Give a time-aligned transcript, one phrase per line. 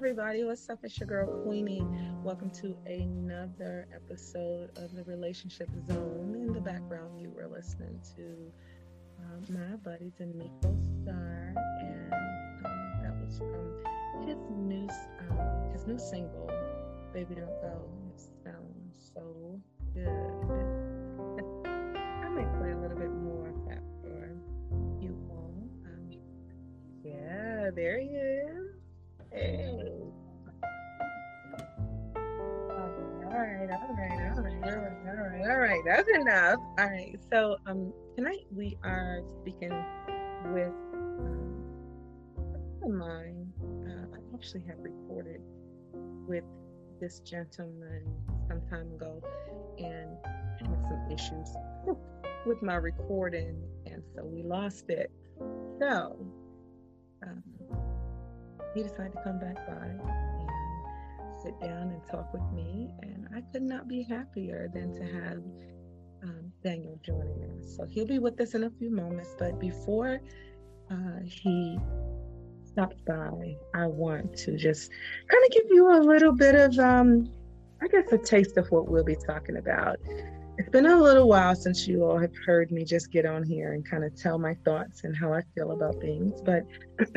[0.00, 0.78] everybody, what's up?
[0.82, 1.86] It's your girl Queenie.
[2.24, 6.34] Welcome to another episode of the Relationship Zone.
[6.40, 8.50] In the background, you were listening to
[9.18, 12.14] um, my buddy D'Amico Star, and
[12.64, 14.88] um, that was from his new
[15.32, 16.50] um, his new single,
[17.12, 19.60] "Baby Don't Go." It sounds so
[19.92, 20.08] good.
[21.68, 24.34] I may play a little bit more of that for
[24.98, 25.52] you all.
[25.84, 26.10] Um,
[27.04, 28.59] yeah, there he is.
[33.70, 35.80] All right, all right, all right, all right, all right.
[35.86, 36.58] That's enough.
[36.78, 37.16] All right.
[37.32, 39.70] So um tonight we are speaking
[40.52, 41.62] with um,
[42.36, 43.52] a friend of mine.
[43.86, 45.40] Uh, I actually have recorded
[46.26, 46.42] with
[47.00, 48.02] this gentleman
[48.48, 49.22] some time ago
[49.78, 50.16] and
[50.58, 51.54] had some issues
[52.46, 55.12] with my recording, and so we lost it.
[55.78, 56.18] So
[57.24, 57.42] um,
[58.74, 60.29] he decided to come back by
[61.42, 62.90] sit down and talk with me.
[63.02, 65.42] And I could not be happier than to have
[66.22, 67.76] um, Daniel joining us.
[67.76, 69.34] So he'll be with us in a few moments.
[69.38, 70.20] But before
[70.90, 71.78] uh, he
[72.64, 74.90] stops by, I want to just
[75.28, 77.30] kind of give you a little bit of, um,
[77.82, 79.96] I guess, a taste of what we'll be talking about
[80.60, 83.72] it's been a little while since you all have heard me just get on here
[83.72, 86.66] and kind of tell my thoughts and how I feel about things, but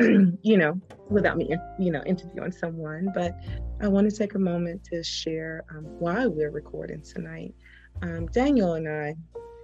[0.42, 3.12] you know, without me, you know, interviewing someone.
[3.14, 3.34] But
[3.82, 7.54] I want to take a moment to share um, why we're recording tonight.
[8.00, 9.14] Um, Daniel and I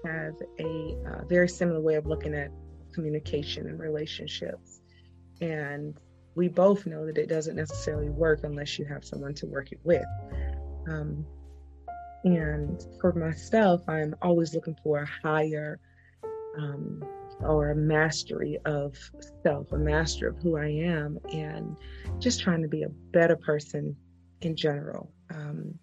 [0.07, 2.51] have a uh, very similar way of looking at
[2.93, 4.83] communication and relationships,
[5.41, 5.95] and
[6.35, 9.81] we both know that it doesn't necessarily work unless you have someone to work it
[9.85, 10.05] with.
[10.87, 11.25] Um,
[12.25, 15.81] and for myself, I'm always looking for a higher
[16.59, 17.03] um,
[17.41, 18.97] or a mastery of
[19.43, 21.77] self, a master of who I am, and
[22.19, 23.97] just trying to be a better person
[24.43, 25.13] in general.
[25.31, 25.79] Um,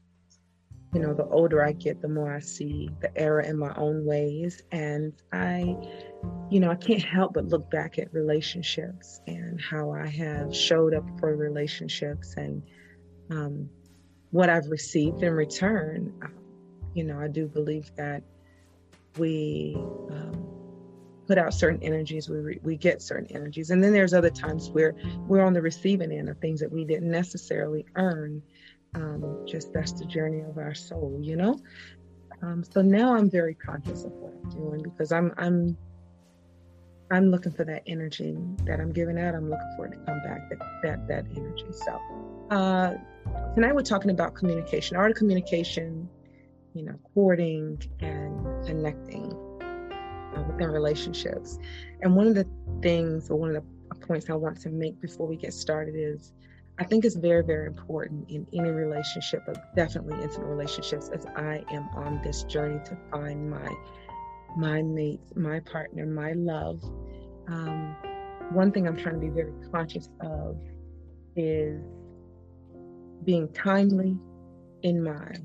[0.94, 4.06] you know, the older I get, the more I see the error in my own
[4.06, 4.62] ways.
[4.72, 5.76] And I,
[6.50, 10.94] you know, I can't help but look back at relationships and how I have showed
[10.94, 12.64] up for relationships and
[13.30, 13.70] um,
[14.32, 16.14] what I've received in return.
[16.22, 16.34] Um,
[16.94, 18.24] you know, I do believe that
[19.18, 20.46] we um,
[21.28, 24.70] put out certain energies, we re- we get certain energies, and then there's other times
[24.70, 24.96] where
[25.28, 28.42] we're on the receiving end of things that we didn't necessarily earn.
[28.96, 31.60] Um, just that's the journey of our soul, you know.
[32.42, 35.78] Um, so now I'm very conscious of what I'm doing because I'm I'm
[37.10, 39.34] I'm looking for that energy that I'm giving out.
[39.34, 41.66] I'm looking for it to come back, that that, that energy.
[41.72, 42.00] So
[42.52, 42.96] uh,
[43.56, 46.10] tonight we're talking about communication, art of communication,
[46.74, 49.32] you know, courting and connecting
[49.62, 51.60] uh, within relationships.
[52.02, 52.46] And one of the
[52.82, 56.34] things, or one of the points I want to make before we get started is
[56.78, 61.64] I think it's very, very important in any relationship, but definitely intimate relationships, as I
[61.72, 63.68] am on this journey to find my
[64.56, 66.82] my mate, my partner, my love.
[67.48, 67.96] Um,
[68.52, 70.58] one thing I'm trying to be very conscious of
[71.36, 71.82] is
[73.24, 74.18] being timely
[74.84, 75.36] in my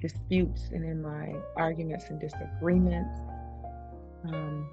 [0.00, 3.18] disputes and in my arguments and disagreements.
[4.28, 4.68] Um,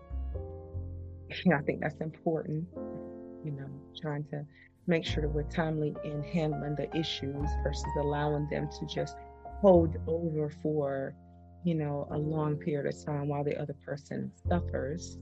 [1.54, 2.66] I think that's important,
[3.44, 3.70] you know,
[4.00, 4.46] trying to
[4.88, 9.16] make sure that we're timely in handling the issues versus allowing them to just
[9.62, 11.14] hold over for,
[11.68, 15.18] you know, a long period of time while the other person suffers.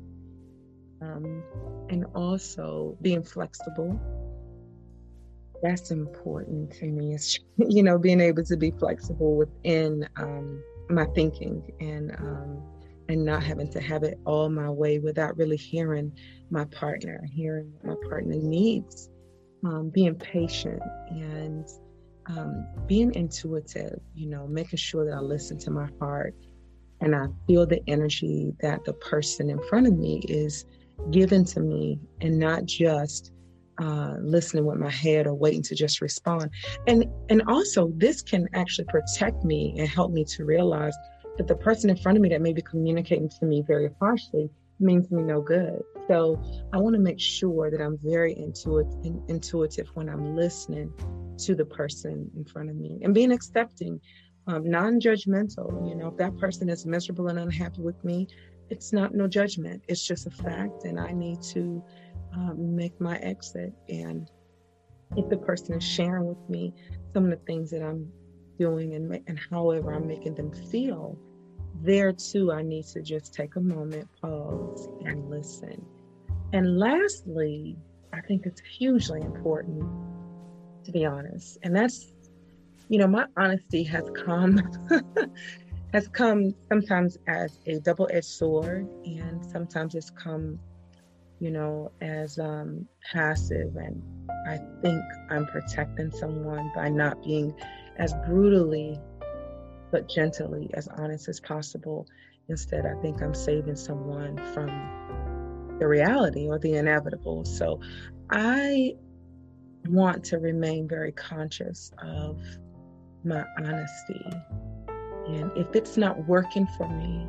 [1.02, 1.44] Um,
[1.90, 4.00] and also being flexible.
[5.64, 7.16] That's important to me.
[7.16, 12.64] Is you know being able to be flexible within um, my thinking and um,
[13.10, 16.12] and not having to have it all my way without really hearing
[16.52, 19.10] my partner, hearing what my partner needs,
[19.66, 21.68] um, being patient and
[22.28, 24.00] um, being intuitive.
[24.14, 26.36] You know, making sure that I listen to my heart
[27.02, 30.66] and I feel the energy that the person in front of me is
[31.12, 33.32] given to me, and not just
[33.82, 36.50] uh, listening with my head or waiting to just respond.
[36.88, 40.96] And and also this can actually protect me and help me to realize
[41.38, 44.50] that the person in front of me that may be communicating to me very harshly
[44.80, 45.82] means me no good.
[46.08, 48.94] So I want to make sure that I'm very intuitive,
[49.28, 50.94] intuitive when I'm listening
[51.38, 54.00] to the person in front of me and being accepting,
[54.48, 55.90] um, non-judgmental.
[55.90, 58.28] You know, if that person is miserable and unhappy with me,
[58.70, 59.84] it's not no judgment.
[59.88, 61.84] It's just a fact, and I need to
[62.34, 63.74] um, make my exit.
[63.90, 64.30] And
[65.16, 66.74] if the person is sharing with me
[67.14, 68.12] some of the things that I'm
[68.58, 71.18] doing and, and however I'm making them feel,
[71.82, 75.86] there too, I need to just take a moment, pause, and listen.
[76.54, 77.78] And lastly,
[78.14, 79.84] I think it's hugely important
[80.86, 81.58] to be honest.
[81.64, 82.12] And that's,
[82.90, 84.62] you know, my honesty has come
[85.94, 90.60] has come sometimes as a double-edged sword and sometimes it's come
[91.40, 93.76] you know as um passive.
[93.76, 94.04] And
[94.48, 97.54] i think i'm protecting someone by not being
[97.98, 99.00] as brutally
[99.92, 102.06] but gently as honest as possible.
[102.50, 104.68] Instead i think i'm saving someone from
[105.80, 107.46] the reality or the inevitable.
[107.46, 107.80] So
[108.30, 108.96] i
[109.88, 112.42] want to remain very conscious of
[113.24, 114.26] my honesty.
[115.28, 117.28] And if it's not working for me,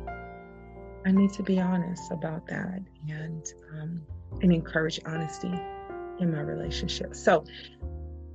[1.05, 4.01] I need to be honest about that and um,
[4.41, 5.53] and encourage honesty
[6.19, 7.15] in my relationship.
[7.15, 7.45] So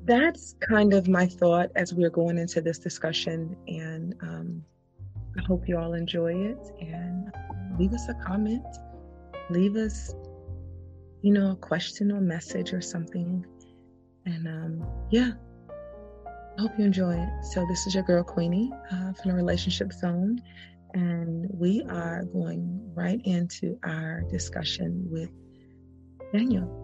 [0.04, 4.64] that's kind of my thought as we're going into this discussion, and um,
[5.38, 6.58] I hope you all enjoy it.
[6.80, 7.30] And
[7.78, 8.64] leave us a comment,
[9.50, 10.14] leave us,
[11.20, 13.44] you know, a question or message or something
[14.26, 15.32] and um, yeah,
[16.58, 17.44] I hope you enjoy it.
[17.44, 20.40] So, this is your girl Queenie uh, from the Relationship Zone,
[20.94, 25.30] and we are going right into our discussion with
[26.32, 26.78] Daniel.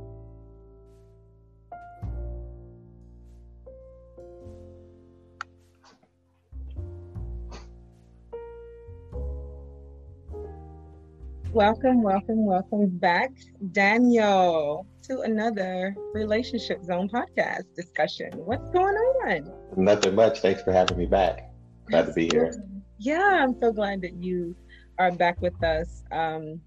[11.53, 13.33] Welcome, welcome, welcome back,
[13.73, 18.31] Daniel to another Relationship Zone podcast discussion.
[18.35, 19.53] What's going on?
[19.77, 20.41] Nothing much.
[20.41, 21.51] Thanks for having me back.
[21.91, 22.53] Glad to be here.
[22.99, 24.55] Yeah, I'm so glad that you
[24.99, 26.03] are back with us.
[26.13, 26.61] Um,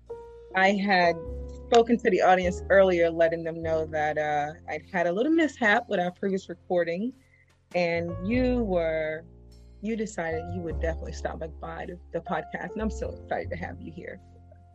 [0.55, 1.15] I had
[1.67, 5.87] spoken to the audience earlier, letting them know that uh, I'd had a little mishap
[5.87, 7.13] with our previous recording,
[7.75, 9.23] and you were
[9.83, 13.55] you decided you would definitely stop by the, the podcast, and I'm so excited to
[13.57, 14.19] have you here.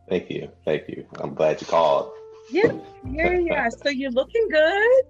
[0.09, 1.05] Thank you, thank you.
[1.19, 2.11] I'm glad you called.
[2.49, 2.71] Yeah,
[3.09, 3.69] yeah, yeah.
[3.69, 5.03] So you're looking good.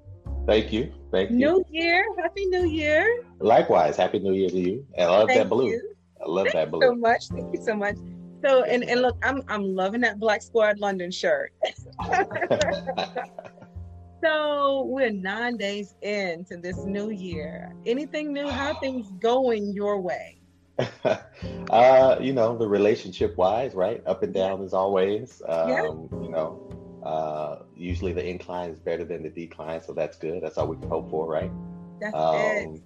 [0.45, 0.93] Thank you.
[1.11, 1.37] Thank you.
[1.37, 2.05] New Year.
[2.21, 3.23] Happy New Year.
[3.39, 3.97] Likewise.
[3.97, 4.85] Happy New Year to you.
[4.97, 5.67] I love Thank that blue.
[5.67, 5.93] You.
[6.21, 6.81] I love Thank that blue.
[6.81, 7.27] so much.
[7.27, 7.97] Thank you so much.
[8.43, 11.53] So and, and look, I'm I'm loving that Black Squad London shirt.
[14.23, 17.73] so we're nine days into this new year.
[17.85, 18.47] Anything new?
[18.47, 20.39] How things going your way?
[21.71, 24.03] uh, you know, the relationship wise, right?
[24.05, 25.41] Up and down as always.
[25.47, 25.83] Um, yeah.
[26.21, 30.43] you know, uh, usually the incline is better than the decline, so that's good.
[30.43, 31.49] That's all we can hope for, right?
[32.01, 32.81] That's um, it.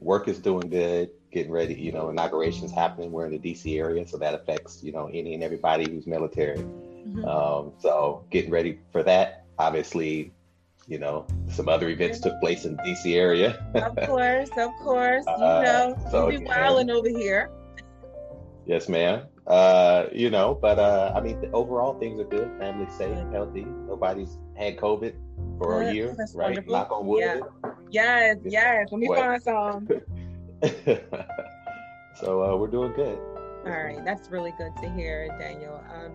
[0.00, 1.08] Work is doing good.
[1.32, 3.12] Getting ready, you know, inauguration's happening.
[3.12, 6.58] We're in the DC area, so that affects, you know, any and everybody who's military.
[6.58, 7.24] Mm-hmm.
[7.24, 9.46] Um, so getting ready for that.
[9.58, 10.32] Obviously,
[10.86, 13.64] you know, some other events took place in DC area.
[13.74, 15.24] of course, of course.
[15.26, 17.50] You uh, know, so, we be wilding over here.
[18.66, 19.22] Yes, ma'am.
[19.50, 22.48] Uh, you know, but uh, I mean, overall things are good.
[22.60, 23.66] Family safe, healthy.
[23.88, 25.14] Nobody's had COVID
[25.58, 26.50] for a year, That's right?
[26.50, 26.72] Wonderful.
[26.72, 27.20] Knock on wood.
[27.20, 27.40] Yeah.
[27.90, 28.86] Yes, yes.
[28.92, 29.88] Let me find some.
[32.14, 33.18] so uh, we're doing good.
[33.66, 35.82] All right, that's really good to hear, Daniel.
[35.92, 36.12] Um,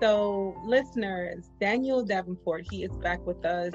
[0.00, 3.72] so, listeners, Daniel Davenport, he is back with us.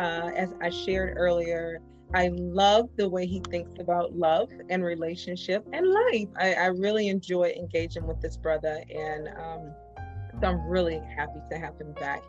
[0.00, 1.80] Uh, as I shared earlier,
[2.14, 6.28] I love the way he thinks about love and relationship and life.
[6.38, 9.74] I, I really enjoy engaging with this brother, and um,
[10.40, 12.22] so I'm really happy to have him back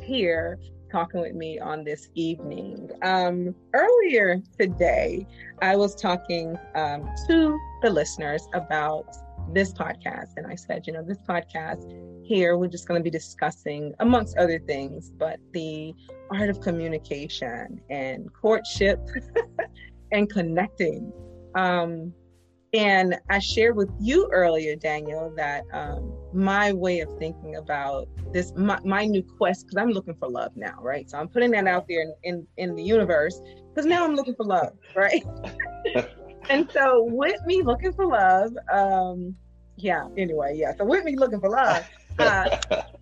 [0.00, 0.58] here
[0.90, 2.90] talking with me on this evening.
[3.00, 5.26] Um, earlier today,
[5.62, 9.06] I was talking um, to the listeners about
[9.52, 11.90] this podcast, and I said, you know, this podcast
[12.24, 15.94] here, we're just going to be discussing, amongst other things, but the
[16.30, 19.00] art of communication and courtship
[20.12, 21.12] and connecting.
[21.54, 22.12] Um,
[22.74, 28.52] and I shared with you earlier, Daniel, that um, my way of thinking about this,
[28.56, 31.08] my, my new quest, because I'm looking for love now, right?
[31.10, 34.34] So I'm putting that out there in, in, in the universe because now I'm looking
[34.34, 35.22] for love, right?
[36.52, 39.34] and so with me looking for love, um,
[39.76, 40.72] yeah, anyway, yeah.
[40.76, 41.84] So with me looking for love,
[42.18, 42.48] uh,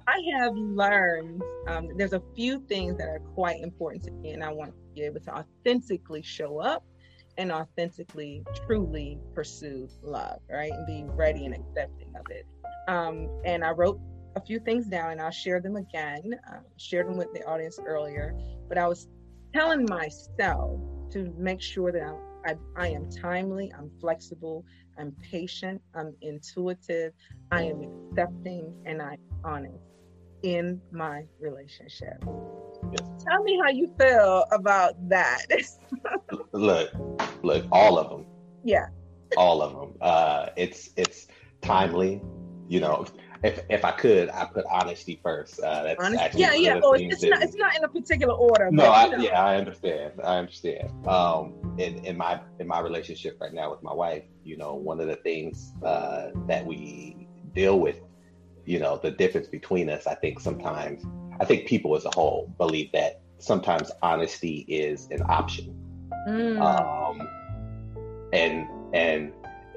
[0.07, 4.42] I have learned um, there's a few things that are quite important to me, and
[4.42, 6.85] I want to be able to authentically show up
[7.38, 10.73] and authentically, truly pursue love, right?
[10.73, 12.47] And be ready and accepting of it.
[12.88, 14.00] Um, and I wrote
[14.37, 16.38] a few things down, and I'll share them again.
[16.49, 18.35] Uh, shared them with the audience earlier,
[18.69, 19.09] but I was
[19.54, 20.80] telling myself
[21.11, 22.14] to make sure that I,
[22.47, 24.64] I, I am timely, I'm flexible,
[24.99, 27.12] I'm patient, I'm intuitive,
[27.50, 29.85] I am accepting, and I'm honest
[30.42, 32.25] in my relationship.
[32.92, 33.25] Yes.
[33.28, 35.47] Tell me how you feel about that.
[36.52, 36.90] look,
[37.42, 38.26] look, all of them.
[38.64, 38.87] Yeah.
[39.37, 39.99] All of them.
[40.00, 41.28] Uh, it's it's
[41.61, 42.23] timely.
[42.68, 43.04] You know,
[43.42, 45.61] if if I could, I put honesty first.
[45.61, 46.80] Uh, that's Honest, actually yeah, yeah.
[46.82, 48.68] Oh, it's not it's not in a particular order.
[48.70, 50.12] No, I, yeah, I understand.
[50.23, 50.90] I understand.
[51.06, 55.00] Um, in in my in my relationship right now with my wife, you know, one
[55.00, 58.00] of the things uh, that we deal with,
[58.66, 60.06] you know, the difference between us.
[60.06, 61.02] I think sometimes,
[61.40, 65.75] I think people as a whole believe that sometimes honesty is an option.
[66.28, 66.61] Mm.
[66.61, 67.26] Um,
[68.35, 69.32] and and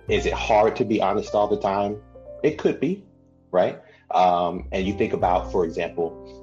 [0.10, 2.02] is it hard to be honest all the time?
[2.44, 3.06] It could be
[3.54, 3.80] right?
[4.12, 6.42] Um, and you think about, for example,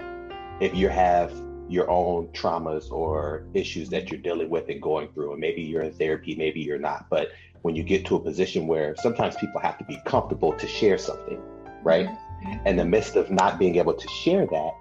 [0.60, 1.32] if you have
[1.68, 5.82] your own traumas or issues that you're dealing with and going through, and maybe you're
[5.82, 9.60] in therapy, maybe you're not, but when you get to a position where sometimes people
[9.60, 11.42] have to be comfortable to share something,
[11.82, 12.06] right?
[12.06, 12.66] Mm-hmm.
[12.66, 14.72] In the midst of not being able to share that,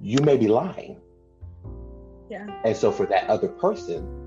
[0.00, 1.00] you may be lying.
[2.28, 2.46] Yeah.
[2.64, 4.18] And so for that other person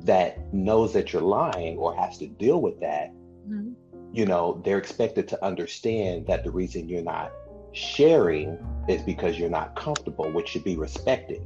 [0.00, 3.12] that knows that you're lying or has to deal with that,
[3.48, 3.72] mm-hmm
[4.14, 7.32] you know, they're expected to understand that the reason you're not
[7.72, 8.56] sharing
[8.88, 11.44] is because you're not comfortable, which should be respected.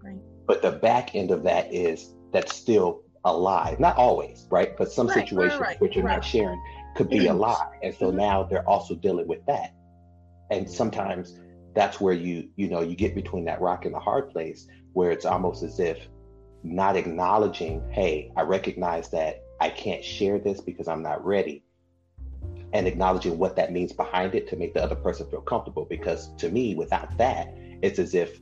[0.00, 0.20] Right.
[0.46, 3.74] But the back end of that is that's still a lie.
[3.80, 4.76] Not always, right?
[4.76, 6.62] But some right, situations right, which you're not sharing
[6.94, 7.40] could be a mm-hmm.
[7.40, 7.76] lie.
[7.82, 8.18] And so mm-hmm.
[8.18, 9.74] now they're also dealing with that.
[10.52, 11.36] And sometimes
[11.74, 15.10] that's where you, you know, you get between that rock and the hard place where
[15.10, 15.98] it's almost as if
[16.62, 21.64] not acknowledging, hey, I recognize that I can't share this because I'm not ready
[22.72, 25.84] and acknowledging what that means behind it to make the other person feel comfortable.
[25.84, 28.40] Because to me, without that, it's as if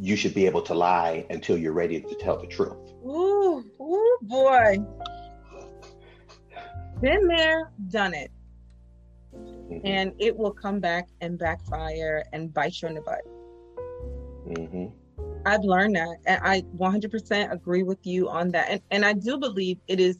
[0.00, 2.76] you should be able to lie until you're ready to tell the truth.
[3.04, 4.78] Ooh, ooh, boy.
[7.00, 8.30] Been there, done it.
[9.34, 9.86] Mm-hmm.
[9.86, 13.20] And it will come back and backfire and bite you in the butt.
[14.48, 14.86] Mm-hmm.
[15.46, 16.16] I've learned that.
[16.26, 18.68] And I 100% agree with you on that.
[18.70, 20.18] And, and I do believe it is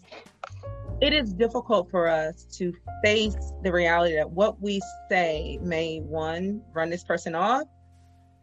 [1.00, 2.72] it is difficult for us to
[3.04, 7.64] face the reality that what we say may one run this person off.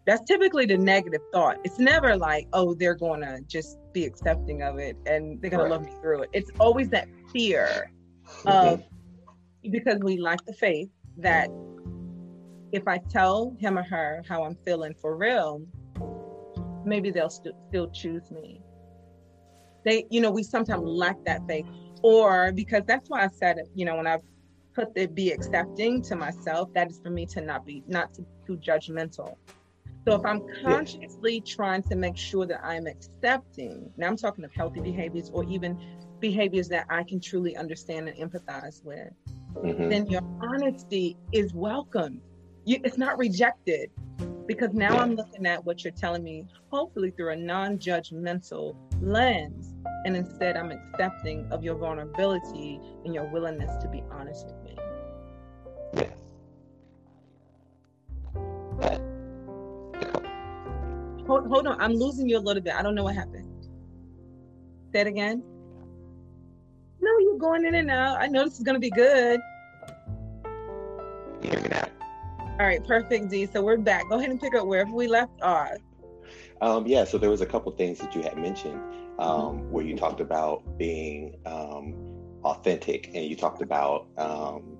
[0.05, 1.57] That's typically the negative thought.
[1.63, 5.63] It's never like oh they're going to just be accepting of it and they're right.
[5.63, 6.29] to love me through it.
[6.33, 7.91] It's always that fear
[8.43, 8.47] mm-hmm.
[8.47, 8.83] of
[9.71, 11.49] because we lack the faith that
[12.71, 15.61] if i tell him or her how i'm feeling for real
[16.85, 18.61] maybe they'll st- still choose me.
[19.83, 21.65] They you know we sometimes lack that faith
[22.01, 24.17] or because that's why I said it, you know, when I
[24.73, 28.25] put the be accepting to myself, that is for me to not be not to
[28.45, 29.35] too judgmental.
[30.07, 34.51] So if I'm consciously trying to make sure that I'm accepting, now I'm talking of
[34.53, 35.79] healthy behaviors or even
[36.19, 39.09] behaviors that I can truly understand and empathize with,
[39.55, 39.89] mm-hmm.
[39.89, 42.21] then your honesty is welcome.
[42.65, 43.89] You, it's not rejected
[44.47, 44.97] because now.
[44.97, 49.73] I'm looking at what you're telling me, hopefully through a non-judgmental lens
[50.05, 54.77] and instead I'm accepting of your vulnerability and your willingness to be honest with me.
[55.93, 56.11] Yes.
[61.27, 62.75] Hold, hold on, I'm losing you a little bit.
[62.75, 63.67] I don't know what happened.
[64.91, 65.43] Say it again.
[67.01, 68.21] No, you're going in and out.
[68.21, 69.39] I know this is going to be good.
[71.41, 71.84] You hear me now?
[72.57, 73.47] All right, perfect, D.
[73.51, 74.07] So we're back.
[74.07, 75.71] Go ahead and pick up wherever we left off.
[76.61, 78.79] Um, yeah, so there was a couple things that you had mentioned
[79.19, 81.93] um, where you talked about being um,
[82.45, 84.77] authentic and you talked about um,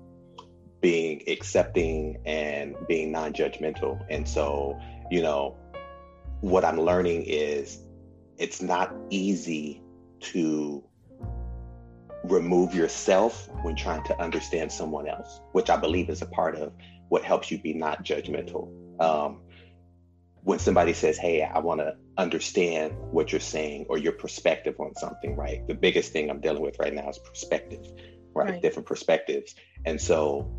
[0.80, 4.02] being accepting and being non-judgmental.
[4.08, 4.80] And so,
[5.10, 5.54] you know,
[6.40, 7.80] what I'm learning is
[8.38, 9.82] it's not easy
[10.20, 10.82] to
[12.24, 16.72] remove yourself when trying to understand someone else, which I believe is a part of
[17.08, 18.70] what helps you be not judgmental.
[19.00, 19.40] Um,
[20.42, 24.94] when somebody says, Hey, I want to understand what you're saying or your perspective on
[24.94, 25.66] something, right?
[25.66, 27.84] The biggest thing I'm dealing with right now is perspective,
[28.34, 28.50] right?
[28.50, 28.62] right?
[28.62, 29.54] Different perspectives.
[29.84, 30.50] And so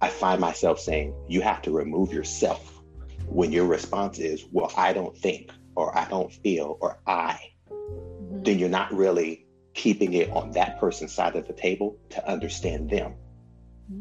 [0.00, 2.72] I find myself saying, You have to remove yourself
[3.26, 7.38] when your response is, Well, I don't think, or I don't feel, or I,
[7.70, 8.42] mm-hmm.
[8.44, 12.88] then you're not really keeping it on that person's side of the table to understand
[12.88, 13.14] them.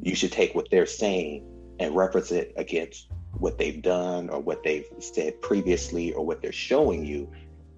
[0.01, 1.45] You should take what they're saying
[1.79, 6.51] and reference it against what they've done or what they've said previously or what they're
[6.51, 7.31] showing you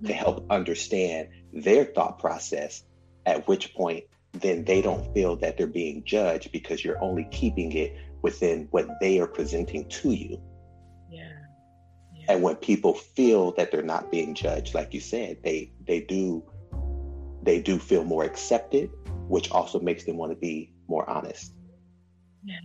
[0.06, 2.84] to help understand their thought process
[3.26, 7.72] at which point then they don't feel that they're being judged because you're only keeping
[7.72, 10.40] it within what they are presenting to you
[11.10, 11.30] yeah.
[12.16, 12.26] yeah.
[12.30, 16.44] and when people feel that they're not being judged like you said they they do
[17.42, 18.92] they do feel more accepted
[19.28, 21.54] which also makes them want to be more honest
[22.44, 22.60] yeah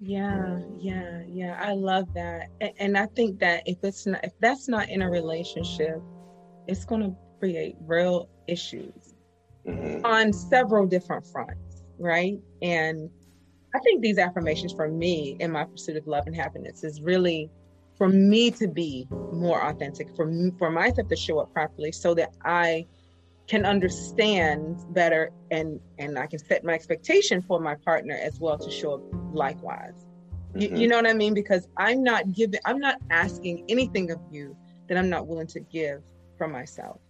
[0.00, 1.60] yeah, yeah, yeah.
[1.62, 2.48] I love that.
[2.62, 6.00] And, and I think that if it's not if that's not in a relationship,
[6.66, 9.14] it's going to create real issues
[9.66, 10.04] mm-hmm.
[10.04, 12.38] on several different fronts, right?
[12.62, 13.10] And
[13.74, 17.50] I think these affirmations for me in my pursuit of love and happiness is really
[17.96, 22.14] for me to be more authentic, for me, for myself to show up properly, so
[22.14, 22.86] that I
[23.50, 28.56] can understand better and and I can set my expectation for my partner as well
[28.56, 29.00] to show up
[29.32, 30.06] likewise.
[30.54, 30.60] Mm-hmm.
[30.60, 31.34] You, you know what I mean?
[31.34, 35.58] Because I'm not giving, I'm not asking anything of you that I'm not willing to
[35.58, 36.00] give
[36.38, 37.00] from myself.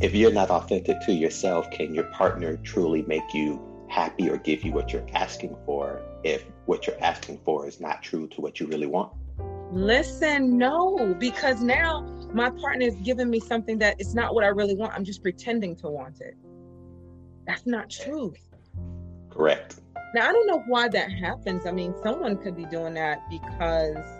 [0.00, 4.64] If you're not authentic to yourself, can your partner truly make you happy or give
[4.64, 8.60] you what you're asking for if what you're asking for is not true to what
[8.60, 9.12] you really want?
[9.72, 14.48] Listen, no, because now my partner is giving me something that it's not what I
[14.48, 14.92] really want.
[14.94, 16.34] I'm just pretending to want it.
[17.46, 18.38] That's not truth.
[19.30, 19.80] Correct.
[20.14, 21.66] Now, I don't know why that happens.
[21.66, 24.18] I mean, someone could be doing that because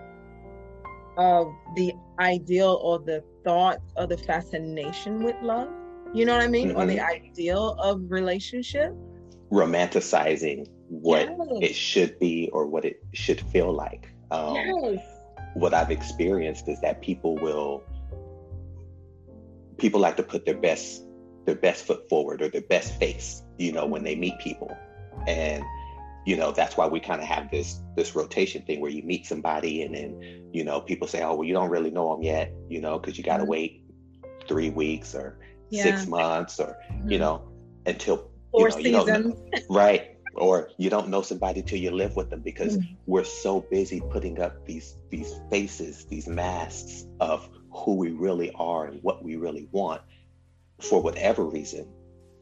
[1.17, 5.69] of the ideal or the thought or the fascination with love.
[6.15, 6.71] You know what I mean?
[6.71, 6.79] Mm-hmm.
[6.79, 7.27] Or the mm-hmm.
[7.27, 8.95] ideal of relationship.
[9.51, 11.71] Romanticizing what yes.
[11.71, 14.09] it should be or what it should feel like.
[14.31, 15.01] Um, yes
[15.55, 17.83] what I've experienced is that people will
[19.81, 21.03] people like to put their best
[21.47, 24.77] their best foot forward or their best face, you know, when they meet people.
[25.27, 25.65] And
[26.27, 29.27] you know, that's why we kind of have this this rotation thing where you meet
[29.27, 32.53] somebody and then, you know, people say, "Oh, well, you don't really know them yet,"
[32.69, 33.53] you know, because you got to mm-hmm.
[33.53, 33.85] wait
[34.47, 35.39] 3 weeks or
[35.71, 35.83] yeah.
[35.83, 37.11] 6 months or, mm-hmm.
[37.11, 37.49] you know,
[37.87, 39.35] until Four you know, seasons.
[39.53, 42.95] You right or you don't know somebody till you live with them because mm-hmm.
[43.07, 48.87] we're so busy putting up these these faces these masks of who we really are
[48.87, 50.03] and what we really want
[50.81, 51.87] for whatever reason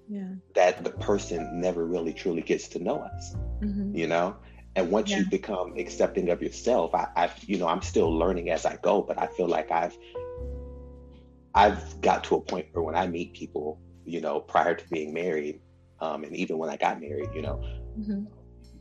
[0.09, 0.29] yeah.
[0.55, 3.95] that the person never really truly gets to know us mm-hmm.
[3.95, 4.37] you know
[4.77, 5.19] and once yeah.
[5.19, 9.03] you become accepting of yourself I, I you know i'm still learning as i go
[9.03, 9.97] but i feel like i've
[11.55, 15.13] i've got to a point where when i meet people you know prior to being
[15.13, 15.61] married
[16.01, 17.61] um, and even when I got married, you know,
[17.99, 18.25] mm-hmm.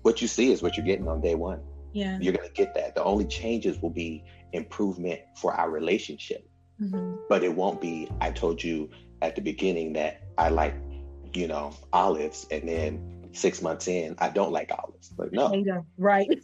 [0.01, 1.61] what you see is what you're getting on day one.
[1.93, 2.95] Yeah, you're gonna get that.
[2.95, 6.47] The only changes will be improvement for our relationship,
[6.81, 7.15] mm-hmm.
[7.29, 8.09] but it won't be.
[8.21, 8.89] I told you
[9.21, 10.75] at the beginning that I like,
[11.33, 15.09] you know, olives, and then six months in, I don't like olives.
[15.09, 16.29] But no, right.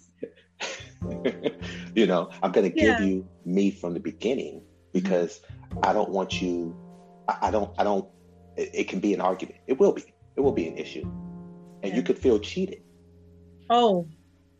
[1.95, 2.97] you know, I'm gonna yeah.
[2.97, 4.63] give you me from the beginning
[4.93, 5.79] because mm-hmm.
[5.83, 6.75] I don't want you.
[7.27, 7.73] I, I don't.
[7.77, 8.07] I don't.
[8.55, 9.59] It, it can be an argument.
[9.67, 11.03] It will be it will be an issue.
[11.83, 11.95] And yeah.
[11.95, 12.81] you could feel cheated.
[13.69, 14.07] Oh,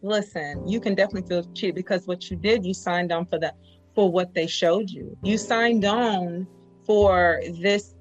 [0.03, 3.55] listen, you can definitely feel cheated because what you did, you signed on for that
[3.95, 5.17] for what they showed you.
[5.23, 6.45] You signed on
[6.85, 7.95] for this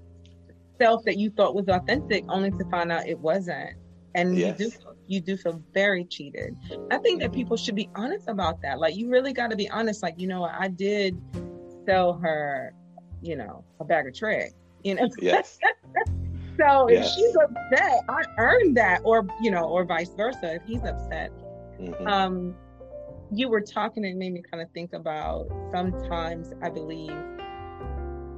[0.80, 3.76] self that you thought was authentic only to find out it wasn't.
[4.14, 4.58] And yes.
[4.58, 6.56] you do you do feel very cheated.
[6.90, 8.78] I think that people should be honest about that.
[8.78, 11.20] Like you really got to be honest like, you know, I did
[11.86, 12.74] sell her,
[13.20, 15.08] you know, a bag of tricks, you know.
[15.18, 15.58] Yes.
[16.58, 20.56] So if she's upset, I earned that, or you know, or vice versa.
[20.56, 21.32] If he's upset,
[21.88, 22.06] mm-hmm.
[22.06, 22.54] um,
[23.32, 27.12] you were talking and made me kind of think about sometimes I believe,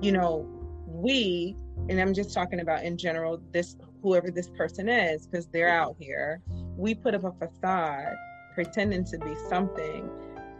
[0.00, 0.46] you know,
[0.86, 1.56] we,
[1.88, 5.88] and I'm just talking about in general, this whoever this person is, because they're mm-hmm.
[5.88, 6.40] out here,
[6.76, 8.14] we put up a facade
[8.54, 10.08] pretending to be something,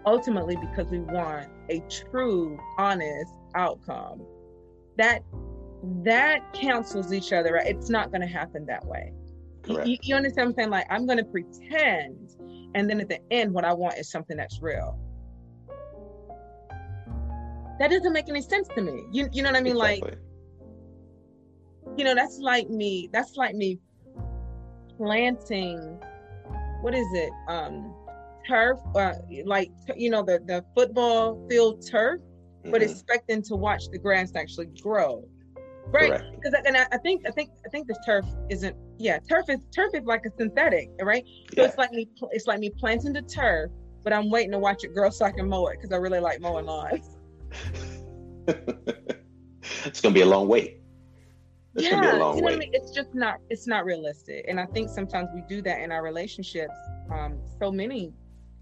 [0.04, 4.22] ultimately because we want a true, honest outcome.
[4.96, 5.22] That
[6.02, 7.66] that cancels each other right?
[7.66, 9.12] It's not going to happen that way.
[9.66, 10.70] You, you, understand what I'm saying?
[10.70, 12.36] Like, I'm going to pretend,
[12.74, 14.98] and then at the end, what I want is something that's real.
[17.78, 19.04] That doesn't make any sense to me.
[19.10, 19.76] You, you know what I mean?
[19.76, 20.10] Exactly.
[20.10, 20.18] Like,
[21.98, 23.08] you know, that's like me.
[23.12, 23.78] That's like me
[24.96, 26.00] planting.
[26.82, 27.30] What is it?
[27.48, 27.94] Um,
[28.46, 32.70] turf, uh, like you know, the the football field turf, mm-hmm.
[32.70, 35.28] but expecting to watch the grass actually grow
[35.88, 39.46] right because and I, I, think i think i think this turf isn't yeah turf
[39.48, 41.68] is turf is like a synthetic right so yeah.
[41.68, 43.70] it's like me it's like me planting the turf
[44.02, 46.20] but i'm waiting to watch it grow so i can mow it because i really
[46.20, 47.16] like mowing lawns
[49.84, 50.80] it's gonna be a long wait
[51.74, 52.42] it's yeah, you know wait.
[52.42, 52.70] what I mean?
[52.72, 54.44] It's just not it's not realistic.
[54.48, 56.74] And I think sometimes we do that in our relationships.
[57.10, 58.12] Um, so many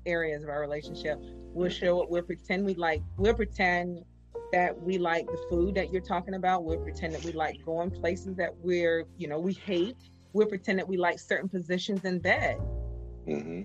[0.06, 1.18] areas of our relationship.
[1.20, 4.04] We'll show it, we'll pretend we like we'll pretend
[4.52, 6.64] that we like the food that you're talking about.
[6.64, 9.96] We'll pretend that we like going places that we're, you know, we hate.
[10.32, 12.58] We'll pretend that we like certain positions in bed.
[13.26, 13.62] Mm-hmm.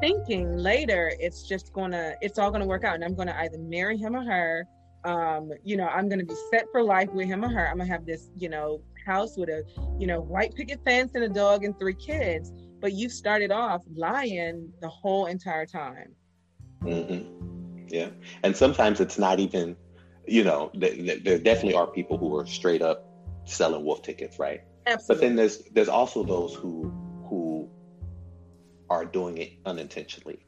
[0.00, 3.96] Thinking later, it's just gonna, it's all gonna work out, and I'm gonna either marry
[3.96, 4.66] him or her.
[5.04, 7.68] Um, you know, I'm gonna be set for life with him or her.
[7.68, 9.64] I'm gonna have this, you know, house with a,
[9.98, 12.52] you know, white picket fence and a dog and three kids.
[12.80, 16.14] But you started off lying the whole entire time.
[16.82, 17.86] Mm-hmm.
[17.88, 18.08] Yeah,
[18.42, 19.76] and sometimes it's not even
[20.26, 23.06] you know, th- th- there definitely are people who are straight up
[23.44, 24.62] selling wolf tickets, right?
[24.86, 25.14] Absolutely.
[25.14, 26.92] But then there's there's also those who
[27.28, 27.68] who
[28.90, 30.44] are doing it unintentionally.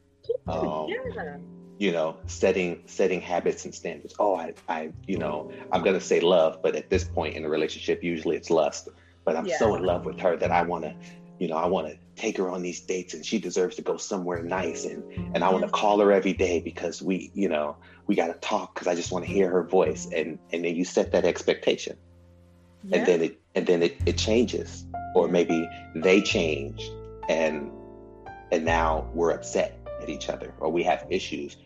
[0.47, 1.37] Um, yeah.
[1.79, 4.15] You know, setting setting habits and standards.
[4.19, 7.49] Oh, I, I, you know, I'm gonna say love, but at this point in a
[7.49, 8.89] relationship, usually it's lust.
[9.25, 9.59] But I'm yeah.
[9.59, 10.95] so in love with her that I want to,
[11.37, 13.97] you know, I want to take her on these dates, and she deserves to go
[13.97, 15.03] somewhere nice, and
[15.35, 17.75] and I want to call her every day because we, you know,
[18.07, 20.17] we got to talk because I just want to hear her voice, mm-hmm.
[20.17, 21.97] and and then you set that expectation,
[22.83, 22.97] yeah.
[22.97, 26.89] and then it and then it, it changes, or maybe they change,
[27.29, 27.71] and
[28.51, 31.57] and now we're upset at each other or we have issues.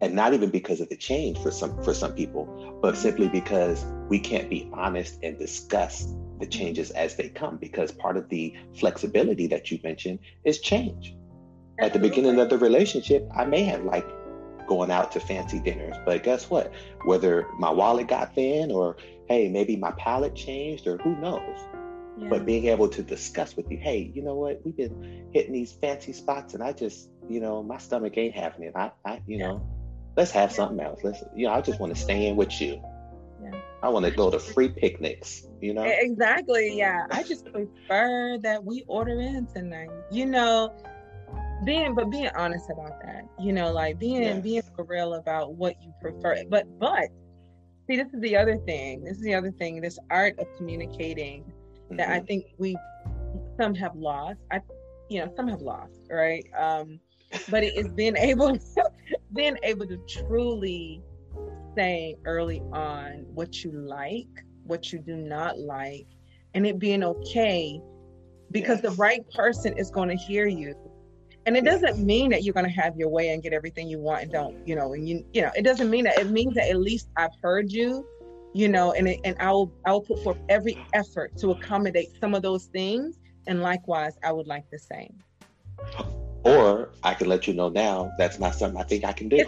[0.00, 3.02] And not even because of the change for some for some people but mm-hmm.
[3.02, 6.50] simply because we can't be honest and discuss the mm-hmm.
[6.50, 11.16] changes as they come because part of the flexibility that you mentioned is change.
[11.80, 14.12] At the beginning of the relationship i may have liked
[14.68, 16.72] going out to fancy dinners but guess what
[17.04, 18.96] whether my wallet got thin or
[19.28, 21.58] hey maybe my palate changed or who knows
[22.28, 25.72] but being able to discuss with you, hey, you know what, we've been hitting these
[25.72, 28.72] fancy spots, and I just, you know, my stomach ain't having it.
[28.74, 29.46] I, I you yeah.
[29.46, 29.66] know,
[30.16, 30.56] let's have yeah.
[30.56, 31.00] something else.
[31.04, 32.82] Let's, you know, I just want to stay in with you.
[33.42, 33.60] Yeah.
[33.82, 35.46] I want to go to free picnics.
[35.60, 35.84] You know.
[35.84, 36.76] Exactly.
[36.76, 37.06] Yeah.
[37.10, 39.90] I just prefer that we order in tonight.
[40.10, 40.74] You know,
[41.64, 43.24] being but being honest about that.
[43.38, 44.42] You know, like being yes.
[44.42, 46.44] being for real about what you prefer.
[46.48, 47.08] But but
[47.86, 49.04] see, this is the other thing.
[49.04, 49.80] This is the other thing.
[49.80, 51.52] This art of communicating
[51.90, 52.12] that mm-hmm.
[52.12, 52.76] I think we
[53.58, 54.38] some have lost.
[54.50, 54.60] I
[55.08, 56.46] you know some have lost, right?
[56.58, 57.00] Um,
[57.50, 58.58] but it is being able
[59.34, 61.02] being able to truly
[61.76, 66.06] say early on what you like, what you do not like,
[66.54, 67.80] and it being okay
[68.50, 68.94] because yes.
[68.94, 70.74] the right person is going to hear you
[71.48, 73.98] and it doesn't mean that you're going to have your way and get everything you
[73.98, 76.54] want and don't you know and you you know it doesn't mean that it means
[76.54, 78.06] that at least i've heard you
[78.54, 82.08] you know, and it, and I will I will put forth every effort to accommodate
[82.20, 85.14] some of those things, and likewise, I would like the same.
[86.44, 89.44] Or I can let you know now that's not something I think I can do.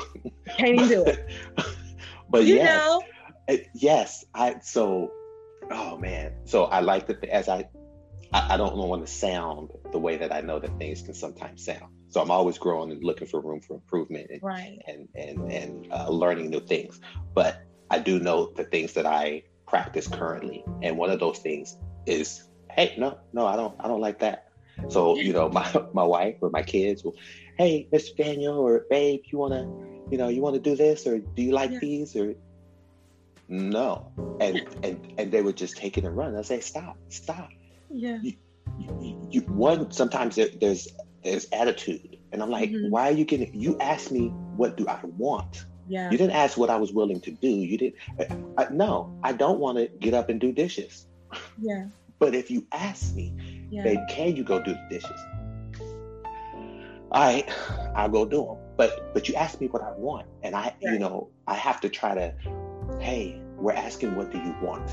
[0.56, 1.28] Can't do it.
[2.30, 2.86] but you yes,
[3.48, 5.10] know, yes, I so.
[5.70, 7.68] Oh man, so I like that as I,
[8.32, 11.64] I, I don't want to sound the way that I know that things can sometimes
[11.64, 11.92] sound.
[12.08, 14.78] So I'm always growing and looking for room for improvement and right.
[14.86, 17.00] and and and uh, learning new things.
[17.34, 21.76] But I do know the things that I practice currently, and one of those things
[22.06, 24.48] is, hey, no, no, I don't, I don't like that.
[24.88, 27.16] So you know, my my wife or my kids will,
[27.58, 28.16] hey, Mr.
[28.16, 29.62] Daniel or babe, you wanna,
[30.10, 31.78] you know, you wanna do this or do you like yeah.
[31.80, 32.34] these or
[33.48, 36.36] no, and and and they would just take it and run.
[36.36, 37.50] I say, stop, stop.
[37.90, 38.18] Yeah.
[38.22, 38.32] You,
[38.78, 40.88] you, you, one sometimes there, there's
[41.22, 42.90] there's attitude, and I'm like, mm-hmm.
[42.90, 43.58] why are you getting?
[43.58, 45.64] You ask me what do I want?
[45.88, 46.10] Yeah.
[46.10, 47.48] You didn't ask what I was willing to do.
[47.48, 47.96] You didn't.
[48.56, 51.06] I, I, no, I don't want to get up and do dishes.
[51.62, 51.86] Yeah.
[52.18, 53.32] but if you ask me,
[53.70, 53.84] yeah.
[53.84, 55.20] babe, can you go do the dishes?
[57.12, 57.48] All right,
[57.94, 58.56] I'll go do them.
[58.76, 60.92] But but you ask me what I want, and I yeah.
[60.92, 62.34] you know I have to try to.
[63.00, 64.90] Hey, we're asking what do you want?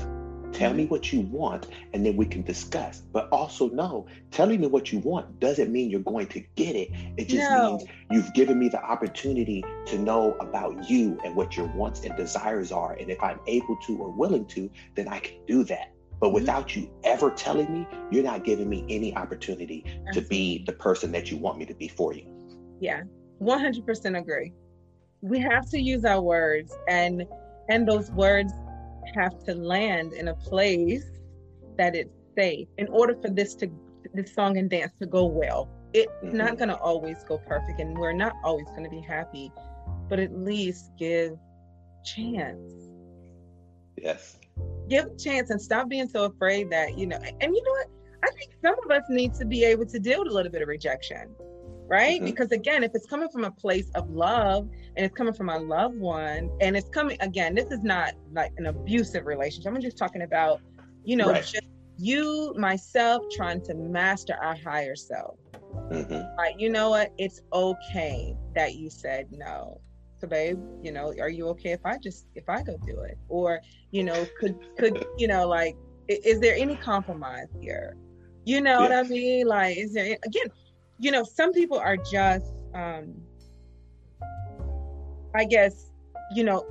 [0.52, 3.02] Tell me what you want, and then we can discuss.
[3.12, 6.90] But also, no, telling me what you want doesn't mean you're going to get it.
[7.16, 7.76] It just no.
[7.78, 12.16] means you've given me the opportunity to know about you and what your wants and
[12.16, 12.94] desires are.
[12.94, 15.92] And if I'm able to or willing to, then I can do that.
[16.20, 16.34] But mm-hmm.
[16.34, 21.12] without you ever telling me, you're not giving me any opportunity to be the person
[21.12, 22.26] that you want me to be for you.
[22.80, 23.02] Yeah,
[23.40, 24.52] 100% agree.
[25.20, 27.24] We have to use our words and
[27.68, 28.52] and those words
[29.14, 31.04] have to land in a place
[31.76, 33.70] that it's safe in order for this to
[34.14, 35.68] this song and dance to go well.
[35.92, 36.36] It's mm-hmm.
[36.36, 39.52] not going to always go perfect, and we're not always going to be happy,
[40.08, 41.32] but at least give
[42.04, 42.72] chance.
[43.96, 44.38] Yes.
[44.88, 47.16] Give a chance and stop being so afraid that you know.
[47.16, 47.86] And you know what?
[48.22, 50.62] I think some of us need to be able to deal with a little bit
[50.62, 51.34] of rejection
[51.88, 52.16] right?
[52.16, 52.26] Mm-hmm.
[52.26, 55.58] Because again, if it's coming from a place of love and it's coming from a
[55.58, 59.72] loved one, and it's coming again, this is not like an abusive relationship.
[59.72, 60.60] I'm just talking about,
[61.04, 61.42] you know, right.
[61.42, 65.36] just you, myself, trying to master our higher self.
[65.90, 66.36] Mm-hmm.
[66.36, 67.12] Like, you know what?
[67.18, 69.80] It's okay that you said no.
[70.20, 73.16] So, babe, you know, are you okay if I just if I go do it,
[73.28, 73.60] or
[73.92, 75.76] you know, could could you know, like,
[76.08, 77.96] is there any compromise here?
[78.44, 78.80] You know yeah.
[78.80, 79.46] what I mean?
[79.46, 80.48] Like, is there again?
[80.98, 83.14] You know, some people are just, um,
[85.34, 85.90] I guess,
[86.34, 86.66] you know,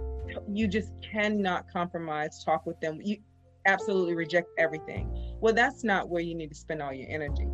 [0.51, 2.99] you just cannot compromise, talk with them.
[3.03, 3.17] You
[3.65, 5.09] absolutely reject everything.
[5.39, 7.47] Well, that's not where you need to spend all your energy.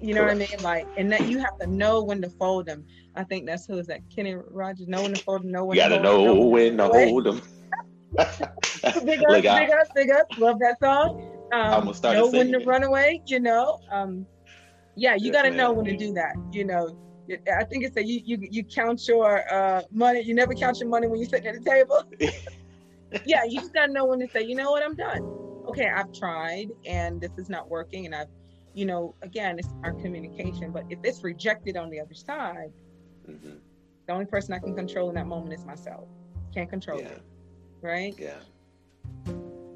[0.00, 0.40] You know Correct.
[0.40, 0.62] what I mean?
[0.62, 2.84] Like, and that you have to know when to fold them.
[3.16, 4.00] I think that's who is that?
[4.14, 4.86] Kenny Rogers.
[4.86, 5.50] Know when to fold them.
[5.50, 5.76] Know when.
[5.76, 7.40] You gotta know when to hold them.
[8.18, 10.26] big up, big up, big up.
[10.36, 11.22] Love that song.
[11.52, 13.22] Um, I'm gonna start know when to run away.
[13.26, 13.80] You know.
[13.90, 14.26] Um,
[14.98, 16.96] yeah you got to know when to do that you know
[17.30, 20.22] I think it's said you you you count your uh, money.
[20.22, 22.02] You never count your money when you're sitting at the table.
[23.26, 25.22] yeah, you just gotta know when to say, you know what, I'm done.
[25.68, 28.28] Okay, I've tried and this is not working, and I've,
[28.74, 30.72] you know, again, it's our communication.
[30.72, 32.72] But if it's rejected on the other side,
[33.28, 33.56] mm-hmm.
[34.06, 36.08] the only person I can control in that moment is myself.
[36.54, 37.08] Can't control yeah.
[37.08, 37.22] it,
[37.82, 38.14] right?
[38.18, 38.36] Yeah.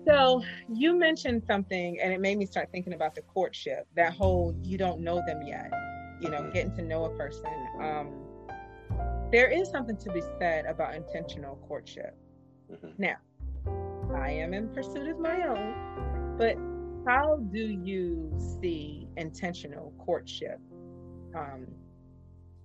[0.07, 3.87] So you mentioned something, and it made me start thinking about the courtship.
[3.95, 5.71] That whole you don't know them yet,
[6.21, 6.53] you know, mm-hmm.
[6.53, 7.45] getting to know a person.
[7.81, 8.13] Um,
[9.31, 12.17] there is something to be said about intentional courtship.
[12.71, 12.91] Mm-hmm.
[12.99, 13.17] Now,
[14.15, 16.57] I am in pursuit of my own, but
[17.07, 20.61] how do you see intentional courtship?
[21.35, 21.67] Um,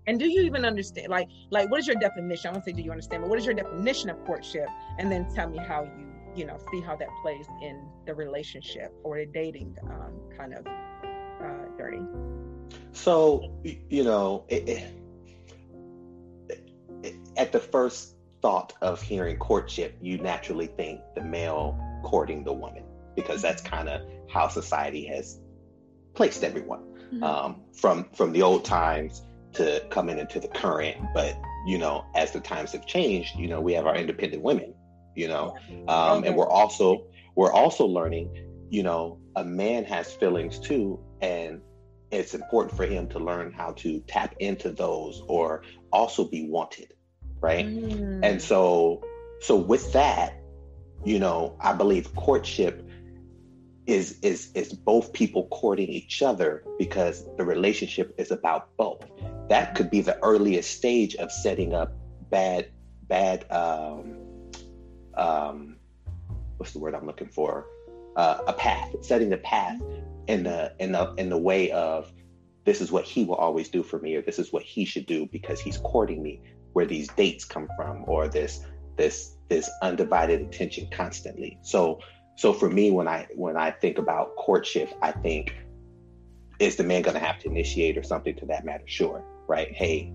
[0.08, 2.50] and do you even understand, like, like what is your definition?
[2.50, 4.68] I won't say do you understand, but what is your definition of courtship?
[4.98, 8.94] And then tell me how you, you know, see how that plays in the relationship
[9.04, 12.02] or the dating um, kind of uh, dirty.
[12.92, 14.70] So, you know, it,
[17.04, 22.54] it, at the first thought of hearing courtship, you naturally think the male courting the
[22.54, 22.84] woman
[23.16, 23.76] because that's mm-hmm.
[23.76, 25.40] kind of how society has
[26.14, 27.24] placed everyone mm-hmm.
[27.24, 29.24] um, from from the old times
[29.54, 30.98] to coming into the current.
[31.14, 34.74] But you know, as the times have changed, you know, we have our independent women,
[35.18, 35.56] you know,
[35.88, 38.30] um, and we're also we're also learning,
[38.70, 41.62] you know, a man has feelings too, and
[42.12, 46.94] it's important for him to learn how to tap into those or also be wanted
[47.40, 47.68] right?
[47.68, 48.22] Mm.
[48.24, 49.04] and so
[49.42, 50.34] so with that
[51.06, 52.88] you know i believe courtship
[53.88, 59.02] is is is both people courting each other because the relationship is about both.
[59.48, 61.94] That could be the earliest stage of setting up
[62.30, 62.70] bad
[63.08, 64.18] bad um
[65.18, 65.76] um
[66.58, 67.66] what's the word i'm looking for?
[68.16, 69.80] Uh, a path setting the path
[70.28, 72.12] in the in the in the way of
[72.66, 75.06] this is what he will always do for me or this is what he should
[75.06, 76.42] do because he's courting me
[76.74, 81.60] where these dates come from or this this this undivided attention constantly.
[81.62, 82.00] So
[82.36, 85.56] so for me when i when i think about courtship i think
[86.60, 88.84] is the man going to have to initiate or something to that matter?
[88.88, 89.74] Sure right?
[89.74, 90.12] Hey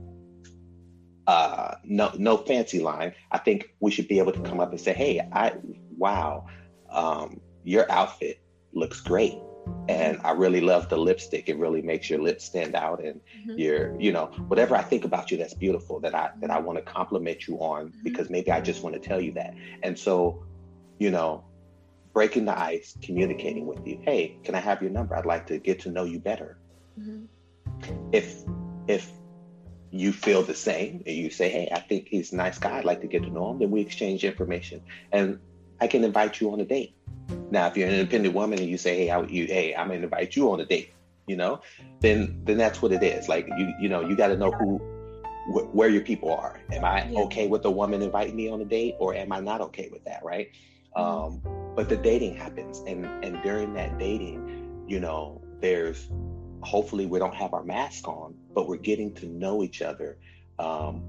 [1.26, 4.80] uh no no fancy line i think we should be able to come up and
[4.80, 5.52] say hey i
[5.96, 6.46] wow
[6.90, 8.40] um your outfit
[8.72, 9.38] looks great
[9.88, 11.48] and I really love the lipstick.
[11.48, 13.58] It really makes your lips stand out, and mm-hmm.
[13.58, 16.78] your, you know, whatever I think about you that's beautiful that I that I want
[16.78, 18.02] to compliment you on mm-hmm.
[18.02, 19.54] because maybe I just want to tell you that.
[19.82, 20.44] And so,
[20.98, 21.44] you know,
[22.12, 24.00] breaking the ice, communicating with you.
[24.02, 25.16] Hey, can I have your number?
[25.16, 26.58] I'd like to get to know you better.
[26.98, 27.94] Mm-hmm.
[28.12, 28.42] If
[28.86, 29.10] if
[29.92, 32.78] you feel the same and you say, hey, I think he's a nice guy.
[32.78, 33.58] I'd like to get to know him.
[33.58, 35.38] Then we exchange information, and
[35.80, 36.94] I can invite you on a date
[37.52, 40.00] now, if you're an independent woman and you say, "Hey, I, you, hey, I'm gonna
[40.00, 40.92] invite you on a date,"
[41.26, 41.60] you know,
[42.00, 43.28] then then that's what it is.
[43.28, 44.78] Like you, you know, you got to know who,
[45.52, 46.58] wh- where your people are.
[46.72, 47.20] Am I yeah.
[47.20, 50.04] okay with a woman inviting me on a date, or am I not okay with
[50.04, 50.24] that?
[50.24, 50.48] Right.
[50.96, 51.46] Mm-hmm.
[51.46, 56.08] Um, but the dating happens, and and during that dating, you know, there's
[56.62, 60.18] hopefully we don't have our mask on, but we're getting to know each other.
[60.58, 61.02] Um,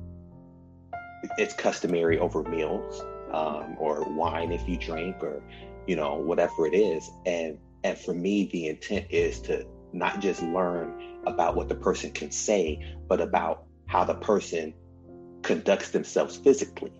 [1.37, 5.41] it's customary over meals um, or wine if you drink, or
[5.87, 7.09] you know, whatever it is.
[7.25, 12.11] And and for me, the intent is to not just learn about what the person
[12.11, 14.73] can say, but about how the person
[15.41, 16.91] conducts themselves physically.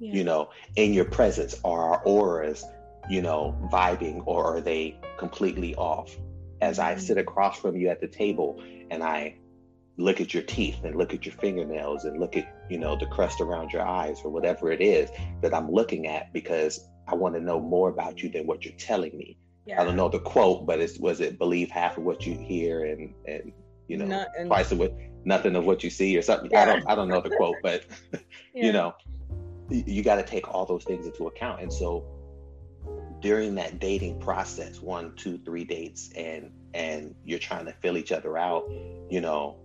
[0.00, 0.14] Yeah.
[0.14, 2.64] You know, in your presence, are our auras,
[3.08, 6.16] you know, vibing or are they completely off?
[6.62, 7.28] As I sit mm-hmm.
[7.28, 9.36] across from you at the table and I
[9.98, 13.06] look at your teeth and look at your fingernails and look at, you know, the
[13.06, 15.10] crust around your eyes or whatever it is
[15.42, 18.74] that I'm looking at because I want to know more about you than what you're
[18.74, 19.36] telling me.
[19.66, 19.80] Yeah.
[19.80, 22.84] I don't know the quote, but it's was it believe half of what you hear
[22.84, 23.52] and and
[23.86, 24.94] you know Not, and, twice of what
[25.24, 26.50] nothing of what you see or something.
[26.50, 26.62] Yeah.
[26.62, 28.20] I don't I don't know the quote, but yeah.
[28.66, 28.94] you know,
[29.70, 31.60] you got to take all those things into account.
[31.60, 32.04] And so
[33.22, 38.12] during that dating process, one, two, three dates, and and you're trying to fill each
[38.12, 38.68] other out,
[39.08, 39.58] you know,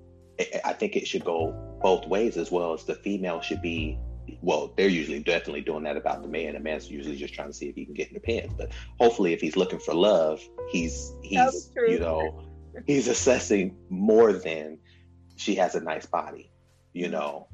[0.63, 3.97] I think it should go both ways as well as the female should be
[4.41, 6.53] well, they're usually definitely doing that about the man.
[6.53, 8.53] The man's usually just trying to see if he can get in the pants.
[8.57, 12.43] But hopefully, if he's looking for love, he's he's you know
[12.85, 14.79] he's assessing more than
[15.37, 16.51] she has a nice body,
[16.93, 17.47] you know.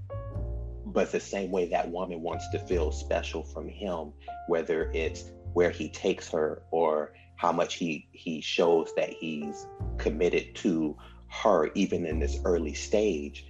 [0.85, 4.13] But the same way that woman wants to feel special from him,
[4.47, 9.65] whether it's where he takes her or how much he he shows that he's
[9.97, 10.97] committed to
[11.29, 13.45] her, even in this early stage,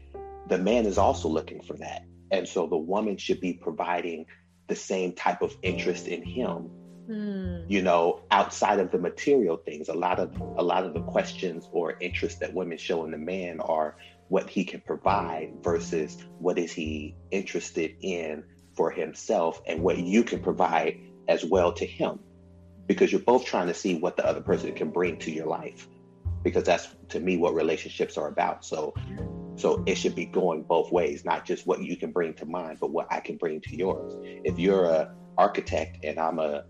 [0.48, 4.26] the man is also looking for that and so the woman should be providing
[4.68, 6.72] the same type of interest in him,
[7.08, 7.64] mm.
[7.70, 11.70] you know, outside of the material things a lot of a lot of the questions
[11.72, 13.96] or interest that women show in the man are
[14.30, 18.44] what he can provide versus what is he interested in
[18.76, 22.20] for himself and what you can provide as well to him
[22.88, 25.88] because you're both trying to see what the other person can bring to your life
[26.44, 28.66] because that's to me what relationships are about.
[28.66, 28.94] So
[29.56, 32.78] so it should be going both ways not just what you can bring to mine
[32.80, 34.14] but what i can bring to yours.
[34.44, 36.66] If you're a architect and i'm a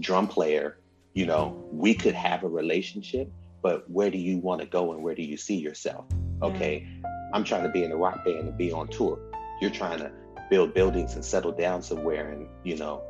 [0.00, 0.78] drum player
[1.14, 3.30] you know we could have a relationship
[3.62, 6.06] but where do you want to go and where do you see yourself?
[6.42, 6.88] Okay
[7.34, 9.18] i'm trying to be in a rock band and be on tour.
[9.60, 10.10] You're trying to
[10.50, 13.02] build buildings and settle down somewhere and you know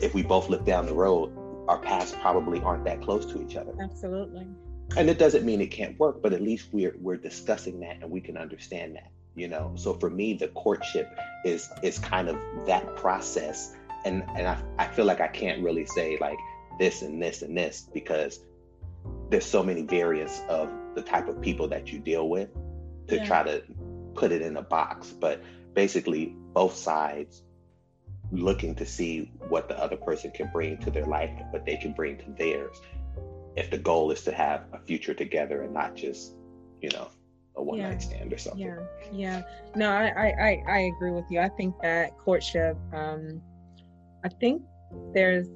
[0.00, 1.32] if we both look down the road
[1.68, 3.72] our paths probably aren't that close to each other.
[3.80, 4.46] Absolutely.
[4.96, 8.10] And it doesn't mean it can't work but at least we're we're discussing that and
[8.10, 9.72] we can understand that you know?
[9.76, 13.74] So for me the courtship is is kind of that process.
[14.04, 16.38] And and I, I feel like i can't really say like
[16.78, 18.40] this and this and this because
[19.30, 22.50] there's so many variants of the type of people that you deal with
[23.08, 23.24] to yeah.
[23.24, 23.62] try to
[24.14, 25.10] put it in a box.
[25.10, 25.42] But
[25.74, 27.42] basically both sides
[28.32, 31.92] looking to see what the other person can bring to their life what they can
[31.92, 32.80] bring to theirs.
[33.56, 36.34] If the goal is to have a future together and not just
[36.80, 37.08] you know
[37.56, 37.90] a one yeah.
[37.90, 38.62] night stand or something.
[38.62, 38.78] Yeah.
[39.12, 39.42] Yeah.
[39.76, 41.40] No I, I i agree with you.
[41.40, 43.40] I think that courtship um
[44.24, 44.62] i think
[45.14, 45.48] there's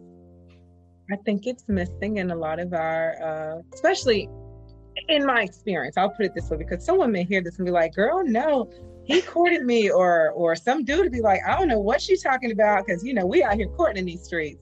[1.12, 4.28] i think it's missing in a lot of our uh especially
[5.08, 7.72] in my experience i'll put it this way because someone may hear this and be
[7.72, 8.68] like girl no
[9.06, 12.22] he courted me or or some dude to be like i don't know what she's
[12.22, 14.60] talking about because you know we out here courting in these streets.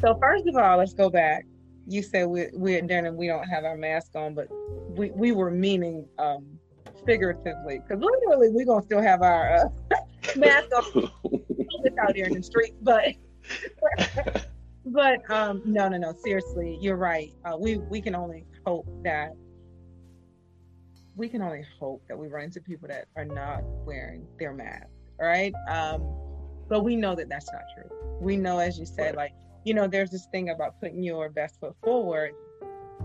[0.00, 1.46] So first of all let's go back.
[1.86, 4.48] You said we, we're and we don't have our mask on but
[4.96, 6.46] we, we were meaning um
[7.06, 9.96] figuratively because literally we're gonna still have our uh,
[10.36, 11.10] mask on
[12.00, 13.04] out here in the street but
[14.86, 17.32] but um no no no seriously you're right.
[17.44, 19.32] Uh, we we can only hope that
[21.16, 24.88] we can only hope that we run into people that are not wearing their mask,
[25.20, 25.52] right?
[25.68, 26.04] Um,
[26.68, 27.90] but we know that that's not true.
[28.20, 29.32] We know, as you said, like
[29.64, 32.32] you know, there's this thing about putting your best foot forward,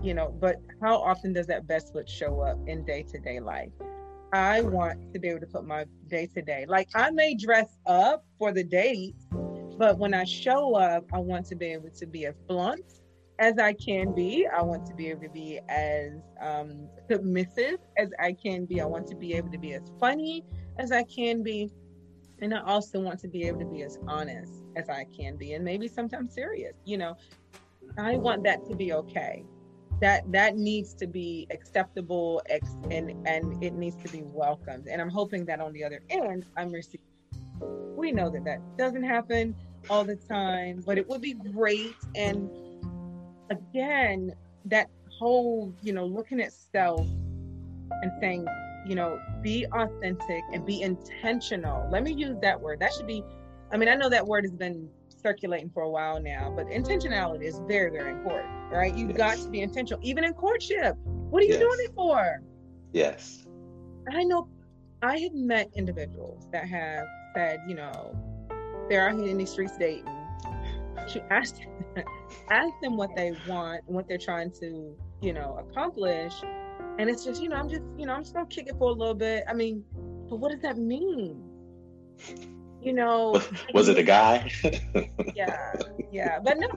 [0.02, 0.34] you know.
[0.38, 3.70] But how often does that best foot show up in day to day life?
[4.32, 6.66] I want to be able to put my day to day.
[6.68, 9.16] Like I may dress up for the date,
[9.78, 12.99] but when I show up, I want to be able to be as blunt
[13.40, 14.46] as I can be.
[14.46, 18.80] I want to be able to be as um, submissive as I can be.
[18.80, 20.44] I want to be able to be as funny
[20.78, 21.70] as I can be.
[22.42, 25.54] And I also want to be able to be as honest as I can be
[25.54, 26.74] and maybe sometimes serious.
[26.84, 27.16] You know,
[27.98, 29.44] I want that to be okay.
[30.00, 32.42] That that needs to be acceptable
[32.90, 34.86] and and it needs to be welcomed.
[34.86, 37.04] And I'm hoping that on the other end, I'm receiving.
[37.96, 39.54] We know that that doesn't happen
[39.90, 42.48] all the time, but it would be great and
[43.50, 44.32] again,
[44.66, 47.06] that whole, you know, looking at self
[48.02, 48.46] and saying,
[48.86, 51.88] you know, be authentic and be intentional.
[51.90, 52.80] Let me use that word.
[52.80, 53.22] That should be,
[53.72, 57.42] I mean, I know that word has been circulating for a while now, but intentionality
[57.42, 58.94] is very, very important, right?
[58.94, 59.18] You've yes.
[59.18, 60.96] got to be intentional, even in courtship.
[61.04, 61.60] What are you yes.
[61.60, 62.42] doing it for?
[62.92, 63.46] Yes.
[64.10, 64.48] I know
[65.02, 68.16] I have met individuals that have said, you know,
[68.88, 70.19] they're out here in these streets dating
[71.08, 71.56] you ask
[72.50, 76.32] ask them what they want and what they're trying to you know accomplish.
[76.98, 78.90] And it's just you know i'm just you know i'm just gonna kick it for
[78.90, 79.44] a little bit.
[79.48, 79.84] I mean
[80.28, 81.42] but what does that mean?
[82.82, 84.50] You know was, was it a guy?
[85.34, 85.72] Yeah
[86.12, 86.38] yeah.
[86.40, 86.68] But no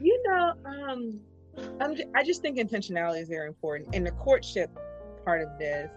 [0.00, 1.20] you know um
[1.80, 3.94] I'm just, i just think intentionality is very important.
[3.94, 4.70] In the courtship
[5.24, 5.90] part of this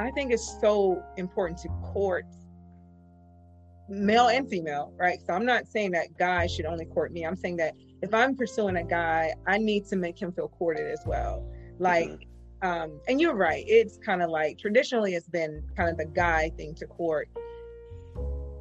[0.00, 2.24] i think it's so important to court
[3.88, 5.18] male and female, right?
[5.26, 7.24] So I'm not saying that guys should only court me.
[7.24, 10.90] I'm saying that if I'm pursuing a guy, I need to make him feel courted
[10.90, 11.46] as well.
[11.78, 12.08] Like,
[12.62, 12.68] mm-hmm.
[12.68, 13.64] um, and you're right.
[13.66, 17.28] It's kind of like traditionally it's been kind of the guy thing to court.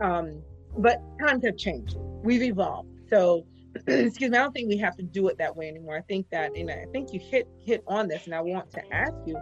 [0.02, 0.42] Um,
[0.78, 1.96] but times have changed.
[2.24, 2.90] We've evolved.
[3.10, 3.46] So
[3.88, 5.98] excuse me, I don't think we have to do it that way anymore.
[5.98, 8.94] I think that, and I think you hit hit on this, and I want to
[8.94, 9.38] ask you,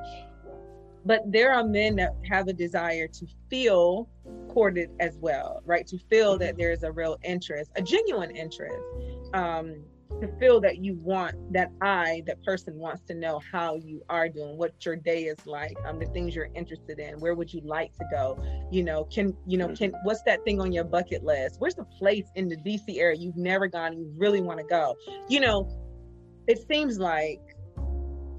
[1.06, 4.10] but there are men that have a desire to feel
[4.50, 5.88] courted as well, right?
[5.88, 8.84] To feel that there's a real interest, a genuine interest,
[9.34, 9.84] um,
[10.20, 14.30] to feel that you want that I, that person wants to know how you are
[14.30, 17.62] doing, what your day is like, um, the things you're interested in, where would you
[17.64, 18.38] like to go?
[18.72, 21.56] You know, can you know, can what's that thing on your bucket list?
[21.60, 24.96] Where's the place in the DC area you've never gone, you really want to go?
[25.28, 25.70] You know,
[26.48, 27.42] it seems like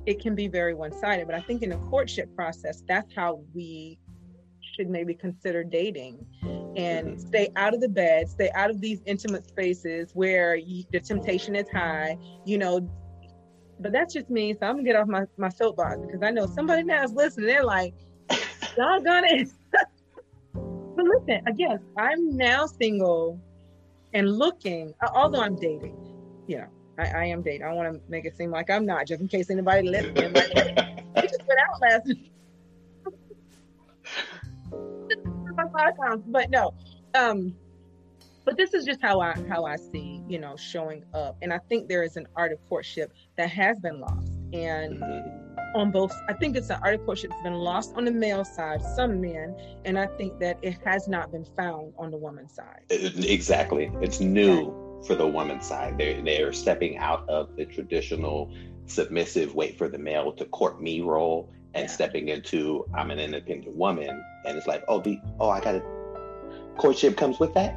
[0.07, 3.99] it can be very one-sided but i think in the courtship process that's how we
[4.75, 6.25] should maybe consider dating
[6.77, 7.19] and mm-hmm.
[7.19, 11.55] stay out of the bed, stay out of these intimate spaces where you, the temptation
[11.55, 12.89] is high, you know.
[13.81, 14.55] But that's just me.
[14.55, 17.47] So I'm gonna get off my, my soapbox because I know somebody now is listening.
[17.47, 17.95] They're like,
[18.77, 19.49] doggone it.
[20.55, 23.41] but listen, again, I'm now single
[24.15, 25.97] and looking, although I'm dating,
[26.47, 26.69] you know,
[26.99, 27.67] I, I am dating.
[27.67, 30.33] I want to make it seem like I'm not, just in case anybody listening.
[30.33, 30.55] Like,
[31.17, 32.13] we just went out last
[36.27, 36.75] but no.
[37.15, 37.55] Um,
[38.45, 41.37] but this is just how I how I see, you know, showing up.
[41.43, 44.33] And I think there is an art of courtship that has been lost.
[44.53, 45.77] And mm-hmm.
[45.77, 48.45] on both I think it's an art of courtship that's been lost on the male
[48.45, 52.55] side, some men, and I think that it has not been found on the woman's
[52.55, 52.83] side.
[52.91, 53.91] Exactly.
[54.01, 55.99] It's new for the woman's side.
[55.99, 58.53] They're they're stepping out of the traditional
[58.87, 61.91] submissive wait for the male to court me role and yeah.
[61.91, 65.83] stepping into I'm an independent woman, and it's like, oh, the oh, I got to
[66.77, 67.77] courtship comes with that.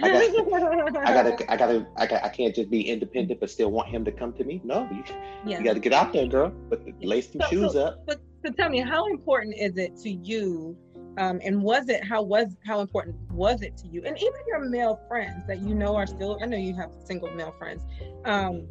[0.00, 0.22] I got,
[1.08, 4.04] I gotta, I gotta, I got, I can't just be independent but still want him
[4.04, 4.60] to come to me.
[4.64, 5.02] No, you,
[5.44, 5.58] yeah.
[5.58, 6.50] you got to get out there, girl.
[6.50, 8.06] But lace some so, shoes so, up.
[8.06, 10.76] But so tell me, how important is it to you?
[11.18, 14.02] Um, and was it how was how important was it to you?
[14.04, 16.38] And even your male friends that you know are still.
[16.40, 17.82] I know you have single male friends.
[18.24, 18.68] Um,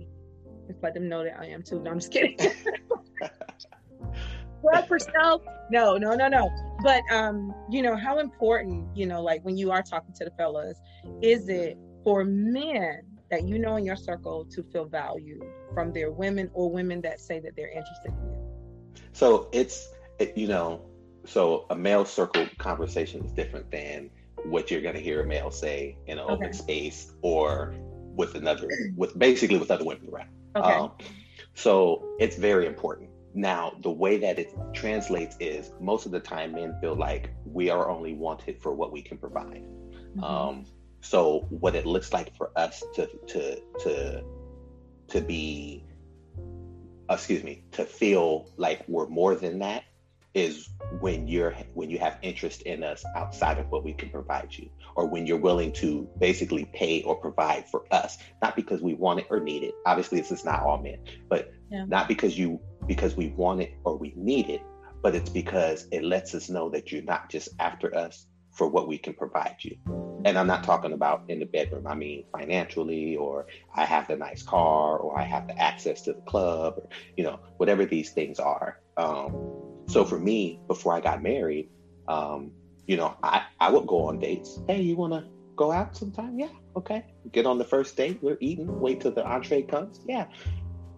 [0.66, 1.82] just let them know that I am too.
[1.82, 2.38] No, I'm just kidding.
[4.62, 6.50] well for self No, no, no, no.
[6.84, 10.32] But um, you know, how important, you know, like when you are talking to the
[10.32, 10.80] fellas,
[11.22, 15.44] is it for men that you know in your circle to feel valued
[15.74, 18.94] from their women or women that say that they're interested in you?
[19.12, 19.90] So it's
[20.20, 20.87] it, you know,
[21.28, 24.10] so a male circle conversation is different than
[24.46, 26.34] what you're going to hear a male say in an okay.
[26.34, 27.76] open space or
[28.16, 30.30] with another with basically with other women around.
[30.56, 30.74] Okay.
[30.74, 30.92] Um,
[31.54, 36.54] so it's very important now, the way that it translates is most of the time
[36.54, 39.64] men feel like we are only wanted for what we can provide.
[39.64, 40.24] Mm-hmm.
[40.24, 40.66] Um,
[41.02, 44.24] so what it looks like for us to to to
[45.10, 45.86] to be,
[47.10, 49.84] excuse me, to feel like we're more than that
[50.38, 50.70] is
[51.00, 54.70] when you're when you have interest in us outside of what we can provide you
[54.96, 59.20] or when you're willing to basically pay or provide for us not because we want
[59.20, 61.84] it or need it obviously this is not all men but yeah.
[61.86, 64.62] not because you because we want it or we need it,
[65.04, 68.88] but it's because it lets us know that you're not just after us for what
[68.88, 69.78] we can provide you.
[70.26, 74.16] And I'm not talking about in the bedroom, I mean financially, or I have the
[74.16, 78.12] nice car, or I have the access to the club, or, you know, whatever these
[78.12, 78.80] things are.
[78.98, 79.36] Um,
[79.88, 81.70] so for me, before I got married,
[82.08, 82.52] um,
[82.86, 84.60] you know, I, I would go on dates.
[84.68, 85.26] Hey, you want to
[85.56, 86.40] go out sometime?
[86.40, 87.06] Yeah, okay.
[87.32, 88.20] Get on the first date.
[88.22, 88.80] We're eating.
[88.80, 90.02] Wait till the entree comes.
[90.08, 90.28] Yeah.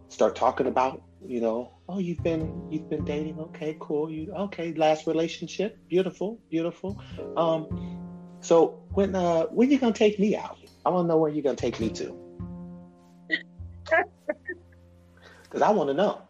[0.09, 4.73] Start talking about you know oh you've been you've been dating okay cool you okay
[4.73, 7.01] last relationship beautiful beautiful
[7.35, 7.67] um
[8.39, 11.43] so when uh when you gonna take me out i want to know where you're
[11.43, 12.17] gonna take me to
[15.43, 16.21] because i want to know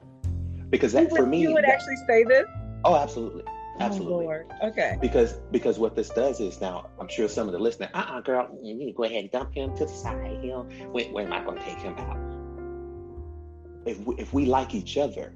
[0.69, 2.45] because that for me you would that, actually say this?
[2.83, 3.43] Oh absolutely.
[3.45, 4.27] Oh, absolutely.
[4.27, 4.97] Oh, okay.
[5.01, 8.49] Because because what this does is now i'm sure some of the listeners uh-uh girl
[8.61, 10.63] you need to go ahead and dump him to the side you know?
[10.91, 12.17] When, when am i gonna take him out?
[13.85, 15.33] If we, if we like each other,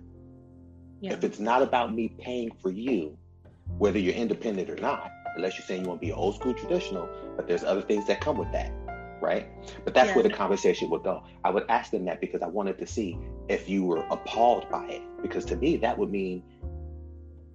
[0.99, 1.13] yeah.
[1.13, 3.17] if it's not about me paying for you,
[3.77, 7.09] whether you're independent or not, unless you're saying you want to be old school traditional,
[7.35, 8.71] but there's other things that come with that,
[9.23, 9.47] right?
[9.85, 10.15] But that's yeah.
[10.15, 11.23] where the conversation would go.
[11.43, 13.17] I would ask them that because I wanted to see
[13.47, 16.43] if you were appalled by it, because to me that would mean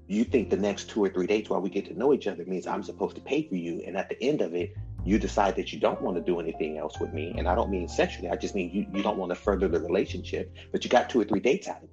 [0.08, 2.44] you think the next two or three dates while we get to know each other
[2.46, 5.54] means I'm supposed to pay for you, and at the end of it, you decide
[5.56, 8.30] that you don't want to do anything else with me, and I don't mean sexually,
[8.30, 11.20] I just mean you, you don't want to further the relationship, but you got two
[11.20, 11.88] or three dates out of me.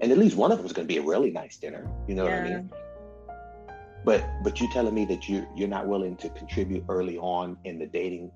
[0.00, 1.90] And at least one of them is going to be a really nice dinner.
[2.08, 2.42] You know yeah.
[2.42, 2.70] what I mean?
[4.04, 7.78] But but you telling me that you you're not willing to contribute early on in
[7.78, 8.30] the dating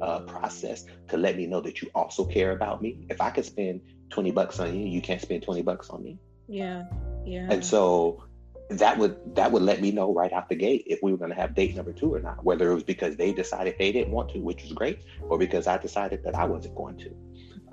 [0.00, 3.06] uh, process to let me know that you also care about me.
[3.10, 3.80] If I could spend
[4.10, 6.18] twenty bucks on you, you can't spend twenty bucks on me.
[6.48, 6.84] Yeah,
[7.24, 7.48] yeah.
[7.50, 8.24] And so
[8.70, 11.30] that would that would let me know right out the gate if we were going
[11.30, 14.12] to have date number two or not whether it was because they decided they didn't
[14.12, 17.14] want to which was great or because i decided that i wasn't going to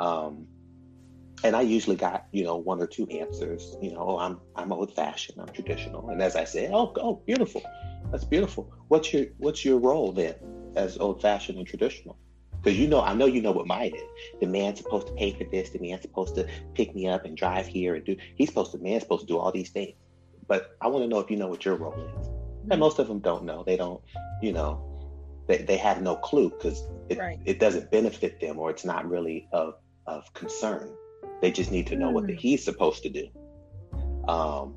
[0.04, 0.48] um,
[1.44, 4.72] and i usually got you know one or two answers you know oh, i'm i'm
[4.72, 7.62] old fashioned i'm traditional and as i say, oh oh beautiful
[8.12, 10.36] that's beautiful what's your what's your role then
[10.76, 12.18] as old fashioned and traditional
[12.62, 15.32] because you know i know you know what mine is the man's supposed to pay
[15.32, 18.50] for this the man's supposed to pick me up and drive here and do he's
[18.50, 19.96] supposed to man's supposed to do all these things
[20.50, 22.28] but I want to know if you know what your role is.
[22.28, 22.80] And mm-hmm.
[22.80, 23.64] most of them don't know.
[23.64, 24.02] They don't,
[24.42, 24.84] you know,
[25.48, 27.40] they, they have no clue because it, right.
[27.46, 29.76] it doesn't benefit them or it's not really of,
[30.08, 30.90] of concern.
[31.42, 32.40] They just need to know what the, mm.
[32.40, 33.28] he's supposed to do.
[34.28, 34.76] Um,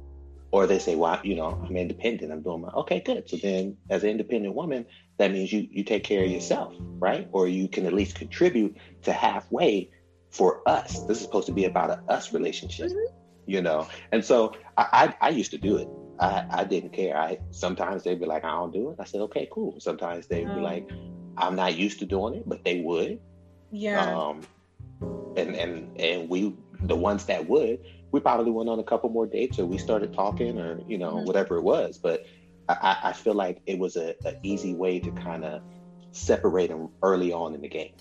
[0.51, 2.31] or they say, well, you know, I'm independent.
[2.31, 3.29] I'm doing my okay, good.
[3.29, 4.87] So then, as an independent woman,
[5.19, 7.27] that means you you take care of yourself, right?
[7.33, 9.91] Or you can at least contribute to halfway
[10.31, 11.01] for us.
[11.05, 13.15] This is supposed to be about a us relationship, mm-hmm.
[13.47, 13.89] you know.
[14.13, 15.89] And so I, I, I used to do it.
[16.21, 17.17] I, I didn't care.
[17.17, 18.97] I sometimes they'd be like, I don't do it.
[19.01, 19.81] I said, okay, cool.
[19.81, 20.89] Sometimes they'd be like,
[21.37, 23.21] I'm not used to doing it, but they would.
[23.71, 24.15] Yeah.
[24.15, 24.43] Um,
[25.37, 27.81] and and and we the ones that would
[28.11, 31.15] we probably went on a couple more dates or we started talking or you know
[31.15, 31.27] mm-hmm.
[31.27, 32.27] whatever it was but
[32.69, 35.63] I, I feel like it was a, a easy way to kind of
[36.13, 37.93] separate them early on in the game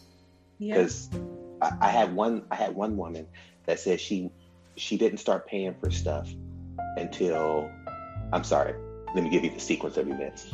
[0.60, 1.20] because yeah.
[1.62, 3.28] I, I had one I had one woman
[3.66, 4.30] that said she
[4.76, 6.30] she didn't start paying for stuff
[6.98, 7.72] until
[8.34, 8.76] I'm sorry
[9.16, 10.54] let me give you the sequence of events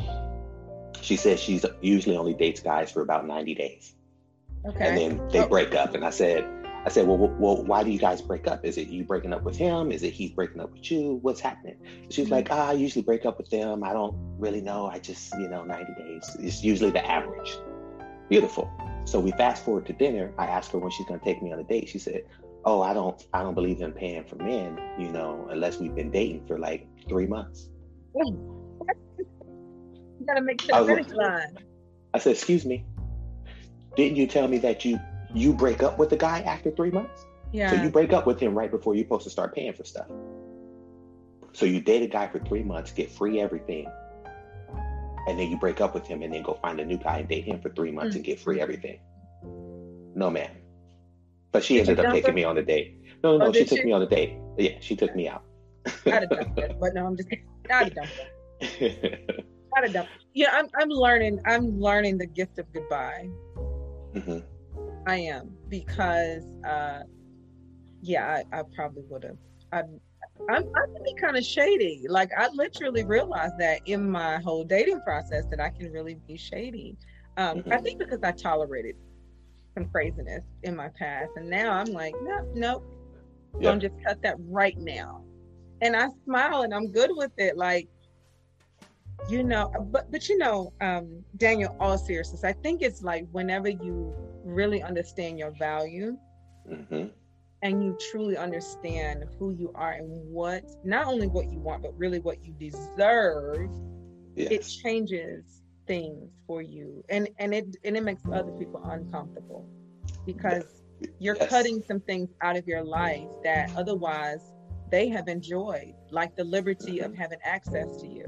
[1.00, 3.94] she says she's usually only dates guys for about 90 days
[4.66, 5.48] okay and then they oh.
[5.48, 6.46] break up and I said
[6.84, 8.64] I said, well, well, why do you guys break up?
[8.64, 9.92] Is it you breaking up with him?
[9.92, 11.18] Is it he's breaking up with you?
[11.20, 11.76] What's happening?
[12.08, 12.34] She's mm-hmm.
[12.34, 13.84] like, ah, I usually break up with them.
[13.84, 14.86] I don't really know.
[14.86, 17.58] I just, you know, 90 days is usually the average.
[18.30, 18.70] Beautiful.
[19.04, 20.32] So we fast forward to dinner.
[20.38, 21.88] I asked her when she's going to take me on a date.
[21.88, 22.22] She said,
[22.64, 26.10] oh, I don't, I don't believe in paying for men, you know, unless we've been
[26.10, 27.68] dating for like three months.
[28.14, 28.86] you
[30.26, 31.58] gotta make sure the finish line.
[32.14, 32.84] I said, excuse me.
[33.98, 35.00] Didn't you tell me that you
[35.34, 37.26] you break up with the guy after three months.
[37.52, 37.70] Yeah.
[37.70, 40.06] So you break up with him right before you're supposed to start paying for stuff.
[41.52, 43.90] So you date a guy for three months, get free everything,
[45.26, 47.28] and then you break up with him and then go find a new guy and
[47.28, 48.18] date him for three months mm-hmm.
[48.18, 49.00] and get free everything.
[50.14, 50.52] No, man.
[51.50, 52.34] But she Did ended up taking her?
[52.34, 53.02] me on a date.
[53.24, 53.46] No, no, no.
[53.46, 53.84] Oh, she took she?
[53.84, 54.38] me on a date.
[54.58, 55.42] Yeah, she took me out.
[56.06, 57.48] I'd have done it, but no, I'm just kidding.
[57.68, 58.08] I'd have done
[58.60, 59.42] it.
[59.76, 60.10] I'd have done it.
[60.34, 61.40] Yeah, I'm, I'm learning.
[61.46, 63.28] I'm learning the gift of goodbye.
[64.14, 64.38] Mm-hmm
[65.08, 67.00] I am because, uh,
[68.02, 69.36] yeah, I, I probably would have.
[69.72, 69.78] I,
[70.50, 72.04] I'm, I can be kind of shady.
[72.08, 76.36] Like I literally realized that in my whole dating process that I can really be
[76.36, 76.96] shady.
[77.38, 77.72] Um, mm-hmm.
[77.72, 78.96] I think because I tolerated
[79.74, 82.84] some craziness in my past, and now I'm like, no, nope.
[83.54, 83.62] yep.
[83.62, 85.24] don't just cut that right now.
[85.80, 87.56] And I smile and I'm good with it.
[87.56, 87.88] Like,
[89.28, 93.68] you know, but but you know, um, Daniel, all seriousness, I think it's like whenever
[93.68, 94.14] you
[94.44, 96.16] really understand your value
[96.68, 97.06] mm-hmm.
[97.62, 101.96] and you truly understand who you are and what not only what you want but
[101.98, 103.68] really what you deserve
[104.34, 104.50] yes.
[104.50, 109.68] it changes things for you and and it and it makes other people uncomfortable
[110.26, 110.64] because
[111.18, 111.48] you're yes.
[111.48, 114.52] cutting some things out of your life that otherwise
[114.90, 117.06] they have enjoyed like the liberty mm-hmm.
[117.06, 118.24] of having access to you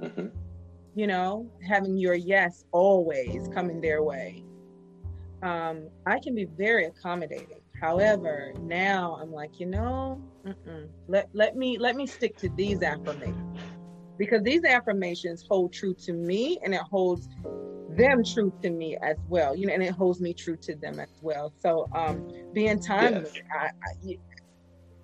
[0.00, 0.26] mm-hmm.
[0.94, 4.44] you know having your yes always coming their way
[5.42, 7.60] um, I can be very accommodating.
[7.80, 10.20] However, now I'm like, you know,
[11.06, 13.58] let let me let me stick to these affirmations
[14.18, 17.28] because these affirmations hold true to me, and it holds
[17.90, 19.54] them true to me as well.
[19.54, 21.52] You know, and it holds me true to them as well.
[21.56, 23.44] So, um, being timely, yes.
[23.56, 24.18] I, I, you,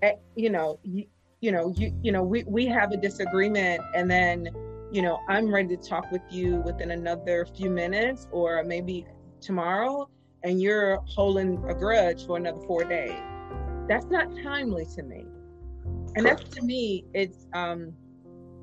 [0.02, 1.06] eh, you know, you,
[1.40, 4.48] you know, you you know, we we have a disagreement, and then
[4.94, 9.04] you know, I'm ready to talk with you within another few minutes or maybe
[9.40, 10.08] tomorrow
[10.44, 13.20] and you're holding a grudge for another four days.
[13.88, 15.24] That's not timely to me.
[16.14, 17.92] And that's to me, it's um,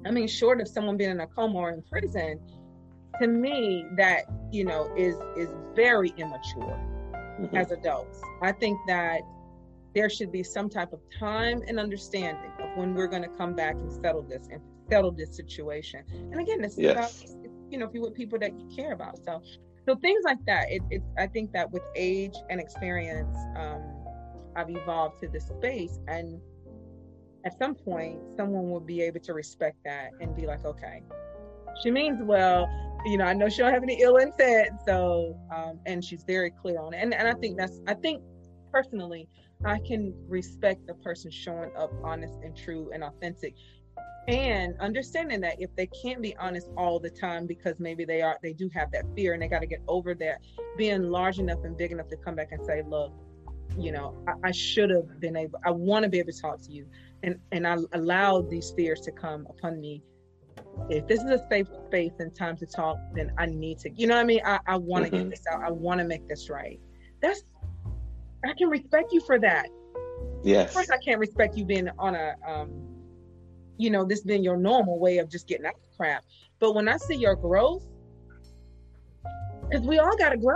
[0.06, 2.40] I mean, short of someone being in a coma or in prison,
[3.20, 4.24] to me that,
[4.54, 6.80] you know, is is very immature
[7.42, 7.54] mm-hmm.
[7.58, 8.22] as adults.
[8.42, 9.20] I think that
[9.94, 13.54] there should be some type of time and understanding of when we're going to come
[13.54, 14.62] back and settle this and
[14.92, 16.04] settle this situation.
[16.12, 17.24] And again, this yes.
[17.24, 19.18] is about you know, if you with people that you care about.
[19.24, 19.42] So
[19.86, 23.82] so things like that it, it i think that with age and experience um,
[24.56, 26.40] i've evolved to this space and
[27.46, 31.02] at some point someone will be able to respect that and be like okay
[31.82, 32.70] she means well
[33.06, 36.52] you know i know she don't have any ill intent so um, and she's very
[36.52, 38.22] clear on it and, and i think that's i think
[38.72, 39.28] personally
[39.66, 43.56] i can respect the person showing up honest and true and authentic
[44.28, 48.38] and understanding that if they can't be honest all the time because maybe they are
[48.44, 50.40] they do have that fear and they got to get over that
[50.78, 53.12] being large enough and big enough to come back and say look
[53.78, 56.62] you know i, I should have been able i want to be able to talk
[56.62, 56.86] to you.
[57.24, 60.04] And and i allowed these fears to come upon me.
[60.90, 64.08] If this is a safe space and time to talk then i need to you
[64.08, 64.42] know what i mean?
[64.46, 65.30] I, I want to mm-hmm.
[65.30, 65.64] get this out.
[65.64, 66.80] I want to make this right.
[67.22, 67.44] That's
[68.46, 69.68] i can respect you for that.
[70.44, 72.92] Yes of course i can't respect you being on a um
[73.82, 76.24] you know, this been your normal way of just getting out of crap.
[76.60, 77.84] But when I see your growth,
[79.68, 80.56] because we all got to grow.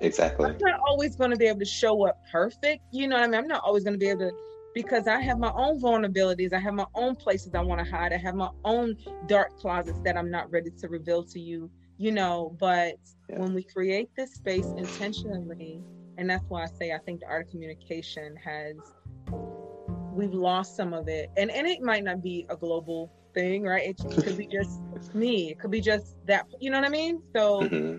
[0.00, 0.46] Exactly.
[0.46, 2.82] I'm not always going to be able to show up perfect.
[2.90, 3.40] You know what I mean?
[3.40, 4.32] I'm not always going to be able to
[4.74, 6.54] because I have my own vulnerabilities.
[6.54, 8.12] I have my own places I want to hide.
[8.12, 12.12] I have my own dark closets that I'm not ready to reveal to you, you
[12.12, 12.56] know.
[12.58, 12.94] But
[13.28, 13.38] yeah.
[13.38, 15.82] when we create this space intentionally,
[16.16, 18.76] and that's why I say I think the art of communication has,
[20.12, 21.30] we've lost some of it.
[21.36, 23.88] And, and it might not be a global thing, right?
[23.88, 24.80] It could be just
[25.14, 25.50] me.
[25.50, 27.22] It could be just that, you know what I mean?
[27.34, 27.98] So, mm-hmm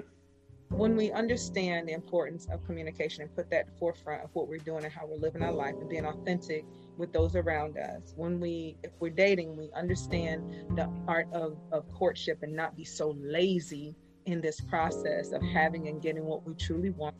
[0.73, 4.83] when we understand the importance of communication and put that forefront of what we're doing
[4.83, 6.65] and how we're living our life and being authentic
[6.97, 10.43] with those around us when we if we're dating we understand
[10.75, 13.95] the art of, of courtship and not be so lazy
[14.25, 17.15] in this process of having and getting what we truly want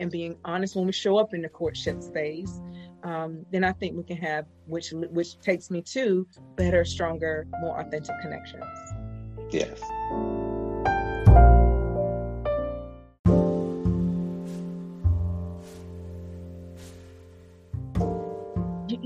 [0.00, 2.60] and being honest when we show up in the courtship phase
[3.04, 6.26] um, then i think we can have which which takes me to
[6.56, 8.64] better stronger more authentic connections
[9.50, 9.80] yes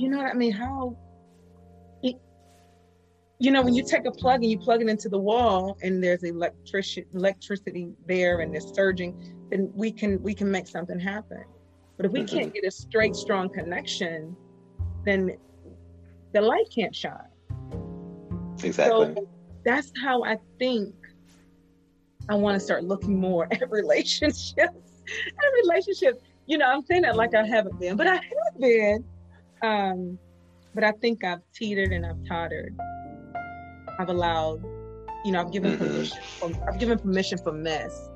[0.02, 0.52] you know what I mean?
[0.52, 0.96] How,
[2.02, 2.16] it,
[3.38, 6.02] you know, when you take a plug and you plug it into the wall and
[6.02, 9.16] there's electric electricity there and there's surging,
[9.50, 11.44] then we can we can make something happen.
[11.96, 12.36] But if we mm-hmm.
[12.36, 14.36] can't get a straight, strong connection,
[15.04, 15.36] then
[16.32, 17.18] the light can't shine.
[18.62, 19.14] Exactly.
[19.14, 19.28] So
[19.64, 20.94] that's how I think
[22.28, 24.54] I want to start looking more at relationships.
[24.58, 26.22] at relationships.
[26.46, 29.04] You know, I'm saying that like I haven't been, but I have been.
[29.62, 30.18] Um,
[30.74, 32.76] but I think I've teetered and I've tottered.
[33.98, 34.64] I've allowed,
[35.24, 35.86] you know, I've given mm-hmm.
[35.86, 36.18] permission.
[36.22, 38.08] For, I've given permission for mess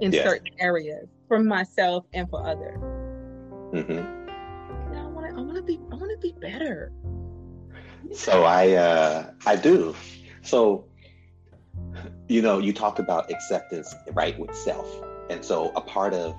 [0.00, 0.24] in yeah.
[0.24, 2.78] certain areas for myself and for others.
[3.72, 4.94] Mm-hmm.
[4.94, 5.36] I want to.
[5.36, 5.80] I want to be.
[5.90, 6.92] I want to be better.
[8.12, 8.72] So I.
[8.72, 9.94] uh I do.
[10.42, 10.84] So.
[12.28, 14.88] You know, you talked about acceptance, right, with self,
[15.28, 16.34] and so a part of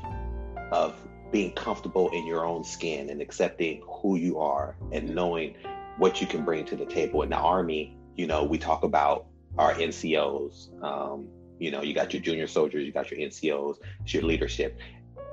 [0.71, 0.95] of
[1.31, 5.55] being comfortable in your own skin and accepting who you are and knowing
[5.97, 7.23] what you can bring to the table.
[7.23, 9.25] In the Army, you know, we talk about
[9.57, 10.81] our NCOs.
[10.83, 11.27] Um,
[11.59, 14.79] you know, you got your junior soldiers, you got your NCOs, it's your leadership.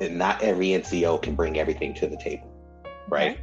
[0.00, 2.50] And not every NCO can bring everything to the table,
[3.08, 3.38] right?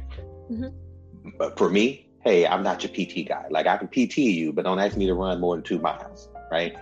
[0.50, 1.30] Mm-hmm.
[1.38, 3.46] But for me, hey, I'm not your PT guy.
[3.50, 6.28] Like I can PT you, but don't ask me to run more than two miles,
[6.50, 6.76] right?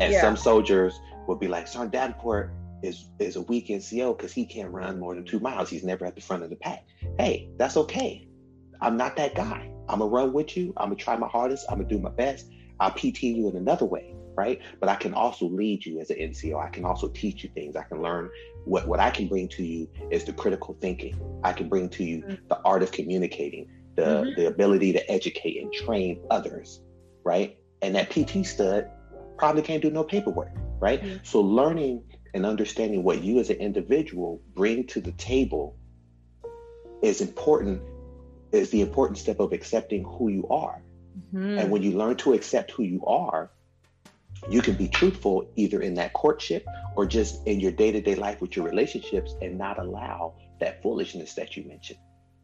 [0.00, 0.20] And yeah.
[0.20, 2.52] some soldiers will be like, Sergeant Davenport,
[2.82, 5.70] is is a weak NCO because he can't run more than two miles.
[5.70, 6.84] He's never at the front of the pack.
[7.18, 8.26] Hey, that's okay.
[8.80, 9.70] I'm not that guy.
[9.88, 10.72] I'm gonna run with you.
[10.76, 11.66] I'm gonna try my hardest.
[11.70, 12.46] I'm gonna do my best.
[12.80, 14.60] I'll PT you in another way, right?
[14.80, 16.62] But I can also lead you as an NCO.
[16.62, 17.76] I can also teach you things.
[17.76, 18.30] I can learn
[18.64, 21.18] what what I can bring to you is the critical thinking.
[21.44, 22.46] I can bring to you mm-hmm.
[22.48, 24.40] the art of communicating, the mm-hmm.
[24.40, 26.80] the ability to educate and train others,
[27.24, 27.58] right?
[27.82, 28.88] And that PT stud
[29.36, 31.02] probably can't do no paperwork, right?
[31.02, 31.16] Mm-hmm.
[31.24, 32.04] So learning
[32.34, 35.76] and understanding what you as an individual bring to the table
[37.02, 37.82] is important
[38.52, 40.82] is the important step of accepting who you are
[41.34, 41.58] mm-hmm.
[41.58, 43.50] and when you learn to accept who you are
[44.50, 46.66] you can be truthful either in that courtship
[46.96, 51.56] or just in your day-to-day life with your relationships and not allow that foolishness that
[51.56, 51.98] you mentioned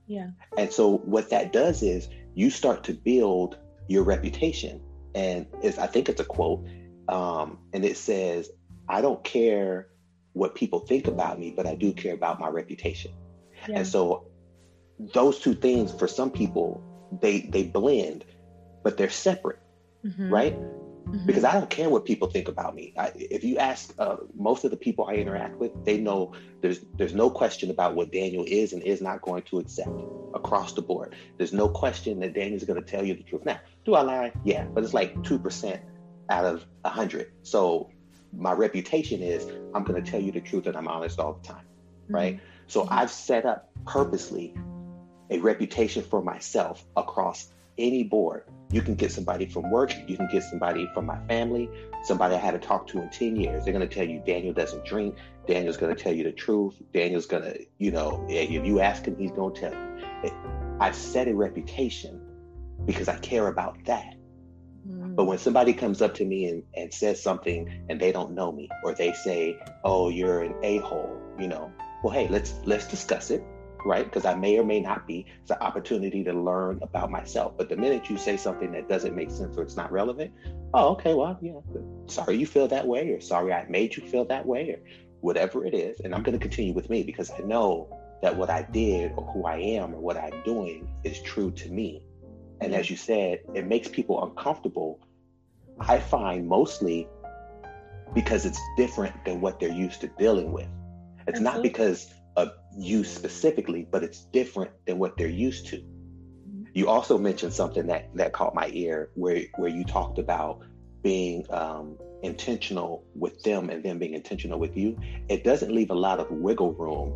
[0.07, 4.80] yeah and so what that does is you start to build your reputation
[5.14, 6.64] and it's i think it's a quote
[7.09, 8.51] um, and it says
[8.88, 9.88] I don't care
[10.32, 13.12] what people think about me, but I do care about my reputation.
[13.68, 13.78] Yeah.
[13.78, 14.28] And so
[14.99, 16.82] those two things for some people
[17.20, 18.24] they they blend,
[18.82, 19.61] but they're separate,
[20.05, 20.30] mm-hmm.
[20.30, 20.57] right?
[21.09, 21.26] Mm-hmm.
[21.26, 22.92] Because I don't care what people think about me.
[22.96, 26.80] I, if you ask uh, most of the people I interact with, they know there's
[26.96, 29.88] there's no question about what Daniel is and is not going to accept
[30.34, 31.14] across the board.
[31.38, 33.46] There's no question that Daniel's going to tell you the truth.
[33.46, 34.32] Now, do I lie?
[34.44, 35.80] Yeah, but it's like two percent
[36.28, 37.32] out of a hundred.
[37.42, 37.90] So
[38.36, 41.46] my reputation is I'm going to tell you the truth and I'm honest all the
[41.46, 42.14] time, mm-hmm.
[42.14, 42.40] right?
[42.66, 42.92] So mm-hmm.
[42.92, 44.54] I've set up purposely
[45.30, 48.45] a reputation for myself across any board.
[48.70, 51.70] You can get somebody from work, you can get somebody from my family,
[52.03, 53.64] somebody I haven't talked to in 10 years.
[53.64, 55.16] They're going to tell you Daniel doesn't drink.
[55.47, 56.74] Daniel's going to tell you the truth.
[56.93, 60.79] Daniel's going to, you know, if you ask him, he's going to tell you.
[60.81, 62.20] I've set a reputation
[62.85, 64.14] because I care about that.
[64.87, 65.14] Mm-hmm.
[65.14, 68.53] But when somebody comes up to me and, and says something and they don't know
[68.53, 71.72] me, or they say, "Oh, you're an a-hole," you know,
[72.03, 73.43] well, hey, let's let's discuss it,
[73.89, 74.05] right?
[74.05, 75.26] Because I may or may not be.
[75.43, 77.55] It's an opportunity to learn about myself.
[77.57, 80.32] But the minute you say something that doesn't make sense or it's not relevant,
[80.74, 81.53] oh, okay, well, yeah,
[82.07, 84.80] sorry you feel that way, or sorry I made you feel that way, or
[85.20, 87.89] whatever it is, and I'm going to continue with me because I know
[88.22, 91.70] that what I did or who I am or what I'm doing is true to
[91.70, 92.03] me.
[92.61, 95.01] And as you said, it makes people uncomfortable
[95.80, 97.09] I find mostly
[98.14, 100.66] because it's different than what they're used to dealing with.
[101.26, 101.45] It's Absolutely.
[101.45, 105.82] not because of you specifically, but it's different than what they're used to.
[106.74, 110.62] You also mentioned something that that caught my ear, where where you talked about
[111.03, 114.99] being um, intentional with them and them being intentional with you.
[115.28, 117.12] It doesn't leave a lot of wiggle room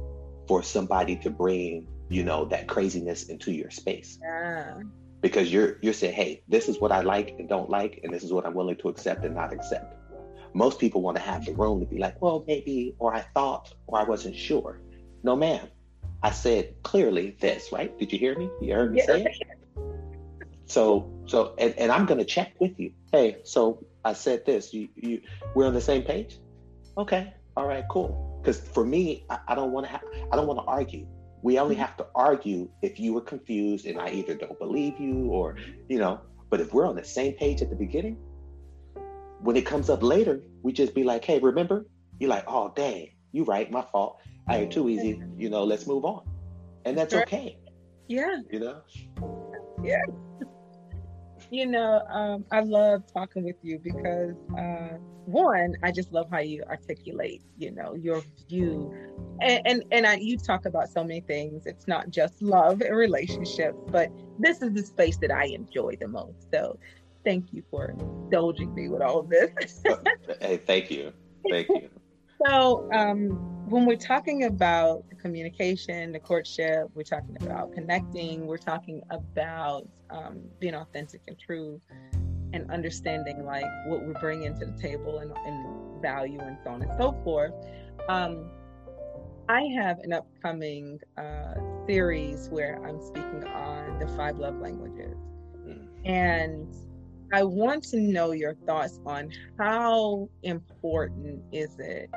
[0.48, 4.18] for somebody to bring you know that craziness into your space.
[4.20, 4.80] Yeah.
[5.20, 8.24] Because you're you're saying, hey, this is what I like and don't like, and this
[8.24, 9.94] is what I'm willing to accept and not accept.
[10.54, 13.72] Most people want to have the room to be like, well, maybe, or I thought,
[13.86, 14.80] or I wasn't sure.
[15.22, 15.68] No, ma'am.
[16.22, 17.96] I said clearly this, right?
[17.98, 18.48] Did you hear me?
[18.60, 19.06] You heard me yeah.
[19.06, 19.46] say it?
[20.66, 22.92] So, so, and, and I'm going to check with you.
[23.10, 24.72] Hey, so I said this.
[24.72, 25.20] You, you,
[25.54, 26.38] we're on the same page.
[26.96, 27.32] Okay.
[27.56, 27.84] All right.
[27.90, 28.40] Cool.
[28.40, 29.92] Because for me, I, I don't want to.
[29.92, 30.00] Ha-
[30.32, 31.06] I don't want to argue.
[31.42, 31.82] We only mm-hmm.
[31.82, 35.56] have to argue if you were confused and I either don't believe you or,
[35.88, 36.20] you know.
[36.50, 38.16] But if we're on the same page at the beginning,
[39.40, 41.86] when it comes up later, we just be like, hey, remember?
[42.20, 44.20] You're like, oh, dang, you right, my fault.
[44.48, 45.22] I ain't too easy.
[45.36, 46.24] You know, let's move on.
[46.84, 47.58] And that's okay.
[48.08, 48.36] Yeah.
[48.50, 48.82] You know?
[49.82, 50.02] Yeah.
[51.50, 56.38] You know, um, I love talking with you because uh, one, I just love how
[56.38, 58.92] you articulate, you know, your view,
[59.40, 61.66] and and, and I, you talk about so many things.
[61.66, 66.08] It's not just love and relationships, but this is the space that I enjoy the
[66.08, 66.48] most.
[66.52, 66.78] So,
[67.24, 69.82] thank you for indulging me with all of this.
[70.40, 71.12] hey, thank you,
[71.50, 71.90] thank you.
[72.46, 73.30] So, um,
[73.68, 79.88] when we're talking about the communication, the courtship, we're talking about connecting, we're talking about
[80.10, 81.80] um, being authentic and true
[82.52, 86.82] and understanding like what we're bringing to the table and, and value and so on
[86.82, 87.52] and so forth.
[88.08, 88.50] Um,
[89.48, 91.54] I have an upcoming uh,
[91.86, 95.16] series where I'm speaking on the five love languages.
[95.66, 95.86] Mm.
[96.04, 96.74] And
[97.32, 102.10] I want to know your thoughts on how important is it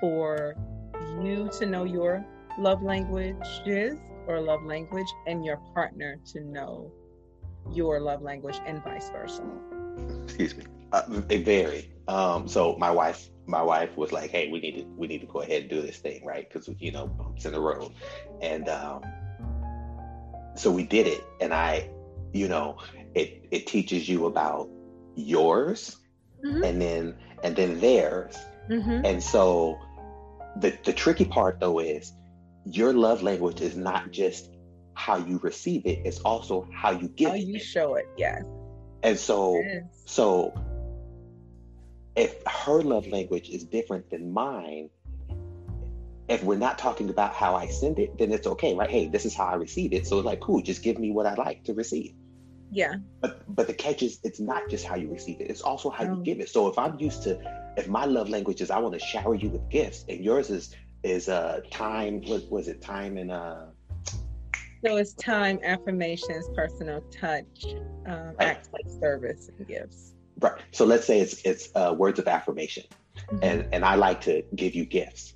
[0.00, 0.54] for
[1.22, 2.24] you to know your
[2.58, 6.90] love languages or love language and your partner to know
[7.70, 9.44] your love language and vice versa?
[10.24, 10.64] Excuse me.
[10.92, 14.84] Uh, they vary um, so my wife my wife was like hey we need to
[14.96, 16.48] we need to go ahead and do this thing right?
[16.48, 17.92] Because you know bumps in the road.
[18.42, 19.02] And um,
[20.56, 21.24] so we did it.
[21.40, 21.88] And i
[22.32, 22.78] you know
[23.14, 24.68] it it teaches you about
[25.14, 25.96] yours
[26.44, 26.64] mm-hmm.
[26.64, 28.36] and then and then theirs.
[28.68, 29.04] Mm-hmm.
[29.04, 29.78] and so
[30.56, 32.12] the, the tricky part though is
[32.64, 34.50] your love language is not just
[34.94, 37.40] how you receive it, it's also how you give how it.
[37.40, 38.42] you show it, yes.
[39.02, 39.84] And so yes.
[40.04, 40.54] so
[42.16, 44.90] if her love language is different than mine,
[46.28, 48.90] if we're not talking about how I send it, then it's okay, right?
[48.90, 50.06] Hey, this is how I receive it.
[50.06, 52.14] So it's like, cool, just give me what I like to receive.
[52.72, 52.94] Yeah.
[53.20, 56.04] But but the catch is it's not just how you receive it, it's also how
[56.04, 56.16] oh.
[56.16, 56.48] you give it.
[56.48, 57.38] So if I'm used to
[57.76, 60.74] if my love language is I want to shower you with gifts and yours is
[61.02, 63.66] is uh time what was it time and uh
[64.84, 67.64] so it's time affirmations personal touch
[68.06, 68.40] um right.
[68.40, 72.84] acts like service and gifts right so let's say it's it's uh, words of affirmation
[73.16, 73.38] mm-hmm.
[73.42, 75.34] and and i like to give you gifts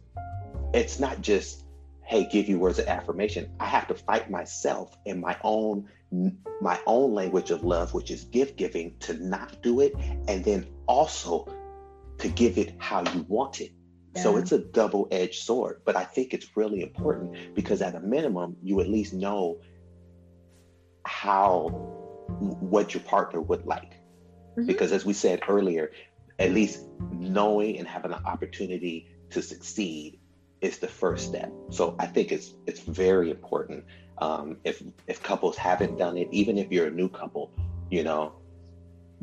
[0.75, 1.65] it's not just
[2.03, 5.89] hey give you words of affirmation i have to fight myself and my own
[6.61, 9.95] my own language of love which is gift giving to not do it
[10.29, 11.47] and then also
[12.19, 13.73] to give it how you want it.
[14.15, 14.23] Yeah.
[14.23, 15.83] So it's a double edged sword.
[15.85, 19.59] But I think it's really important because at a minimum, you at least know
[21.05, 21.69] how
[22.29, 23.93] what your partner would like.
[24.57, 24.67] Mm-hmm.
[24.67, 25.93] Because as we said earlier,
[26.39, 26.81] at least
[27.13, 30.19] knowing and having an opportunity to succeed
[30.61, 31.53] is the first step.
[31.71, 33.85] So I think it's it's very important.
[34.19, 37.51] Um, if if couples haven't done it, even if you're a new couple,
[37.91, 38.33] you know,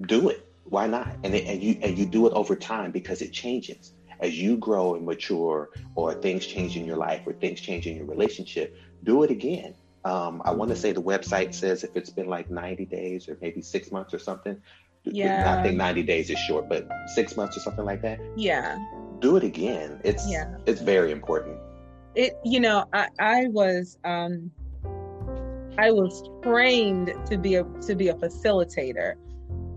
[0.02, 1.16] do it why not?
[1.24, 4.56] And it, and you and you do it over time because it changes as you
[4.56, 8.78] grow and mature, or things change in your life, or things change in your relationship.
[9.04, 9.74] Do it again.
[10.06, 13.38] Um, I want to say the website says if it's been like 90 days or
[13.42, 14.62] maybe six months or something.
[15.04, 15.58] Yeah.
[15.58, 18.20] I think 90 days is short, but six months or something like that.
[18.36, 18.78] Yeah.
[19.20, 20.00] Do it again.
[20.04, 20.56] It's yeah.
[20.66, 21.60] It's very important.
[22.16, 24.52] It you know I I was um
[25.82, 29.16] I was trained to be a to be a facilitator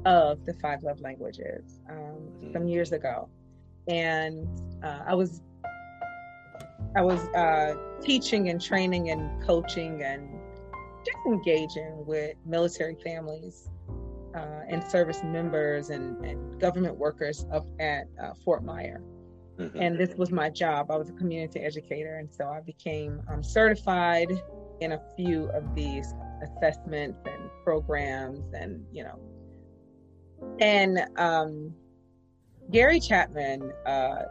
[0.05, 2.53] of the five love languages um, mm-hmm.
[2.53, 3.31] some years ago,
[3.89, 4.47] and
[4.85, 5.41] uh, I was
[6.95, 10.29] I was uh, teaching and training and coaching and
[11.07, 13.71] just engaging with military families
[14.35, 19.01] uh, and service members and, and, government workers up at uh, Fort Myer.
[19.59, 19.81] Mm-hmm.
[19.81, 20.91] And this was my job.
[20.91, 24.33] I was a community educator, and so I became um, certified
[24.85, 29.19] in a few of these assessments and programs, and you know,
[30.61, 31.75] and um,
[32.71, 34.23] Gary Chapman, uh,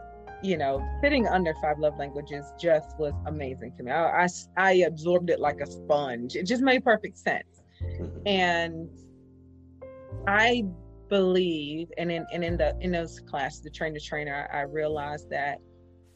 [0.42, 3.90] you know, sitting under five love languages just was amazing to me.
[3.90, 6.36] I, I, I absorbed it like a sponge.
[6.36, 7.62] It just made perfect sense.
[7.82, 8.26] Mm-hmm.
[8.26, 8.88] And
[10.26, 10.64] I
[11.08, 15.30] believe, and in and in the in those classes, the trainer trainer, I, I realized
[15.30, 15.58] that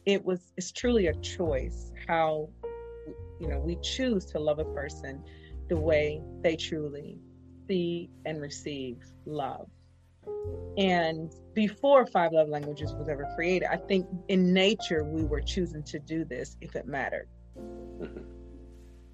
[0.05, 2.49] it was it's truly a choice how
[3.39, 5.23] you know we choose to love a person
[5.69, 7.19] the way they truly
[7.67, 9.69] see and receive love.
[10.77, 15.83] And before Five Love Languages was ever created, I think in nature we were choosing
[15.83, 17.27] to do this if it mattered.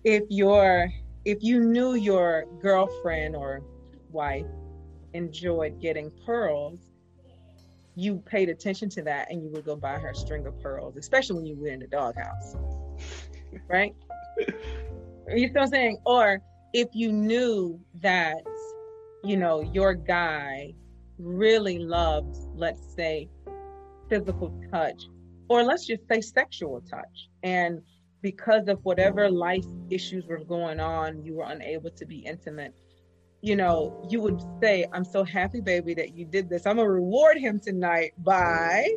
[0.03, 0.89] If your
[1.25, 3.63] if you knew your girlfriend or
[4.11, 4.45] wife
[5.13, 6.79] enjoyed getting pearls,
[7.95, 10.97] you paid attention to that and you would go buy her a string of pearls,
[10.97, 12.55] especially when you were in the doghouse.
[13.67, 13.95] right?
[14.37, 15.97] You know what I'm saying?
[16.05, 16.39] Or
[16.73, 18.37] if you knew that,
[19.23, 20.73] you know, your guy
[21.17, 23.29] really loves, let's say,
[24.09, 25.05] physical touch,
[25.49, 27.29] or let's just say sexual touch.
[27.43, 27.81] And
[28.21, 32.73] because of whatever life issues were going on, you were unable to be intimate.
[33.41, 36.65] You know, you would say, I'm so happy, baby, that you did this.
[36.65, 38.87] I'm gonna reward him tonight by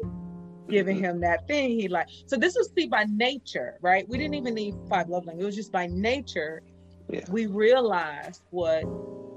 [0.68, 1.04] giving mm-hmm.
[1.04, 2.12] him that thing he liked.
[2.26, 4.08] So this was see by nature, right?
[4.08, 5.44] We didn't even need five love languages.
[5.44, 6.62] It was just by nature
[7.10, 7.24] yeah.
[7.30, 8.84] we realized what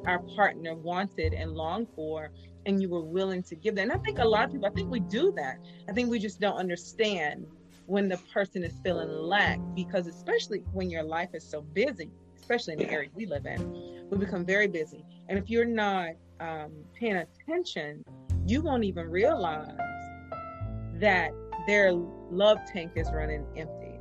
[0.05, 2.29] our partner wanted and longed for
[2.65, 4.71] and you were willing to give that and i think a lot of people i
[4.71, 5.57] think we do that
[5.87, 7.45] i think we just don't understand
[7.85, 12.09] when the person is feeling lack because especially when your life is so busy
[12.39, 16.09] especially in the area we live in we become very busy and if you're not
[16.39, 18.03] um, paying attention
[18.47, 19.77] you won't even realize
[21.01, 21.31] that
[21.67, 21.91] their
[22.31, 23.99] love tank is running empty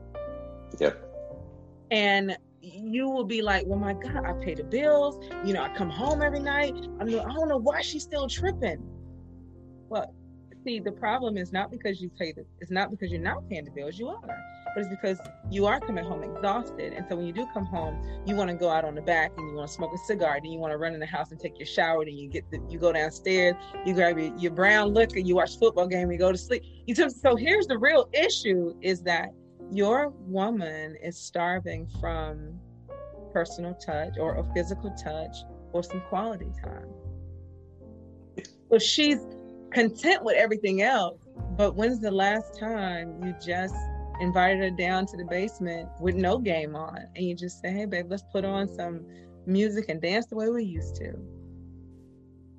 [0.79, 1.11] yep
[1.91, 5.19] and you will be like, well, my God, I pay the bills.
[5.45, 6.75] You know, I come home every night.
[7.01, 8.83] I, mean, I don't know why she's still tripping.
[9.89, 10.15] Well,
[10.65, 13.65] see, the problem is not because you pay the, it's not because you're not paying
[13.65, 14.39] the bills, you are,
[14.75, 15.19] but it's because
[15.51, 16.93] you are coming home exhausted.
[16.93, 19.33] And so when you do come home, you want to go out on the back
[19.37, 21.31] and you want to smoke a cigar, then you want to run in the house
[21.31, 23.55] and take your shower, and you get the, you go downstairs,
[23.85, 26.63] you grab your, your brown liquor, you watch football game, you go to sleep.
[26.87, 29.31] You so here's the real issue is that
[29.71, 32.59] your woman is starving from
[33.33, 35.37] personal touch or a physical touch
[35.73, 36.89] or some quality time.
[38.71, 39.19] So she's
[39.71, 41.19] content with everything else,
[41.57, 43.75] but when's the last time you just
[44.21, 47.87] invited her down to the basement with no game on and you just say, hey,
[47.87, 49.05] babe, let's put on some
[49.47, 51.13] music and dance the way we used to?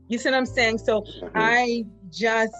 [0.07, 0.79] You see what I'm saying?
[0.79, 1.29] So mm-hmm.
[1.35, 2.55] I just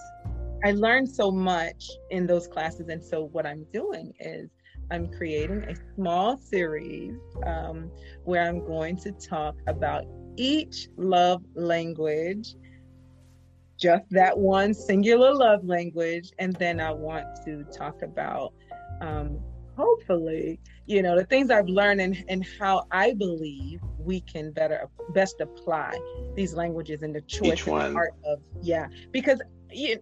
[0.64, 2.88] I learned so much in those classes.
[2.88, 4.48] And so what I'm doing is
[4.90, 7.90] I'm creating a small series um,
[8.24, 10.04] where I'm going to talk about
[10.36, 12.54] each love language,
[13.76, 16.30] just that one singular love language.
[16.38, 18.54] And then I want to talk about,
[19.00, 19.38] um,
[19.76, 24.88] hopefully, you know, the things I've learned and, and how I believe we can better
[25.14, 25.92] best apply
[26.34, 27.94] these languages and the choice Each one.
[27.94, 29.40] part of yeah because
[29.70, 29.98] you,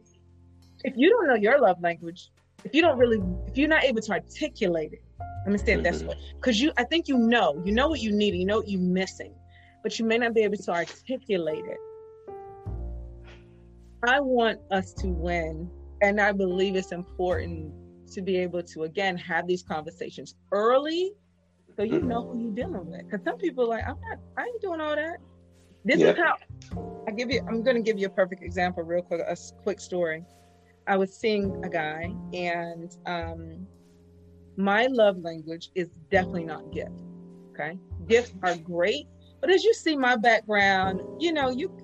[0.85, 2.31] if you don't know your love language,
[2.65, 5.03] if you don't really, if you're not able to articulate it,
[5.47, 8.01] let me say it this way, because you, I think you know, you know what
[8.01, 9.35] you need, you know what you're missing,
[9.83, 11.79] but you may not be able to articulate it.
[14.07, 15.71] I want us to win,
[16.03, 17.73] and I believe it's important
[18.11, 21.13] to be able to again have these conversations early,
[21.77, 23.09] so you know who you're dealing with.
[23.09, 25.19] Because some people are like, I'm not, I ain't doing all that.
[25.85, 26.11] This yeah.
[26.11, 26.35] is how
[27.09, 27.41] I give you.
[27.49, 30.25] I'm going to give you a perfect example, real quick, a quick story.
[30.87, 33.67] I was seeing a guy, and um,
[34.57, 37.03] my love language is definitely not gift.
[37.53, 39.07] Okay, gifts are great,
[39.41, 41.75] but as you see my background, you know, you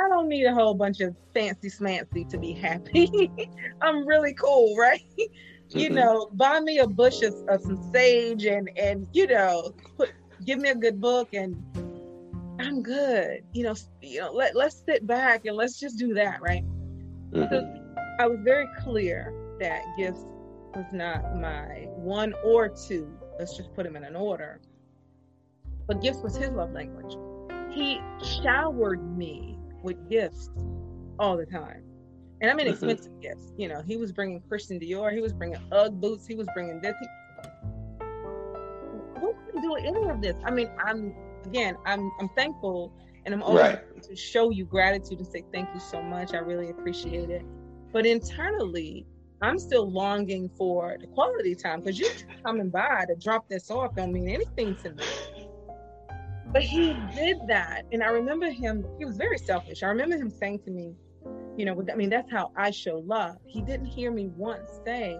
[0.00, 3.30] I don't need a whole bunch of fancy smancy to be happy.
[3.82, 5.04] I'm really cool, right?
[5.18, 5.78] Mm-hmm.
[5.78, 10.12] You know, buy me a bush of, of some sage and and you know, put
[10.44, 11.54] give me a good book and
[12.58, 13.42] I'm good.
[13.52, 16.64] You know, you know, let let's sit back and let's just do that, right?
[17.32, 18.20] Mm-hmm.
[18.20, 20.24] I was very clear that gifts
[20.74, 23.08] was not my one or two.
[23.38, 24.60] Let's just put them in an order.
[25.86, 27.16] But gifts was his love language.
[27.72, 28.00] He
[28.42, 30.50] showered me with gifts
[31.18, 31.82] all the time.
[32.40, 33.20] And I mean expensive mm-hmm.
[33.20, 33.52] gifts.
[33.56, 36.80] You know, he was bringing Christian Dior, he was bringing UGG boots, he was bringing
[36.80, 36.94] this.
[37.00, 37.06] He,
[39.20, 40.36] who can do any of this?
[40.44, 41.14] I mean, I'm
[41.44, 42.92] again, I'm I'm thankful
[43.26, 44.02] and I'm always right.
[44.02, 46.32] to show you gratitude and say thank you so much.
[46.32, 47.44] I really appreciate it.
[47.92, 49.06] But internally,
[49.42, 52.08] I'm still longing for the quality time because you
[52.44, 55.04] coming by to drop this off don't mean anything to me.
[56.52, 57.84] But he did that.
[57.92, 59.82] And I remember him, he was very selfish.
[59.82, 60.94] I remember him saying to me,
[61.56, 63.36] you know, I mean, that's how I show love.
[63.46, 65.18] He didn't hear me once say,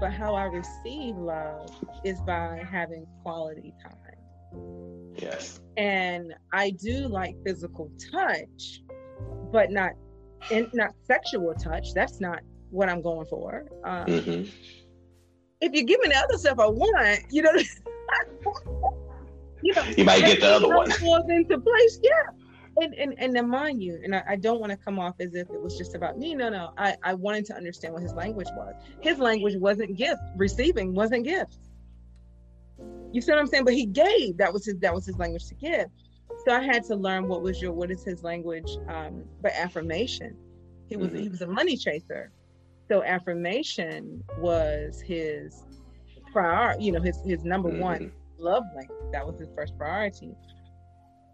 [0.00, 1.70] but how I receive love
[2.04, 3.94] is by having quality time.
[5.16, 8.82] Yes and I do like physical touch,
[9.52, 9.92] but not
[10.50, 11.94] and not sexual touch.
[11.94, 12.40] That's not
[12.70, 13.66] what I'm going for.
[13.84, 14.50] Um, mm-hmm.
[15.60, 17.52] If you give me the other stuff I want, you know,
[19.64, 20.90] you know, you might get the other one.
[20.90, 22.12] Falls into place, yeah.
[22.82, 25.34] And and and then mind you, and I, I don't want to come off as
[25.34, 26.34] if it was just about me.
[26.34, 26.72] No, no.
[26.76, 28.74] I I wanted to understand what his language was.
[29.00, 30.20] His language wasn't gift.
[30.36, 31.58] Receiving wasn't gifts.
[33.12, 33.64] You see what I'm saying?
[33.64, 34.36] But he gave.
[34.36, 34.76] That was his.
[34.80, 35.86] That was his language to give.
[36.44, 40.36] So I had to learn what was your what is his language, um, but affirmation.
[40.88, 41.22] He was mm-hmm.
[41.22, 42.32] he was a money chaser,
[42.88, 45.64] so affirmation was his
[46.32, 46.76] prior.
[46.78, 47.80] You know, his his number mm-hmm.
[47.80, 48.12] one
[48.44, 49.12] love language.
[49.12, 50.34] That was his first priority.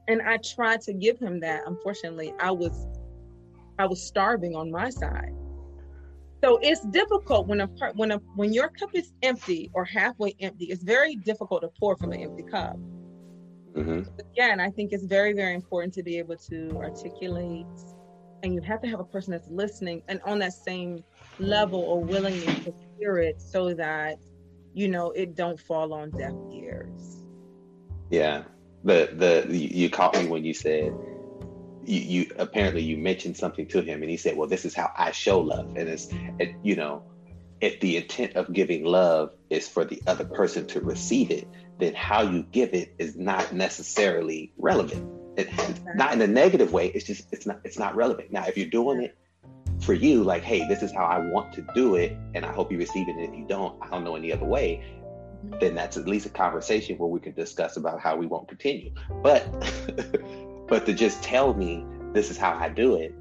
[0.08, 1.64] And I tried to give him that.
[1.66, 2.86] Unfortunately, I was
[3.78, 5.34] I was starving on my side.
[6.42, 10.66] So it's difficult when a when a when your cup is empty or halfway empty.
[10.66, 12.76] It's very difficult to pour from an empty cup.
[13.72, 14.02] Mm-hmm.
[14.32, 17.66] Again, I think it's very very important to be able to articulate,
[18.42, 21.04] and you have to have a person that's listening and on that same
[21.38, 24.16] level or willingness to hear it, so that
[24.72, 27.24] you know it don't fall on deaf ears.
[28.10, 28.44] Yeah,
[28.84, 29.10] the
[29.46, 30.92] the you caught me when you said
[31.84, 34.90] you, you apparently you mentioned something to him and he said well this is how
[34.96, 35.76] i show love.
[35.76, 36.08] And it's
[36.38, 37.04] it, you know
[37.60, 41.46] if the intent of giving love is for the other person to receive it
[41.78, 45.08] then how you give it is not necessarily relevant.
[45.36, 45.48] It,
[45.94, 48.32] not in a negative way it's just it's not it's not relevant.
[48.32, 49.16] Now if you're doing it
[49.90, 52.70] for you like hey this is how i want to do it and i hope
[52.70, 54.82] you receive it and if you don't i don't know any other way
[55.44, 55.58] mm-hmm.
[55.58, 58.92] then that's at least a conversation where we can discuss about how we won't continue
[59.22, 59.44] but
[60.70, 63.12] But to just tell me this is how I do it.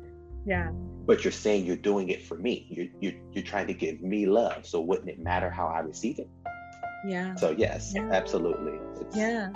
[0.46, 0.70] Yeah.
[1.08, 2.68] But you're saying you're doing it for me.
[2.70, 4.68] You're you're you're trying to give me love.
[4.68, 6.30] So wouldn't it matter how I receive it?
[7.08, 7.34] Yeah.
[7.36, 8.08] So yes, yeah.
[8.12, 8.74] absolutely.
[9.02, 9.50] It's, yeah.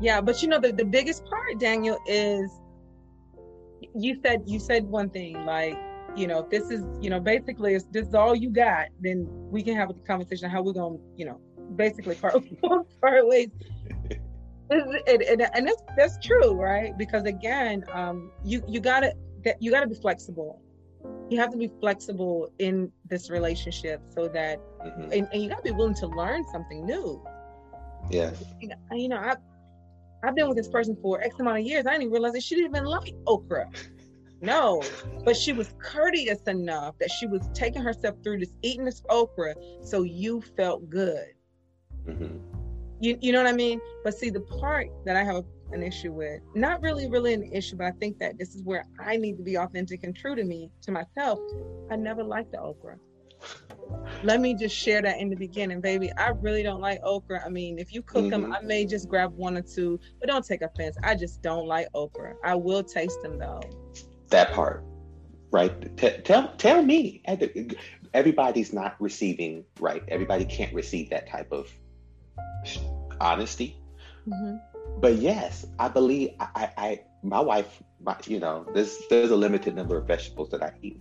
[0.00, 0.20] Yeah.
[0.20, 2.50] But you know the, the biggest part, Daniel, is
[3.94, 5.78] you said you said one thing like
[6.16, 9.26] you know, if this is, you know, basically if this is all you got, then
[9.28, 11.40] we can have a conversation how we're gonna, you know,
[11.76, 12.34] basically part
[13.00, 13.50] part ways
[14.70, 16.96] and, and, and that's that's true, right?
[16.96, 19.14] Because again, um, you you gotta
[19.58, 20.62] you gotta be flexible.
[21.28, 25.12] You have to be flexible in this relationship so that, mm-hmm.
[25.12, 27.24] and, and, you gotta be willing to learn something new.
[28.10, 28.44] Yes.
[28.60, 29.36] You know, I
[30.22, 31.86] I've been with this person for X amount of years.
[31.86, 33.68] I didn't realize that she didn't even like okra.
[34.40, 34.82] No,
[35.24, 39.54] but she was courteous enough that she was taking herself through this, eating this okra,
[39.82, 41.34] so you felt good.
[42.06, 42.50] Mm-hmm
[43.00, 43.80] you, you know what I mean?
[44.04, 47.76] But see, the part that I have an issue with, not really, really an issue,
[47.76, 50.44] but I think that this is where I need to be authentic and true to
[50.44, 51.38] me, to myself.
[51.90, 52.98] I never liked the okra.
[54.22, 56.12] Let me just share that in the beginning, baby.
[56.12, 57.42] I really don't like okra.
[57.44, 58.42] I mean, if you cook mm-hmm.
[58.42, 60.96] them, I may just grab one or two, but don't take offense.
[61.02, 62.34] I just don't like okra.
[62.44, 63.62] I will taste them though.
[64.30, 64.84] That part,
[65.50, 65.96] right?
[65.96, 67.22] T- tell tell me.
[68.12, 70.02] Everybody's not receiving right.
[70.08, 71.70] Everybody can't receive that type of
[73.20, 73.76] honesty.
[74.26, 74.56] Mm-hmm.
[75.00, 79.74] But yes, I believe I, I my wife, my, you know, there's there's a limited
[79.74, 81.00] number of vegetables that I eat.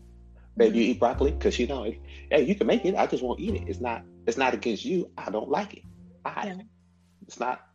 [0.57, 0.91] Baby, you mm-hmm.
[0.91, 1.91] eat broccoli because you know,
[2.30, 2.95] hey, you can make it.
[2.95, 3.63] I just won't eat it.
[3.67, 5.09] It's not it's not against you.
[5.17, 5.84] I don't like it.
[6.25, 6.61] I yeah.
[7.25, 7.68] it's not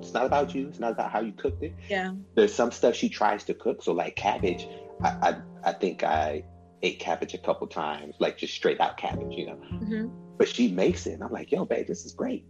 [0.00, 0.68] it's not about you.
[0.68, 1.74] It's not about how you cooked it.
[1.88, 2.14] Yeah.
[2.34, 3.82] There's some stuff she tries to cook.
[3.82, 4.66] So like cabbage,
[5.02, 5.36] I I,
[5.70, 6.44] I think I
[6.82, 9.60] ate cabbage a couple times, like just straight out cabbage, you know.
[9.72, 10.08] Mm-hmm.
[10.38, 12.46] But she makes it, and I'm like, yo, babe, this is great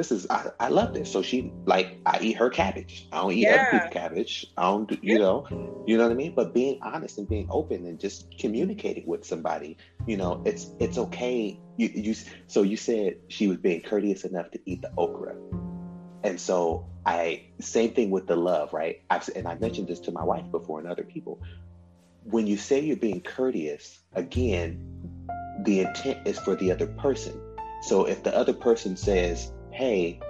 [0.00, 1.12] this is I, I love this.
[1.12, 3.06] So she like I eat her cabbage.
[3.12, 3.54] I don't eat yeah.
[3.54, 4.46] other people's cabbage.
[4.56, 5.46] I don't do, you know,
[5.86, 6.34] you know what I mean?
[6.34, 10.96] But being honest and being open and just communicating with somebody, you know, it's it's
[10.96, 11.60] okay.
[11.76, 12.14] You you
[12.46, 15.36] so you said she was being courteous enough to eat the okra.
[16.22, 19.02] And so I same thing with the love, right?
[19.10, 21.40] I've and I mentioned this to my wife before and other people.
[22.24, 25.26] When you say you're being courteous, again,
[25.64, 27.40] the intent is for the other person.
[27.82, 30.20] So if the other person says, hey,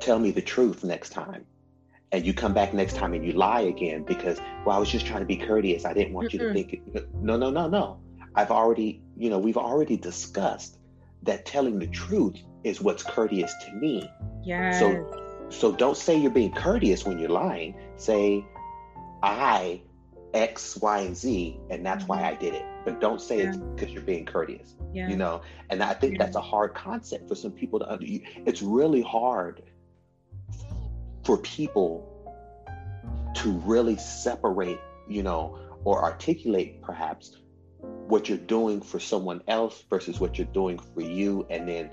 [0.00, 1.46] tell me the truth next time.
[2.12, 5.06] And you come back next time and you lie again because, well, I was just
[5.06, 5.84] trying to be courteous.
[5.84, 7.14] I didn't want mm you to think it.
[7.14, 8.00] No, no, no, no.
[8.34, 10.76] I've already, you know, we've already discussed
[11.22, 14.10] that telling the truth is what's courteous to me.
[14.42, 14.78] Yeah.
[14.78, 17.74] So, so don't say you're being courteous when you're lying.
[17.96, 18.44] Say,
[19.22, 19.82] I
[20.34, 22.40] X, Y, and Z, and that's why I mm-hmm.
[22.40, 22.64] did it.
[22.84, 23.48] But don't say yeah.
[23.50, 24.74] it's because you're being courteous.
[24.92, 25.08] Yeah.
[25.08, 26.24] You know, and I think yeah.
[26.24, 28.06] that's a hard concept for some people to under.
[28.06, 29.62] It's really hard
[31.24, 32.06] for people
[33.36, 37.36] to really separate, you know, or articulate perhaps
[38.10, 41.90] what you're doing for someone else versus what you're doing for you, and then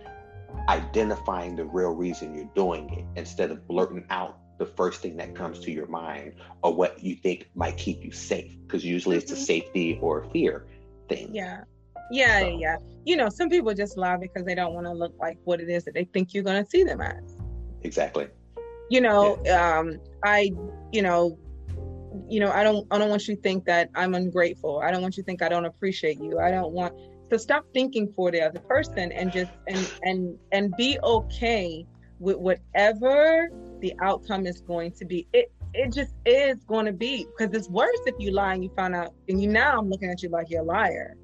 [0.70, 5.36] identifying the real reason you're doing it instead of blurting out the first thing that
[5.36, 9.32] comes to your mind or what you think might keep you safe because usually it's
[9.32, 9.44] a mm-hmm.
[9.44, 10.66] safety or fear
[11.10, 11.62] thing yeah
[12.12, 12.58] yeah so.
[12.60, 15.62] yeah you know some people just lie because they don't want to look like what
[15.62, 17.38] it is that they think you're going to see them as
[17.84, 18.28] exactly
[18.90, 19.78] you know yeah.
[19.78, 20.52] um i
[20.92, 21.38] you know
[22.30, 25.02] you know i don't i don't want you to think that i'm ungrateful i don't
[25.02, 26.94] want you to think i don't appreciate you i don't want
[27.30, 31.86] to stop thinking for the other person and just and and and be okay
[32.20, 33.50] with whatever
[33.82, 35.28] the outcome is going to be.
[35.34, 38.72] It it just is going to be because it's worse if you lie and you
[38.76, 41.16] find out and you now I'm looking at you like you're a liar.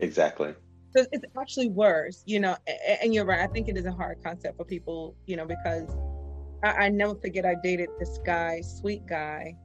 [0.00, 0.54] Exactly.
[0.96, 2.56] So it's actually worse, you know.
[3.02, 3.40] And you're right.
[3.40, 5.88] I think it is a hard concept for people, you know, because
[6.62, 9.56] I, I never forget I dated this guy, sweet guy,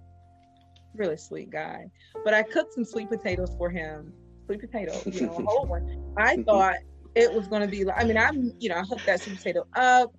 [0.96, 1.86] really sweet guy.
[2.24, 4.14] But I cooked some sweet potatoes for him,
[4.46, 6.14] sweet potato, you know, a whole one.
[6.18, 6.76] I thought
[7.16, 8.02] it was going to be like.
[8.02, 10.14] I mean, I'm, you know, I hooked that sweet potato up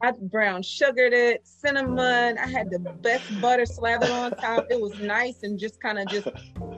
[0.00, 2.38] I brown sugared it, cinnamon.
[2.38, 4.66] I had the best butter slathered on top.
[4.70, 6.28] It was nice and just kind of just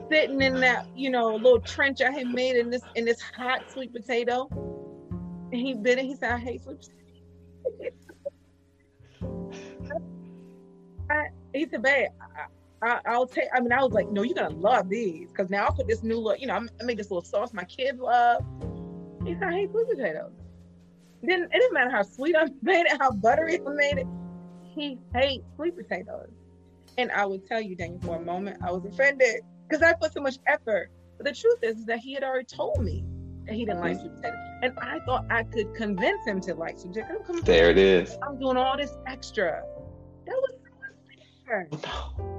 [0.09, 3.71] sitting in that, you know, little trench I had made in this in this hot
[3.71, 4.47] sweet potato.
[5.51, 6.05] And he bit it.
[6.05, 6.79] He said, "I hate sweet
[7.63, 7.95] potato."
[11.11, 12.45] I, he said, "Babe, I,
[13.05, 15.73] will take." I mean, I was like, "No, you're gonna love these because now I'll
[15.73, 16.39] put this new look.
[16.39, 18.43] You know, I made this little sauce my kids love."
[19.25, 20.31] He said, "I hate sweet potatoes."
[21.25, 24.07] didn't it didn't matter how sweet I made it, how buttery I made it.
[24.75, 26.29] He hates sweet potatoes.
[26.97, 30.13] And I would tell you, Daniel, for a moment, I was offended because I put
[30.13, 30.91] so much effort.
[31.17, 33.03] But the truth is, is that he had already told me
[33.45, 34.39] that he didn't like sweet potatoes.
[34.61, 37.41] And I thought I could convince him to like sweet potatoes.
[37.43, 38.17] There it is.
[38.23, 39.63] I'm doing all this extra.
[40.25, 40.69] That was so
[41.47, 41.67] unfair.
[41.71, 42.30] Mm-hmm.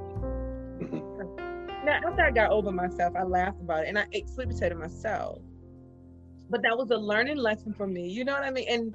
[1.85, 4.77] Now, after I got over myself, I laughed about it and I ate sweet potato
[4.77, 5.41] myself
[6.53, 8.07] but that was a learning lesson for me.
[8.09, 8.69] You know what I mean?
[8.69, 8.95] And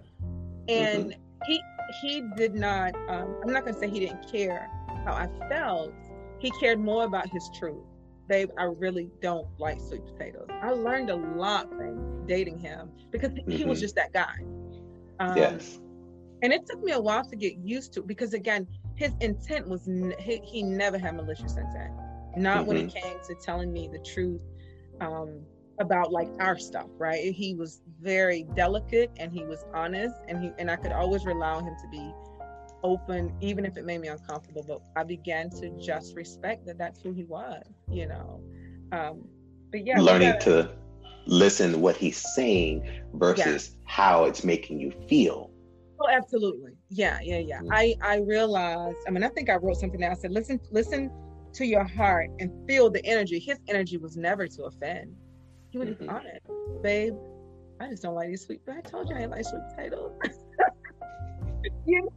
[0.70, 1.20] and mm-hmm.
[1.46, 1.62] he
[2.02, 2.96] he did not.
[3.10, 4.70] Um, I'm not gonna say he didn't care
[5.04, 5.92] how I felt.
[6.40, 7.84] He cared more about his truth.
[8.30, 10.48] Babe, I really don't like sweet potatoes.
[10.62, 13.50] I learned a lot from dating him because mm-hmm.
[13.50, 13.84] he was mm-hmm.
[13.84, 14.36] just that guy.
[15.20, 15.80] Um, yes.
[16.44, 19.88] And it took me a while to get used to because again, his intent was
[19.88, 21.92] n- he, he, never had malicious intent.
[22.38, 22.68] Not mm-hmm.
[22.68, 23.08] when it mm-hmm.
[23.08, 24.42] came to telling me the truth.
[25.02, 25.42] Um,
[25.80, 27.34] about like our stuff, right?
[27.34, 31.52] He was very delicate and he was honest and he and I could always rely
[31.52, 32.14] on him to be
[32.84, 37.02] open even if it made me uncomfortable but I began to just respect that that's
[37.02, 38.42] who he was, you know.
[38.92, 39.28] Um
[39.72, 40.72] but yeah, learning to
[41.26, 43.80] listen to what he's saying versus yeah.
[43.86, 45.52] how it's making you feel.
[46.00, 46.74] Oh, absolutely.
[46.90, 47.60] Yeah, yeah, yeah.
[47.60, 47.74] Mm-hmm.
[47.74, 49.00] I I realized.
[49.08, 51.12] I mean, I think I wrote something that I said, listen, listen
[51.58, 53.40] to your heart and feel the energy.
[53.40, 55.16] His energy was never to offend.
[55.70, 56.10] He would mm-hmm.
[56.10, 56.46] honest,
[56.84, 57.16] babe.
[57.80, 58.62] I just don't like these sweet.
[58.66, 60.14] But I told you I like sweet potatoes.
[61.86, 62.14] you know?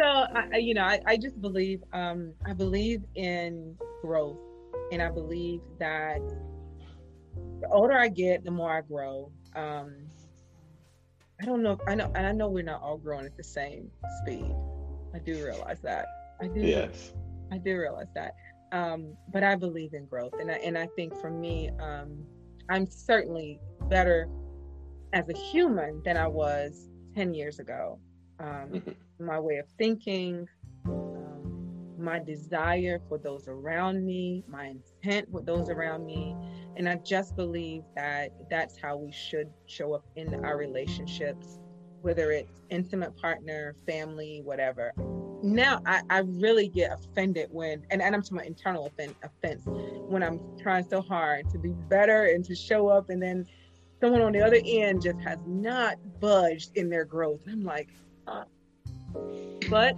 [0.00, 1.82] So I, you know, I, I just believe.
[1.92, 4.38] Um, I believe in growth,
[4.90, 6.20] and I believe that
[7.60, 9.30] the older I get, the more I grow.
[9.54, 9.96] Um,
[11.40, 11.78] I don't know.
[11.86, 13.90] I know, and I know we're not all growing at the same
[14.22, 14.54] speed.
[15.14, 16.06] I do realize that.
[16.40, 16.60] I do.
[16.60, 17.12] Yes.
[17.50, 18.34] I do realize that
[18.72, 22.24] um, but I believe in growth, and I, and I think for me, um,
[22.68, 24.28] I'm certainly better
[25.12, 27.98] as a human than I was ten years ago.
[28.40, 29.24] Um, mm-hmm.
[29.24, 30.46] My way of thinking,
[30.86, 36.36] um, my desire for those around me, my intent with those around me,
[36.76, 41.58] and I just believe that that's how we should show up in our relationships,
[42.02, 44.92] whether it's intimate partner, family, whatever
[45.42, 49.62] now I, I really get offended when and, and I'm talking about internal offense, offense
[49.66, 53.46] when I'm trying so hard to be better and to show up and then
[54.00, 57.40] someone on the other end just has not budged in their growth.
[57.50, 57.88] I'm like,
[58.26, 58.44] uh.
[59.68, 59.96] but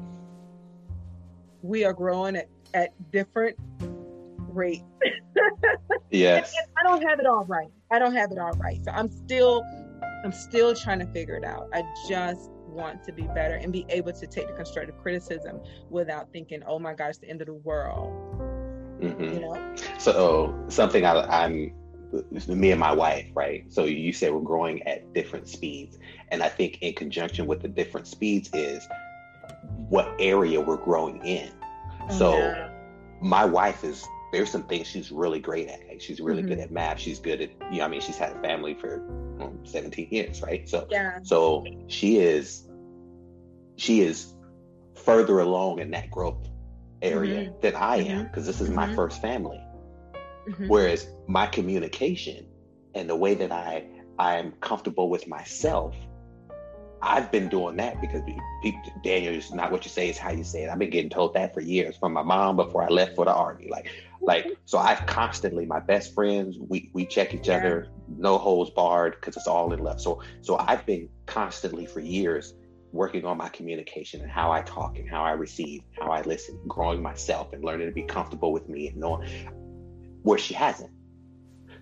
[1.63, 3.57] we are growing at, at different
[4.39, 4.85] rates.
[6.11, 6.55] yes.
[6.57, 7.71] And, and I don't have it all right.
[7.91, 8.83] I don't have it all right.
[8.85, 9.65] So I'm still
[10.25, 11.69] I'm still trying to figure it out.
[11.73, 16.33] I just want to be better and be able to take the constructive criticism without
[16.33, 18.13] thinking, oh my God, it's the end of the world.
[19.01, 19.25] Mm-hmm.
[19.25, 19.75] You know?
[19.99, 21.73] So something I, I'm
[22.49, 23.73] me and my wife, right?
[23.73, 25.99] So you say we're growing at different speeds.
[26.29, 28.87] And I think in conjunction with the different speeds is
[29.89, 31.51] what area we're growing in.
[32.09, 32.71] Oh, so yeah.
[33.21, 36.03] my wife is there's some things she's really great at.
[36.03, 36.51] She's really mm-hmm.
[36.51, 37.01] good at math.
[37.01, 38.97] She's good at, you know, I mean, she's had a family for
[39.41, 40.69] um, 17 years, right?
[40.69, 41.19] So, yeah.
[41.23, 42.69] so she is,
[43.77, 44.33] she is
[44.95, 46.49] further along in that growth
[47.03, 47.61] area mm-hmm.
[47.61, 48.53] than I am because mm-hmm.
[48.53, 48.97] this is my mm-hmm.
[48.97, 49.61] first family.
[50.49, 50.69] Mm-hmm.
[50.69, 52.47] Whereas my communication
[52.95, 53.85] and the way that I
[54.19, 55.95] I'm comfortable with myself
[57.03, 58.23] I've been doing that because
[58.63, 60.71] people, Daniel, is not what you say, is how you say it.
[60.71, 63.33] I've been getting told that for years from my mom before I left for the
[63.33, 63.69] army.
[63.71, 63.91] Like,
[64.21, 67.57] like so I've constantly my best friends, we we check each yeah.
[67.57, 70.01] other, no holes barred, because it's all in love.
[70.01, 72.55] So so I've been constantly for years
[72.93, 76.59] working on my communication and how I talk and how I receive, how I listen,
[76.67, 79.29] growing myself and learning to be comfortable with me and knowing
[80.23, 80.91] where she hasn't.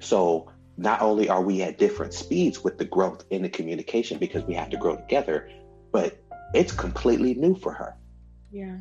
[0.00, 4.44] So not only are we at different speeds with the growth in the communication because
[4.44, 5.50] we have to grow together,
[5.92, 6.22] but
[6.54, 7.96] it's completely new for her.
[8.52, 8.78] Yeah.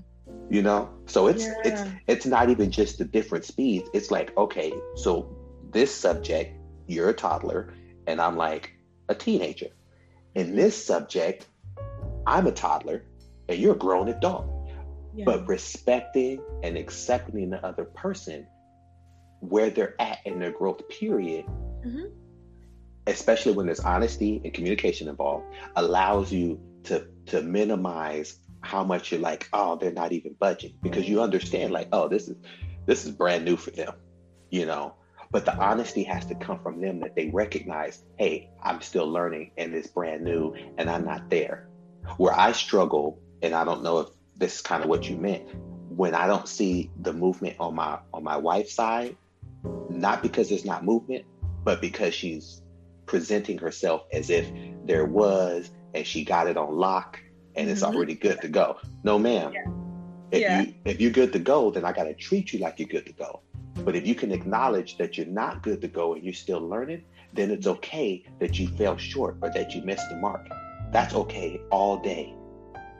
[0.49, 0.89] You know?
[1.07, 1.55] So it's yeah.
[1.65, 3.89] it's it's not even just the different speeds.
[3.93, 5.35] It's like, okay, so
[5.71, 6.55] this subject,
[6.85, 7.73] you're a toddler,
[8.05, 8.73] and I'm like
[9.09, 9.69] a teenager.
[10.35, 11.47] In this subject,
[12.27, 13.05] I'm a toddler
[13.49, 14.45] and you're a grown adult.
[15.15, 15.25] Yeah.
[15.25, 18.45] But respecting and accepting the other person
[19.39, 21.45] where they're at in their growth period,
[21.85, 22.05] mm-hmm.
[23.07, 25.45] especially when there's honesty and communication involved,
[25.75, 31.07] allows you to to minimize how much you're like, oh, they're not even budging because
[31.07, 32.35] you understand like, oh, this is
[32.85, 33.93] this is brand new for them,
[34.49, 34.95] you know.
[35.29, 39.51] But the honesty has to come from them that they recognize, hey, I'm still learning
[39.57, 41.67] and it's brand new and I'm not there.
[42.15, 45.43] Where I struggle, and I don't know if this is kind of what you meant,
[45.89, 49.17] when I don't see the movement on my on my wife's side,
[49.89, 51.25] not because there's not movement,
[51.67, 52.61] but because she's
[53.07, 54.49] presenting herself as if
[54.85, 57.19] there was and she got it on lock
[57.57, 57.73] and mm-hmm.
[57.73, 58.77] it's already good to go.
[59.03, 59.51] No, ma'am.
[59.51, 59.65] Yeah.
[60.31, 60.61] If yeah.
[60.61, 63.11] you if you're good to go, then I gotta treat you like you're good to
[63.11, 63.41] go.
[63.83, 67.03] But if you can acknowledge that you're not good to go and you're still learning,
[67.33, 70.47] then it's okay that you fell short or that you missed the mark.
[70.93, 72.33] That's okay all day.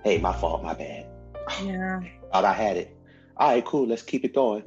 [0.04, 1.06] Hey, my fault, my bad.
[1.64, 2.02] Yeah.
[2.34, 2.98] Thought I had it.
[3.38, 3.88] All right, cool.
[3.88, 4.64] Let's keep it going.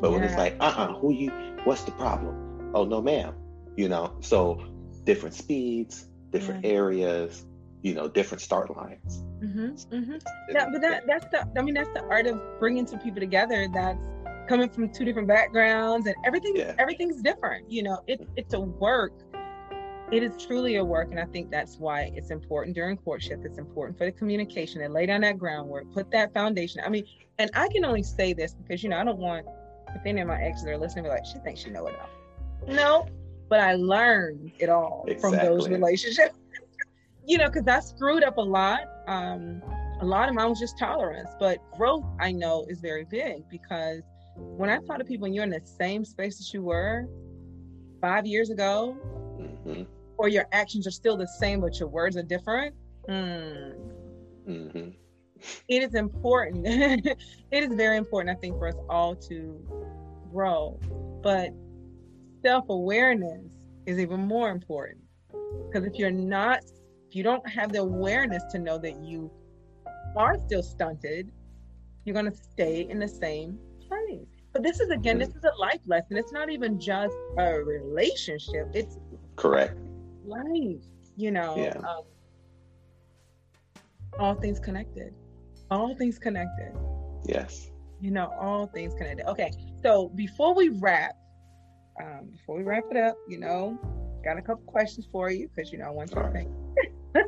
[0.00, 0.16] But yeah.
[0.16, 1.30] when it's like, uh, uh-uh, uh who you?
[1.64, 2.43] What's the problem?
[2.74, 3.34] Oh no, ma'am.
[3.76, 4.16] You know.
[4.20, 4.64] So
[5.04, 6.72] different speeds, different yeah.
[6.72, 7.46] areas.
[7.82, 9.22] You know, different start lines.
[9.42, 10.16] Mm-hmm, mm-hmm.
[10.50, 11.46] Yeah, but that that's the.
[11.58, 13.66] I mean, that's the art of bringing two people together.
[13.72, 14.02] That's
[14.48, 16.56] coming from two different backgrounds, and everything.
[16.56, 16.74] Yeah.
[16.78, 17.70] Everything's different.
[17.70, 19.12] You know, it, it's a work
[20.12, 23.58] it is truly a work and i think that's why it's important during courtship it's
[23.58, 27.04] important for the communication and lay down that groundwork put that foundation i mean
[27.38, 29.46] and i can only say this because you know i don't want
[29.94, 32.08] if any of my exes are listening be like she thinks she know it all
[32.68, 33.06] no
[33.48, 35.38] but i learned it all exactly.
[35.38, 36.38] from those relationships
[37.26, 39.62] you know because i screwed up a lot um
[40.00, 44.02] a lot of mine was just tolerance but growth i know is very big because
[44.36, 47.08] when i talk to people and you're in the same space as you were
[48.00, 48.96] five years ago
[49.38, 49.82] mm-hmm.
[50.18, 52.74] or your actions are still the same but your words are different
[53.08, 53.74] mm.
[54.48, 54.88] mm-hmm.
[55.68, 57.16] it is important it
[57.50, 59.58] is very important i think for us all to
[60.32, 60.78] grow
[61.22, 61.50] but
[62.44, 63.42] self-awareness
[63.86, 65.00] is even more important
[65.66, 66.58] because if you're not
[67.08, 69.30] if you don't have the awareness to know that you
[70.16, 71.30] are still stunted
[72.04, 73.58] you're going to stay in the same
[73.88, 77.54] place but this is again this is a life lesson it's not even just a
[77.54, 78.98] relationship it's
[79.36, 79.76] Correct.
[80.24, 80.82] Life,
[81.16, 81.56] you know.
[81.56, 81.76] Yeah.
[81.78, 82.02] Um,
[84.18, 85.12] all things connected.
[85.70, 86.72] All things connected.
[87.26, 87.70] Yes.
[88.00, 89.26] You know, all things connected.
[89.28, 89.50] Okay,
[89.82, 91.16] so before we wrap,
[92.00, 93.78] um, before we wrap it up, you know,
[94.24, 96.54] got a couple questions for you because you know I want your opinion.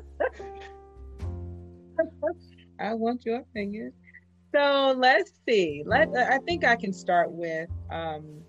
[2.79, 3.93] I want your opinion.
[4.55, 5.83] So let's see.
[5.87, 8.43] Let I think I can start with um,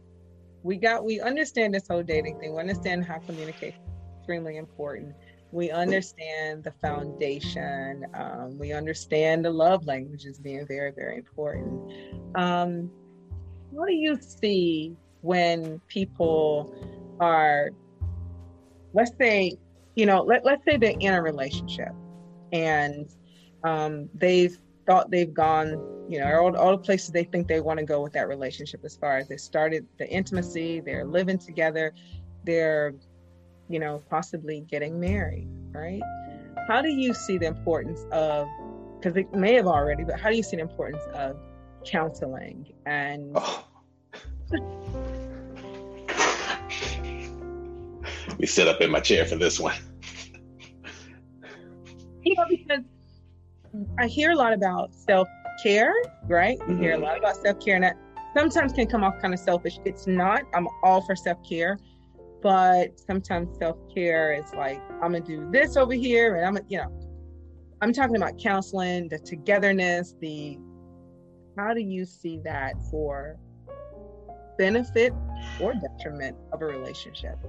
[0.63, 2.53] we got we understand this whole dating thing.
[2.53, 5.13] We understand how communication is extremely important.
[5.51, 8.05] We understand the foundation.
[8.13, 11.91] Um, we understand the love languages being very, very important.
[12.35, 12.91] Um,
[13.71, 16.73] what do you see when people
[17.19, 17.71] are,
[18.93, 19.57] let's say,
[19.95, 21.91] you know, let, let's say they're in a relationship
[22.51, 23.09] and
[23.63, 25.71] um, they've thought they've gone
[26.09, 28.79] you know all, all the places they think they want to go with that relationship
[28.85, 31.93] as far as they started the intimacy they're living together
[32.45, 32.93] they're
[33.67, 36.01] you know possibly getting married right
[36.69, 38.47] how do you see the importance of
[38.97, 41.37] because it may have already but how do you see the importance of
[41.85, 43.63] counseling and oh.
[48.39, 49.75] Me sit up in my chair for this one
[52.23, 52.83] you know because
[53.99, 55.27] i hear a lot about self
[55.57, 55.93] care,
[56.27, 56.57] right?
[56.59, 56.81] Mm-hmm.
[56.81, 57.03] Hear a mm-hmm.
[57.03, 57.97] lot about self care, and that
[58.35, 59.79] sometimes can come off kind of selfish.
[59.85, 60.43] It's not.
[60.53, 61.77] I'm all for self care,
[62.41, 66.65] but sometimes self care is like I'm gonna do this over here, and I'm, gonna,
[66.69, 66.91] you know,
[67.81, 70.57] I'm talking about counseling, the togetherness, the.
[71.57, 73.35] How do you see that for
[74.59, 75.11] benefit
[75.59, 77.39] or detriment of a relationship?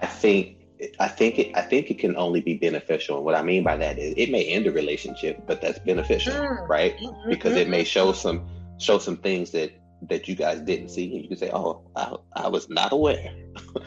[0.00, 0.58] I think
[0.98, 3.16] I think it I think it can only be beneficial.
[3.16, 6.34] And what I mean by that is it may end a relationship, but that's beneficial,
[6.34, 6.68] mm.
[6.68, 6.96] right?
[6.98, 7.30] Mm-hmm.
[7.30, 8.46] Because it may show some
[8.78, 9.72] show some things that
[10.08, 13.32] that you guys didn't see, and you can say, "Oh, I, I was not aware."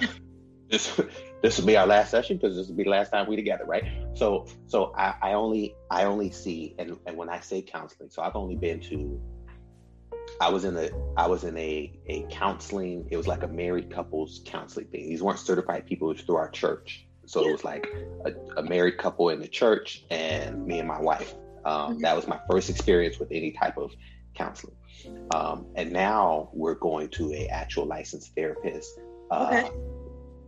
[0.69, 0.99] this
[1.41, 3.65] this will be our last session because this will be the last time we together,
[3.65, 3.83] right?
[4.15, 8.21] So so I, I only I only see and, and when I say counseling, so
[8.21, 9.21] I've only been to
[10.39, 13.07] I was in a I was in a a counseling.
[13.09, 15.09] It was like a married couples counseling thing.
[15.09, 16.11] These weren't certified people.
[16.11, 17.05] It was through our church.
[17.25, 17.87] So it was like
[18.25, 21.33] a, a married couple in the church and me and my wife.
[21.65, 22.01] Um, mm-hmm.
[22.01, 23.91] That was my first experience with any type of
[24.33, 24.75] counseling.
[25.31, 28.97] Um, and now we're going to a actual licensed therapist.
[29.29, 29.69] Uh, okay.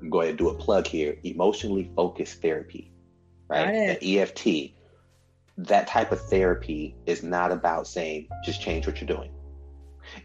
[0.02, 1.18] I'm going to do a plug here.
[1.24, 2.94] Emotionally focused therapy,
[3.50, 4.00] right?
[4.00, 4.76] The EFT.
[5.58, 9.32] That type of therapy is not about saying just change what you're doing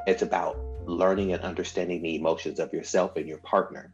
[0.06, 3.92] it's about learning and understanding the emotions of yourself and your partner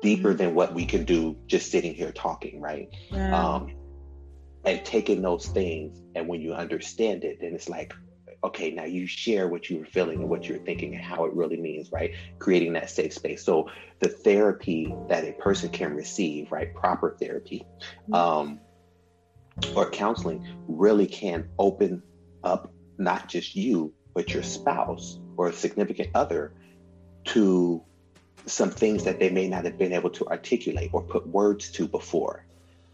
[0.00, 0.38] deeper mm-hmm.
[0.38, 2.88] than what we can do just sitting here talking, right?
[3.12, 3.74] Um,
[4.64, 7.92] and taking those things, and when you understand it, then it's like,
[8.44, 11.32] okay, now you share what you were feeling and what you're thinking and how it
[11.32, 12.14] really means, right?
[12.38, 13.44] Creating that safe space.
[13.44, 16.74] So the therapy that a person can receive, right?
[16.74, 17.64] Proper therapy,
[18.10, 18.14] mm-hmm.
[18.14, 18.60] um,
[19.76, 22.02] or counseling really can open
[22.42, 26.52] up not just you, but your spouse or a significant other
[27.24, 27.82] to
[28.46, 31.86] some things that they may not have been able to articulate or put words to
[31.86, 32.44] before.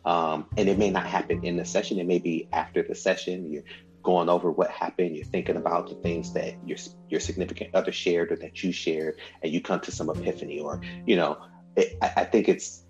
[0.05, 1.99] Um, and it may not happen in the session.
[1.99, 3.51] It may be after the session.
[3.51, 3.65] You're
[4.03, 5.17] going over what happened.
[5.17, 6.79] You're thinking about the things that your
[7.09, 10.61] your significant other shared or that you shared, and you come to some epiphany.
[10.61, 11.39] Or you know,
[11.77, 12.85] it, I, I, think it's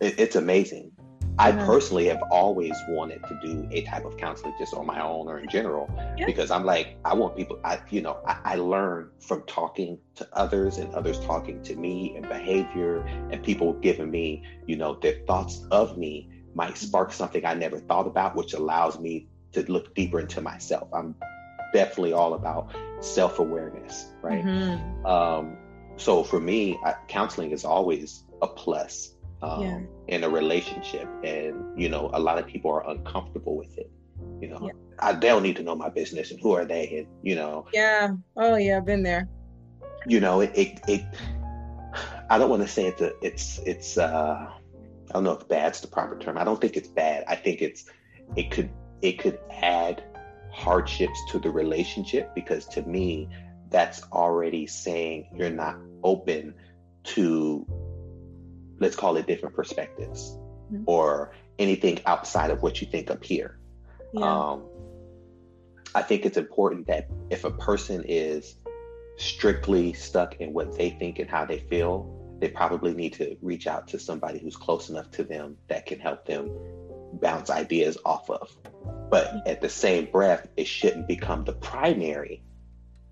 [0.00, 0.92] it's amazing
[1.38, 5.28] I personally have always wanted to do a type of counseling just on my own
[5.28, 5.88] or in general
[6.18, 6.26] yeah.
[6.26, 10.28] because I'm like I want people I you know I, I, learn from talking to
[10.32, 13.00] others and others talking to me and behavior
[13.30, 17.78] and people giving me you know their thoughts of me might spark something I never
[17.78, 20.88] thought about which allows me to look deeper into myself.
[20.92, 21.14] I'm
[21.72, 24.44] definitely all about self-awareness, right?
[24.44, 25.06] Mm-hmm.
[25.06, 25.56] Um,
[25.96, 29.80] so for me, I, counseling is always a plus um, yeah.
[30.08, 33.90] In a relationship and you know a lot of people are uncomfortable with it
[34.40, 34.60] you know?
[34.66, 34.72] Yeah.
[34.98, 37.66] I, they don't need to know my business and who are they and you know?
[37.72, 38.10] Yeah.
[38.36, 39.28] Oh yeah i've been there.
[40.06, 41.04] You know it it, it
[42.30, 45.80] i don't want to say it's a, it's it's uh i don't know if bad's
[45.80, 46.38] the proper term.
[46.38, 47.24] I don't think it's bad.
[47.28, 47.84] I think it's
[48.36, 48.70] it could
[49.00, 50.02] it could add
[50.50, 53.28] hardships to the relationship because to me
[53.70, 56.54] that's already saying you're not open
[57.04, 57.66] to
[58.78, 60.36] let's call it different perspectives
[60.72, 60.84] mm-hmm.
[60.86, 63.58] or anything outside of what you think up here.
[64.12, 64.50] Yeah.
[64.50, 64.64] Um,
[65.94, 68.56] I think it's important that if a person is
[69.18, 73.66] strictly stuck in what they think and how they feel, they probably need to reach
[73.66, 76.50] out to somebody who's close enough to them that can help them
[77.20, 78.50] bounce ideas off of.
[79.10, 79.48] But mm-hmm.
[79.48, 82.42] at the same breath, it shouldn't become the primary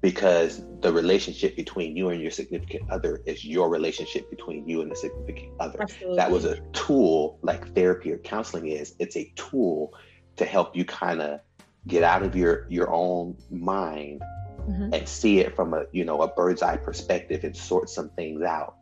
[0.01, 4.91] because the relationship between you and your significant other is your relationship between you and
[4.91, 5.83] the significant other.
[5.83, 6.17] Absolutely.
[6.17, 8.95] That was a tool like therapy or counseling is.
[8.99, 9.93] It's a tool
[10.37, 11.41] to help you kind of
[11.87, 14.23] get out of your your own mind
[14.61, 14.95] mm-hmm.
[14.95, 18.43] and see it from a you know a bird's eye perspective and sort some things
[18.43, 18.77] out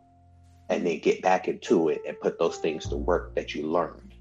[0.69, 4.15] and then get back into it and put those things to work that you learned.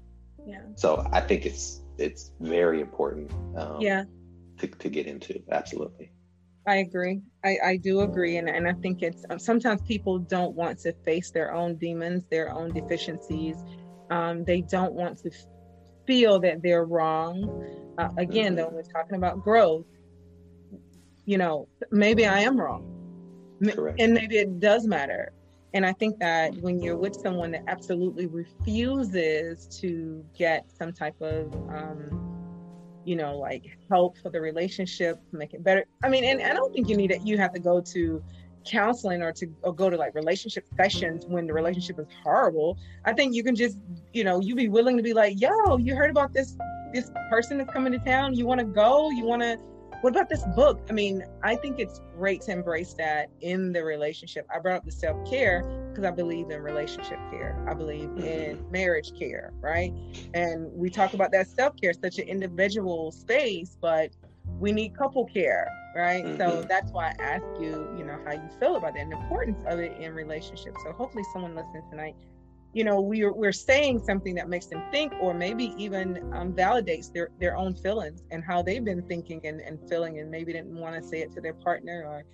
[0.46, 0.62] Yeah.
[0.76, 3.30] So I think it's it's very important.
[3.56, 4.04] Um, yeah.
[4.58, 6.10] To, to get into absolutely.
[6.68, 7.22] I agree.
[7.42, 8.36] I, I do agree.
[8.36, 12.24] And, and I think it's um, sometimes people don't want to face their own demons,
[12.30, 13.64] their own deficiencies.
[14.10, 15.30] Um, they don't want to
[16.06, 17.94] feel that they're wrong.
[17.96, 19.86] Uh, again, though, we're talking about growth.
[21.24, 22.84] You know, maybe I am wrong.
[23.64, 23.98] Correct.
[23.98, 25.32] And maybe it does matter.
[25.72, 31.18] And I think that when you're with someone that absolutely refuses to get some type
[31.22, 32.47] of um,
[33.08, 35.84] you know, like help for the relationship, make it better.
[36.04, 37.22] I mean, and I don't think you need it.
[37.22, 38.22] You have to go to
[38.66, 42.76] counseling or to or go to like relationship sessions when the relationship is horrible.
[43.06, 43.78] I think you can just,
[44.12, 46.56] you know, you be willing to be like, yo, you heard about this
[46.92, 48.34] this person that's coming to town.
[48.34, 49.10] You want to go?
[49.10, 49.58] You want to
[50.00, 50.80] what about this book?
[50.88, 54.46] I mean, I think it's great to embrace that in the relationship.
[54.54, 57.64] I brought up the self care because I believe in relationship care.
[57.68, 58.22] I believe mm-hmm.
[58.22, 59.92] in marriage care, right?
[60.34, 64.10] And we talk about that self care, such an individual space, but
[64.58, 66.24] we need couple care, right?
[66.24, 66.38] Mm-hmm.
[66.38, 69.18] So that's why I ask you, you know, how you feel about that and the
[69.18, 70.76] importance of it in relationships.
[70.84, 72.14] So hopefully someone listening tonight
[72.74, 77.12] you know we're we're saying something that makes them think or maybe even um, validates
[77.12, 80.74] their their own feelings and how they've been thinking and, and feeling and maybe didn't
[80.74, 82.24] want to say it to their partner or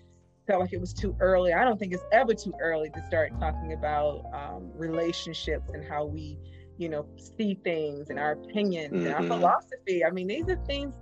[0.46, 1.52] felt like it was too early.
[1.52, 6.04] I don't think it's ever too early to start talking about um, relationships and how
[6.04, 6.38] we,
[6.78, 9.06] you know, see things and our opinions mm-hmm.
[9.06, 9.28] and our mm-hmm.
[9.28, 10.04] philosophy.
[10.04, 10.94] I mean, these are things.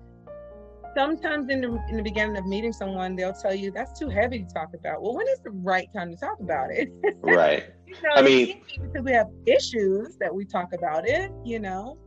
[0.95, 4.41] Sometimes in the in the beginning of meeting someone, they'll tell you that's too heavy
[4.41, 5.03] to talk about.
[5.03, 6.91] Well, when is the right time to talk about it?
[7.23, 7.65] Right.
[7.87, 11.31] you know, I mean, because we have issues that we talk about it.
[11.45, 11.99] You know.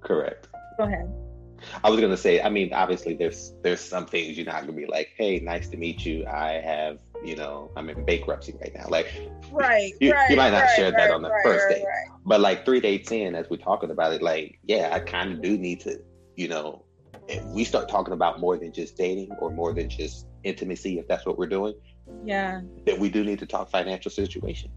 [0.00, 0.48] Correct.
[0.78, 1.12] Go ahead.
[1.84, 4.86] I was gonna say, I mean, obviously there's there's some things you're not gonna be
[4.86, 6.26] like, hey, nice to meet you.
[6.26, 8.86] I have, you know, I'm in bankruptcy right now.
[8.88, 9.12] Like
[9.50, 11.84] right, you, right, you might not right, share right, that on the first date.
[12.24, 15.42] But like three dates in, as we're talking about it, like, yeah, I kind of
[15.42, 16.00] do need to,
[16.36, 16.84] you know,
[17.28, 21.08] if we start talking about more than just dating or more than just intimacy, if
[21.08, 21.74] that's what we're doing.
[22.24, 22.60] Yeah.
[22.84, 24.70] Then we do need to talk financial situation.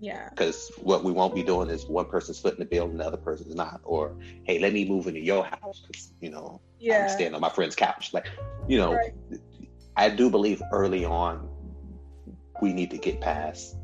[0.00, 0.28] Yeah.
[0.30, 3.16] Because what we won't be doing is one person's footing the bill and the other
[3.16, 3.80] person's not.
[3.84, 7.04] Or, hey, let me move into your house because, you know, yeah.
[7.04, 8.12] I'm staying on my friend's couch.
[8.12, 8.26] Like,
[8.66, 9.14] you know, right.
[9.96, 11.48] I do believe early on
[12.60, 13.76] we need to get past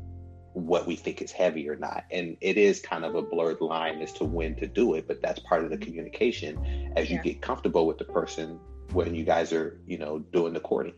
[0.53, 2.05] what we think is heavy or not.
[2.11, 5.21] And it is kind of a blurred line as to when to do it, but
[5.21, 7.23] that's part of the communication as you yeah.
[7.23, 8.59] get comfortable with the person
[8.93, 10.93] when you guys are, you know, doing the courting.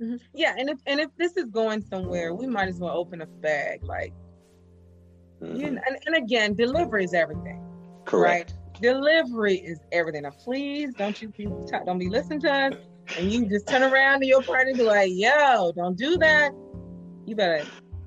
[0.00, 0.16] Mm-hmm.
[0.34, 3.26] Yeah, and if and if this is going somewhere, we might as well open a
[3.26, 3.84] bag.
[3.84, 4.12] Like
[5.42, 5.56] Mm-hmm.
[5.56, 7.60] You know, and, and again, delivery is everything.
[8.04, 8.52] Correct.
[8.52, 8.82] Right?
[8.82, 10.22] Delivery is everything.
[10.22, 12.74] Now, please don't you be don't be listening to us,
[13.18, 16.52] and you just turn around to your partner and be like, "Yo, don't do that."
[17.26, 17.64] You better.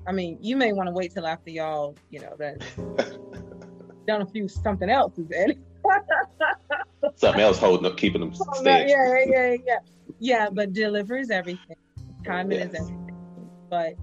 [0.07, 2.61] I mean, you may want to wait till after y'all, you know, that
[4.07, 5.57] done a few something else is it?
[7.15, 8.89] something else holding up, keeping them staying.
[8.89, 9.77] Yeah, yeah, yeah,
[10.19, 10.49] yeah.
[10.51, 11.77] But delivery is everything.
[12.23, 12.69] Timing yes.
[12.69, 13.51] is everything.
[13.69, 13.95] But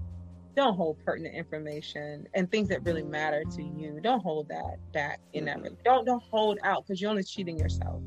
[0.54, 4.00] don't hold pertinent information and things that really matter to you.
[4.02, 5.62] Don't hold that back in mm-hmm.
[5.62, 5.84] that.
[5.84, 8.02] Don't don't hold out because you're only cheating yourself.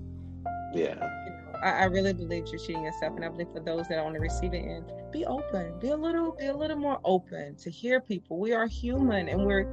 [0.74, 1.25] Yeah.
[1.64, 4.14] I, I, really believe you're cheating yourself, and I believe for those that are on
[4.14, 5.80] the receiving end, be open.
[5.80, 8.38] Be a little be a little more open to hear people.
[8.38, 9.68] We are human, and we're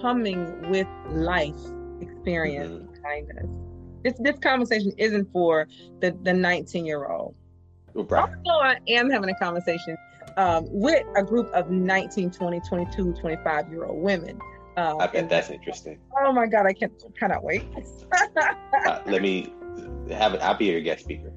[0.00, 1.54] coming with life
[2.00, 2.92] experience mm-hmm.
[2.92, 3.46] behind us.
[4.02, 5.68] This this conversation isn't for
[6.00, 7.34] the the 19 year old.
[7.94, 8.28] Right.
[8.44, 9.96] Although I am having a conversation
[10.36, 14.38] um, with a group of 19, 20, 22, 25 year old women.
[14.76, 15.98] Um, I bet that's interesting.
[16.18, 17.64] Oh my God, I can't cannot wait.
[18.12, 19.52] uh, let me
[20.10, 20.40] have it.
[20.42, 21.32] I'll be your guest speaker.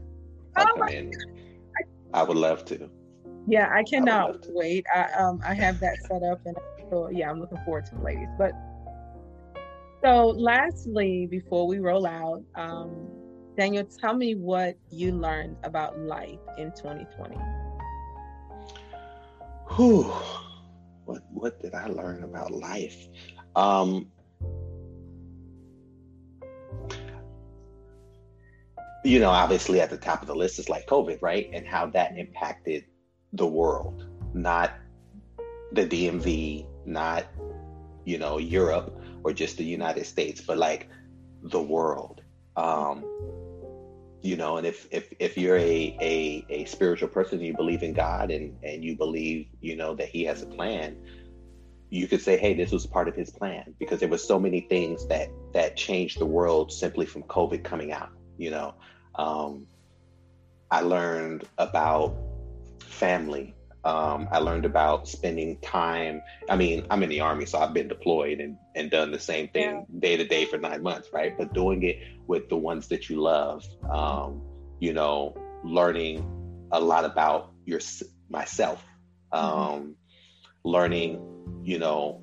[0.55, 1.11] I'll oh come in.
[2.13, 2.89] I would love to.
[3.47, 4.85] Yeah, I cannot I wait.
[4.93, 6.57] I um I have that set up, and
[6.89, 8.29] so yeah, I'm looking forward to the ladies.
[8.37, 8.51] But
[10.03, 13.09] so, lastly, before we roll out, um,
[13.57, 17.35] Daniel, tell me what you learned about life in 2020
[19.77, 20.11] whew,
[21.05, 23.07] what what did I learn about life?
[23.55, 24.11] Um,
[29.07, 31.49] you know, obviously at the top of the list is like COVID, right?
[31.53, 32.83] And how that impacted
[33.31, 34.73] the world, not
[35.71, 37.25] the DMV, not,
[38.03, 40.89] you know, Europe or just the United States, but like
[41.41, 42.21] the world.
[42.57, 43.05] Um,
[44.23, 47.93] you know and if if if you're a a, a spiritual person you believe in
[47.93, 50.97] god and and you believe you know that he has a plan
[51.91, 54.61] you could say hey this was part of his plan because there was so many
[54.61, 58.73] things that that changed the world simply from covid coming out you know
[59.17, 59.65] um,
[60.71, 62.15] i learned about
[62.79, 63.55] family
[63.87, 66.21] um, I learned about spending time.
[66.49, 69.47] I mean, I'm in the army, so I've been deployed and, and done the same
[69.47, 69.99] thing yeah.
[69.99, 71.37] day to day for nine months, right?
[71.37, 74.41] But doing it with the ones that you love, um,
[74.79, 76.25] you know, learning
[76.73, 77.79] a lot about your
[78.29, 78.83] myself,
[79.31, 79.95] um,
[80.65, 81.21] learning,
[81.63, 82.21] you know,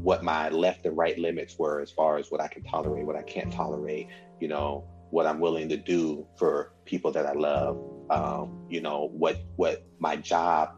[0.00, 3.14] what my left and right limits were as far as what I can tolerate, what
[3.14, 4.08] I can't tolerate,
[4.40, 4.84] you know,
[5.14, 7.80] what I'm willing to do for people that I love,
[8.10, 10.70] um, you know, what what my job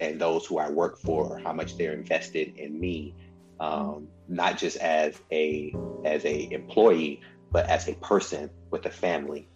[0.00, 3.14] and those who I work for, how much they're invested in me,
[3.60, 5.74] um, not just as a
[6.06, 7.20] as a employee,
[7.50, 9.46] but as a person with a family.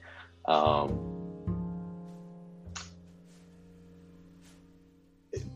[0.45, 1.15] Um,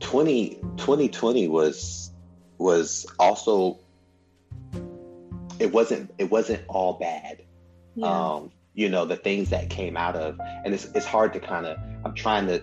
[0.00, 2.12] 20, 2020 was
[2.56, 3.78] was also
[5.58, 7.42] it wasn't it wasn't all bad.
[7.94, 8.06] Yeah.
[8.06, 11.66] Um, you know the things that came out of, and it's it's hard to kind
[11.66, 11.76] of.
[12.02, 12.62] I'm trying to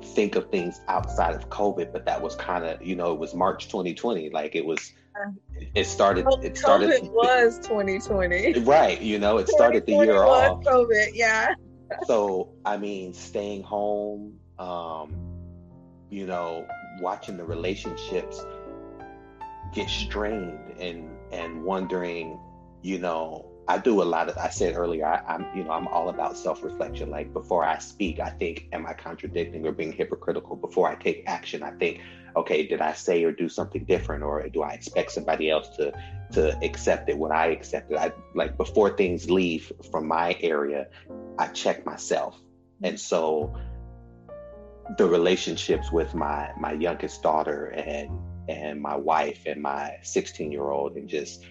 [0.00, 3.34] think of things outside of COVID, but that was kind of, you know, it was
[3.34, 4.30] March 2020.
[4.30, 4.92] Like it was,
[5.74, 6.90] it started, it started.
[6.90, 8.60] COVID was 2020.
[8.60, 9.00] Right.
[9.00, 10.62] You know, it started the year off.
[10.62, 11.10] COVID.
[11.14, 11.54] Yeah.
[12.06, 15.16] so, I mean, staying home, um,
[16.10, 16.66] you know,
[17.00, 18.44] watching the relationships
[19.74, 22.38] get strained and, and wondering,
[22.82, 24.36] you know, I do a lot of.
[24.36, 27.10] I said earlier, I, am you know I'm all about self reflection.
[27.10, 30.56] Like before I speak, I think, am I contradicting or being hypocritical?
[30.56, 32.00] Before I take action, I think,
[32.36, 35.92] okay, did I say or do something different, or do I expect somebody else to
[36.32, 37.98] to accept it when I accept it?
[37.98, 40.86] I like before things leave from my area,
[41.38, 42.40] I check myself,
[42.82, 43.52] and so
[44.96, 48.10] the relationships with my my youngest daughter and
[48.48, 51.44] and my wife and my 16 year old and just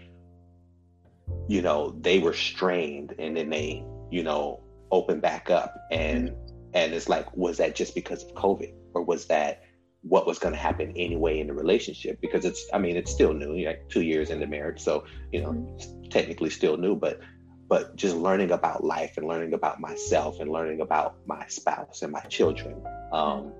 [1.48, 4.62] you know they were strained and then they you know
[4.92, 6.62] opened back up and mm-hmm.
[6.74, 9.64] and it's like was that just because of covid or was that
[10.02, 13.34] what was going to happen anyway in the relationship because it's i mean it's still
[13.34, 16.10] new like two years into marriage so you know mm-hmm.
[16.10, 17.20] technically still new but
[17.68, 22.12] but just learning about life and learning about myself and learning about my spouse and
[22.12, 22.76] my children
[23.12, 23.52] um,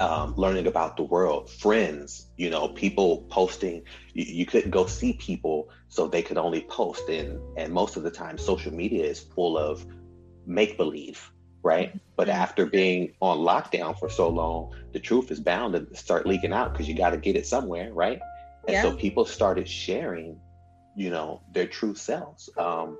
[0.00, 3.82] um, learning about the world, friends, you know, people posting.
[4.14, 7.08] You, you, couldn't go see people, so they could only post.
[7.08, 9.84] And and most of the time, social media is full of
[10.46, 11.30] make believe,
[11.62, 11.98] right?
[12.16, 12.40] But mm-hmm.
[12.40, 16.72] after being on lockdown for so long, the truth is bound to start leaking out
[16.72, 18.20] because you got to get it somewhere, right?
[18.66, 18.82] And yeah.
[18.82, 20.38] so people started sharing,
[20.96, 22.50] you know, their true selves.
[22.56, 22.98] Um,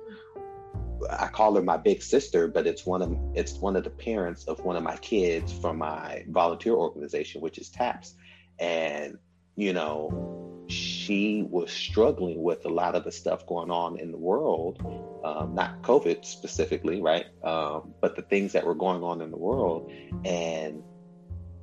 [1.09, 4.45] I call her my big sister, but it's one of it's one of the parents
[4.45, 8.15] of one of my kids from my volunteer organization, which is TAPS,
[8.59, 9.17] and
[9.55, 14.17] you know she was struggling with a lot of the stuff going on in the
[14.17, 14.81] world,
[15.23, 17.25] um, not COVID specifically, right?
[17.43, 19.91] Um, but the things that were going on in the world,
[20.25, 20.83] and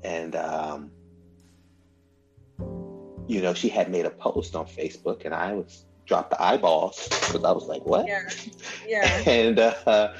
[0.02, 0.90] and um,
[3.26, 7.06] you know she had made a post on Facebook, and I was dropped the eyeballs
[7.08, 8.06] because I was like, what?
[8.06, 8.28] Yeah.
[8.88, 9.22] Yeah.
[9.26, 10.14] and, uh,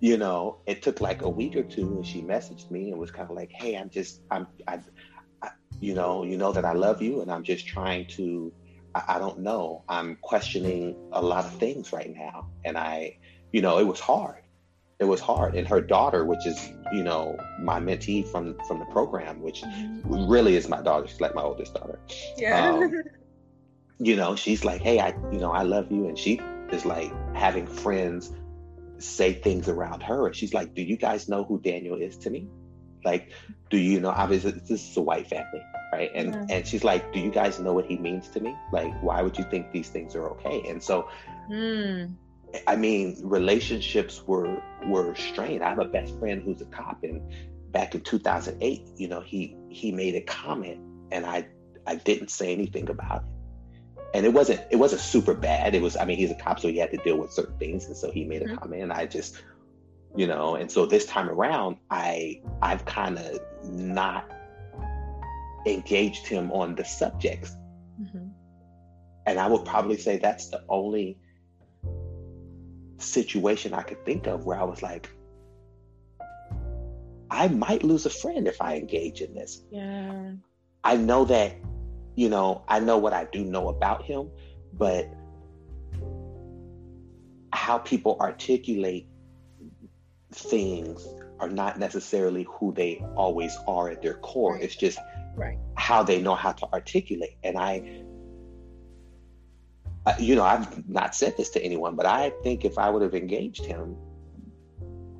[0.00, 3.10] you know, it took like a week or two and she messaged me and was
[3.10, 4.80] kind of like, hey, I'm just, I'm, I,
[5.42, 5.50] I,
[5.80, 8.52] you know, you know that I love you and I'm just trying to,
[8.94, 9.82] I, I don't know.
[9.88, 12.50] I'm questioning a lot of things right now.
[12.64, 13.16] And I,
[13.52, 14.42] you know, it was hard.
[14.98, 15.54] It was hard.
[15.56, 20.28] And her daughter, which is, you know, my mentee from from the program, which mm-hmm.
[20.28, 21.08] really is my daughter.
[21.08, 21.98] She's like my oldest daughter.
[22.36, 22.70] Yeah.
[22.70, 23.02] Um,
[24.02, 26.08] you know, she's like, hey, I, you know, I love you.
[26.08, 26.40] And she
[26.72, 28.32] is like having friends
[28.98, 30.26] say things around her.
[30.26, 32.48] And she's like, do you guys know who Daniel is to me?
[33.04, 33.30] Like,
[33.70, 35.62] do you know, obviously this is a white family,
[35.92, 36.10] right?
[36.16, 36.56] And, yeah.
[36.56, 38.56] and she's like, do you guys know what he means to me?
[38.72, 40.68] Like, why would you think these things are okay?
[40.68, 41.08] And so,
[41.48, 42.12] mm.
[42.66, 45.62] I mean, relationships were, were strained.
[45.62, 47.22] I have a best friend who's a cop and
[47.70, 50.80] back in 2008, you know, he, he made a comment
[51.12, 51.46] and I,
[51.86, 53.41] I didn't say anything about it
[54.14, 55.74] and it wasn't it wasn't super bad.
[55.74, 57.86] It was I mean he's a cop, so he had to deal with certain things,
[57.86, 58.56] and so he made a mm-hmm.
[58.56, 59.42] comment, and I just
[60.14, 64.30] you know, and so this time around, I I've kind of not
[65.66, 67.56] engaged him on the subjects,
[68.00, 68.28] mm-hmm.
[69.26, 71.18] and I would probably say that's the only
[72.98, 75.08] situation I could think of where I was like,
[77.30, 79.62] I might lose a friend if I engage in this.
[79.70, 80.32] Yeah.
[80.84, 81.54] I know that
[82.14, 84.30] you know, I know what I do know about him,
[84.72, 85.08] but
[87.52, 89.06] how people articulate
[90.32, 91.06] things
[91.38, 94.54] are not necessarily who they always are at their core.
[94.54, 94.64] Right.
[94.64, 94.98] It's just
[95.36, 95.58] right.
[95.76, 97.36] how they know how to articulate.
[97.42, 98.02] And I,
[100.18, 103.14] you know, I've not said this to anyone, but I think if I would have
[103.14, 103.96] engaged him,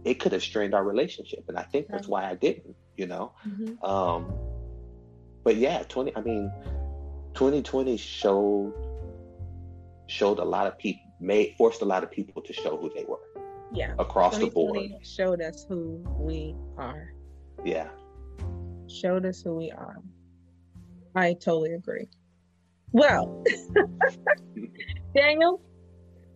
[0.05, 1.45] it could have strained our relationship.
[1.49, 3.33] And I think that's why I didn't, you know?
[3.47, 3.85] Mm-hmm.
[3.85, 4.33] Um,
[5.45, 6.53] but yeah, 20, I mean,
[7.35, 8.73] 2020 showed
[10.07, 13.05] showed a lot of people made forced a lot of people to show who they
[13.05, 13.19] were.
[13.73, 13.95] Yeah.
[13.99, 14.79] Across the board.
[15.03, 17.13] Showed us who we are.
[17.65, 17.89] Yeah.
[18.89, 19.97] Showed us who we are.
[21.15, 22.09] I totally agree.
[22.91, 23.43] Well,
[25.15, 25.63] Daniel,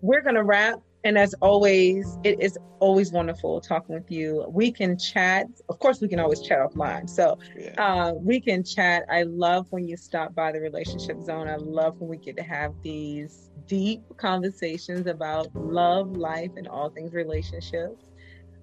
[0.00, 4.44] we're gonna wrap and as always, it is always wonderful talking with you.
[4.48, 5.46] We can chat.
[5.68, 7.08] Of course, we can always chat offline.
[7.08, 7.74] So yeah.
[7.78, 9.04] uh, we can chat.
[9.08, 11.46] I love when you stop by the relationship zone.
[11.46, 16.90] I love when we get to have these deep conversations about love, life, and all
[16.90, 18.04] things relationships.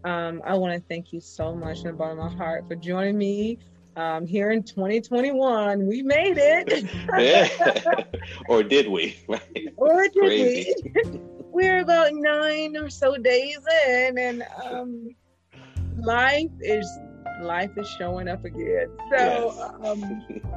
[0.03, 2.75] Um, I want to thank you so much from the bottom of my heart for
[2.75, 3.57] joining me
[3.95, 5.87] um, here in 2021.
[5.87, 8.07] We made it.
[8.49, 9.17] or did we?
[9.77, 10.75] or did Crazy.
[10.83, 11.21] we?
[11.53, 15.09] We're about nine or so days in, and um,
[15.97, 16.89] life is
[17.41, 18.87] life is showing up again.
[19.11, 19.71] So yes.
[19.83, 20.51] um,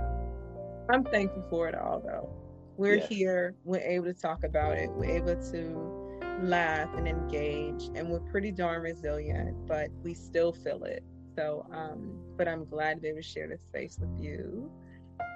[0.91, 2.31] I'm thankful for it all, though.
[2.77, 3.09] We're yes.
[3.09, 3.55] here.
[3.65, 4.91] We're able to talk about it.
[4.91, 9.67] We're able to laugh and engage, and we're pretty darn resilient.
[9.67, 11.05] But we still feel it.
[11.37, 14.71] So, um, but I'm glad to be able to share this space with you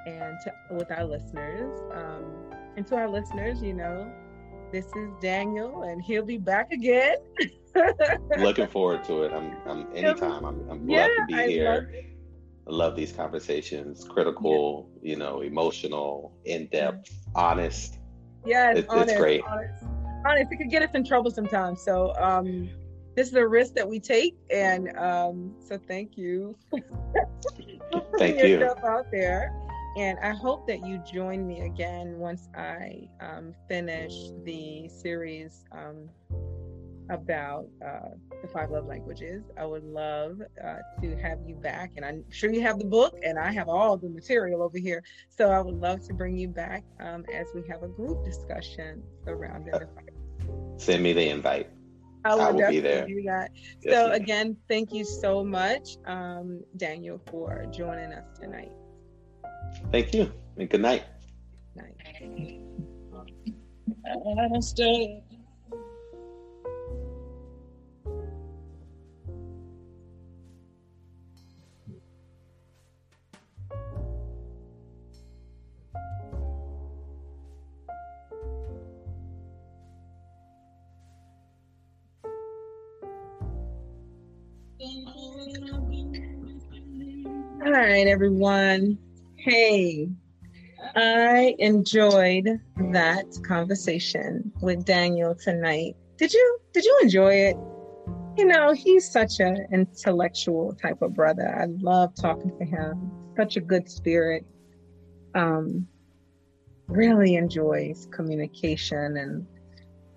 [0.06, 1.78] and to, with our listeners.
[1.92, 2.24] Um,
[2.76, 4.10] and to our listeners, you know,
[4.72, 7.16] this is Daniel, and he'll be back again.
[8.38, 9.32] Looking forward to it.
[9.32, 10.44] I'm, I'm anytime.
[10.44, 11.74] I'm, I'm glad yeah, to be I here.
[11.74, 11.84] Love
[12.68, 14.04] I love these conversations.
[14.04, 15.10] Critical, yeah.
[15.10, 17.98] you know, emotional, in depth, honest.
[18.46, 19.42] Yeah, it, it's great.
[19.42, 19.84] Honest.
[20.26, 20.52] honest.
[20.52, 21.82] It could get us in trouble sometimes.
[21.82, 22.70] So, um,
[23.16, 26.56] this is a risk that we take, and um, so thank you.
[28.18, 28.64] thank you.
[28.84, 29.52] Out there.
[29.96, 34.14] And I hope that you join me again once I um, finish
[34.44, 36.08] the series um,
[37.10, 38.10] about uh,
[38.40, 39.42] the five love languages.
[39.58, 41.92] I would love uh, to have you back.
[41.96, 45.02] And I'm sure you have the book, and I have all the material over here.
[45.28, 49.02] So I would love to bring you back um, as we have a group discussion
[49.24, 50.80] surrounding the five.
[50.80, 51.68] Send me the invite.
[52.24, 53.06] I will, I will be there.
[53.06, 53.50] do that.
[53.88, 58.70] So, again, thank you so much, um, Daniel, for joining us tonight.
[59.90, 61.04] Thank you, and good night.
[61.74, 61.94] Night.
[87.62, 88.98] All right, everyone.
[89.42, 90.06] Hey,
[90.94, 92.60] I enjoyed
[92.92, 95.96] that conversation with Daniel tonight.
[96.18, 97.56] Did you did you enjoy it?
[98.36, 101.58] You know, he's such an intellectual type of brother.
[101.58, 103.10] I love talking to him.
[103.34, 104.44] Such a good spirit.
[105.34, 105.88] Um,
[106.88, 109.46] really enjoys communication and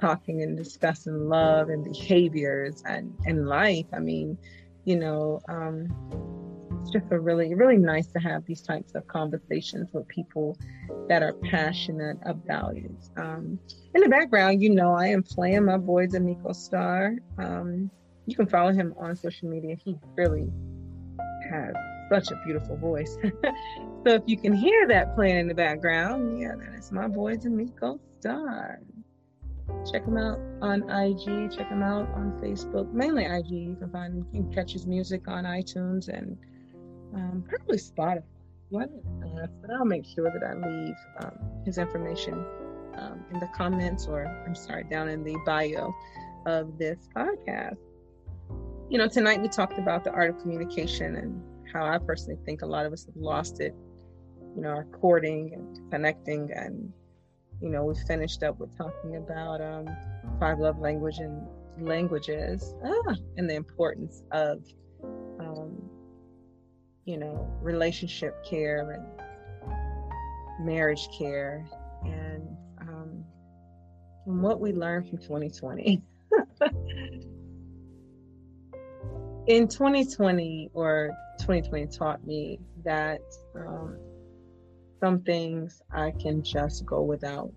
[0.02, 3.86] talking and discussing love and behaviors and, and life.
[3.94, 4.38] I mean,
[4.84, 6.43] you know, um,
[6.84, 10.58] it's just a really, really nice to have these types of conversations with people
[11.08, 12.92] that are passionate about it.
[13.16, 13.58] Um,
[13.96, 17.14] in the background, you know, I am playing my boy D'Amico Star.
[17.38, 17.90] Um,
[18.26, 19.78] you can follow him on social media.
[19.82, 20.52] He really
[21.50, 21.74] has
[22.12, 23.18] such a beautiful voice.
[23.24, 27.38] so if you can hear that playing in the background, yeah, that is my boy
[27.38, 28.82] D'Amico Star.
[29.90, 31.50] Check him out on IG.
[31.56, 32.92] Check him out on Facebook.
[32.92, 33.52] Mainly IG.
[33.52, 36.38] You can find you can catch his music on iTunes and
[37.16, 38.24] um, probably Spotify.
[38.76, 42.34] Uh, but I'll make sure that I leave um, his information
[42.96, 45.94] um, in the comments or I'm sorry, down in the bio
[46.46, 47.78] of this podcast.
[48.90, 51.42] You know, tonight we talked about the art of communication and
[51.72, 53.76] how I personally think a lot of us have lost it.
[54.56, 56.92] You know, our courting and connecting and
[57.64, 59.88] you know, we finished up with talking about um,
[60.38, 61.48] five love language and
[61.80, 64.62] languages ah, and the importance of,
[65.40, 65.82] um,
[67.06, 69.06] you know, relationship care and
[70.66, 71.68] marriage care
[72.04, 72.48] and,
[72.82, 73.24] um,
[74.26, 76.02] and what we learned from 2020.
[79.48, 83.20] In 2020 or 2020 taught me that
[83.56, 83.98] um,
[85.02, 87.52] some things I can just go without.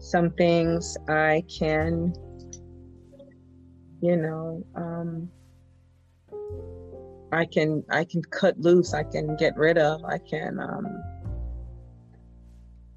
[0.00, 2.12] Some things I can,
[4.00, 5.30] you know, um,
[7.32, 8.92] I can I can cut loose.
[8.92, 10.04] I can get rid of.
[10.04, 11.02] I can um,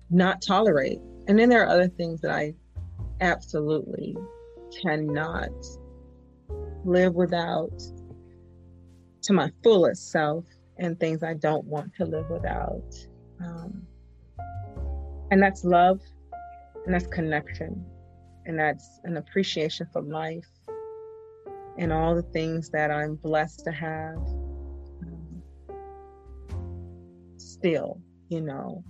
[0.10, 1.00] not tolerate.
[1.28, 2.54] And then there are other things that I
[3.22, 4.16] absolutely
[4.82, 5.52] cannot
[6.84, 7.82] live without
[9.24, 10.46] to my fullest self
[10.78, 12.94] and things I don't want to live without.
[13.42, 13.88] Um,
[15.32, 16.02] and that's love,
[16.86, 17.84] and that's connection,
[18.46, 20.46] and that's an appreciation for life
[21.78, 24.18] and all the things that I'm blessed to have.
[27.38, 28.84] Still, you know,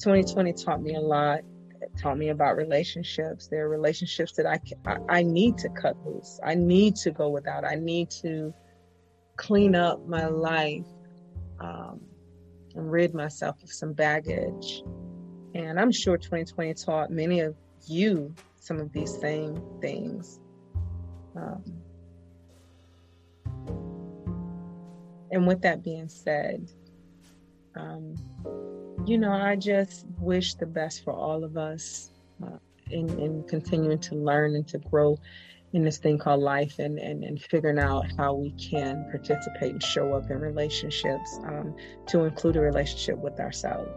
[0.00, 1.40] 2020 taught me a lot.
[1.80, 3.48] It taught me about relationships.
[3.48, 6.40] There are relationships that I, I, I need to cut loose.
[6.44, 7.64] I need to go without.
[7.64, 8.52] I need to
[9.36, 10.86] clean up my life
[11.60, 12.00] um,
[12.74, 14.82] and rid myself of some baggage.
[15.54, 17.54] And I'm sure 2020 taught many of
[17.86, 20.39] you some of these same things.
[21.36, 21.62] Um,
[25.30, 26.68] and with that being said,
[27.76, 28.16] um,
[29.06, 32.10] you know, I just wish the best for all of us
[32.42, 32.58] uh,
[32.90, 35.18] in, in continuing to learn and to grow
[35.72, 39.82] in this thing called life and, and, and figuring out how we can participate and
[39.82, 41.74] show up in relationships um,
[42.08, 43.90] to include a relationship with ourselves.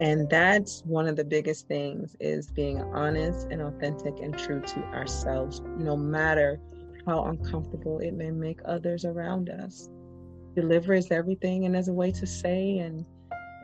[0.00, 4.80] And that's one of the biggest things is being honest and authentic and true to
[4.94, 6.58] ourselves no matter
[7.10, 9.88] how uncomfortable it may make others around us
[10.54, 13.04] deliver is everything and there's a way to say and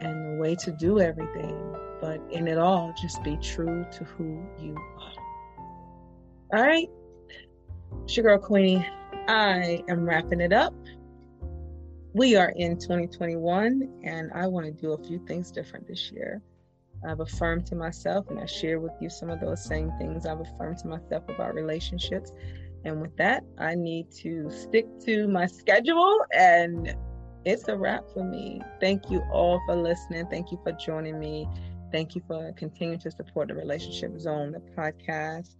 [0.00, 4.44] and a way to do everything but in it all, just be true to who
[4.60, 6.58] you are.
[6.58, 6.88] All right,
[8.22, 8.86] girl Queenie.
[9.28, 10.74] I am wrapping it up.
[12.12, 16.40] We are in 2021, and I want to do a few things different this year.
[17.06, 20.40] I've affirmed to myself, and I share with you some of those same things I've
[20.40, 22.32] affirmed to myself about relationships.
[22.86, 26.94] And with that, I need to stick to my schedule, and
[27.44, 28.62] it's a wrap for me.
[28.80, 30.28] Thank you all for listening.
[30.28, 31.48] Thank you for joining me.
[31.90, 35.56] Thank you for continuing to support the Relationship Zone, the podcast.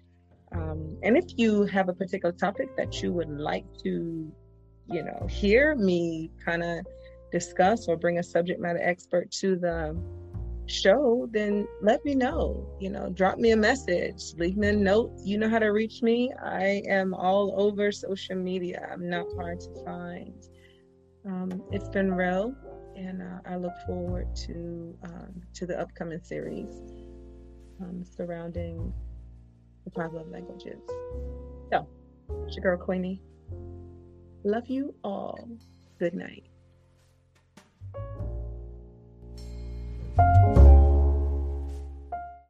[0.53, 4.32] Um, and if you have a particular topic that you would like to,
[4.89, 6.86] you know, hear me kind of
[7.32, 10.01] discuss or bring a subject matter expert to the
[10.66, 12.66] show, then let me know.
[12.80, 15.12] You know, drop me a message, leave me a note.
[15.24, 16.32] You know how to reach me.
[16.43, 18.88] I am all over social media.
[18.93, 20.34] I'm not hard to find.
[21.24, 22.55] Um, it's been real,
[22.97, 26.82] and uh, I look forward to um, to the upcoming series
[27.80, 28.93] um, surrounding
[29.84, 30.80] the five love languages.
[31.72, 31.88] So,
[32.47, 33.20] it's your girl Queenie.
[34.44, 35.48] Love you all.
[35.98, 36.44] Good night.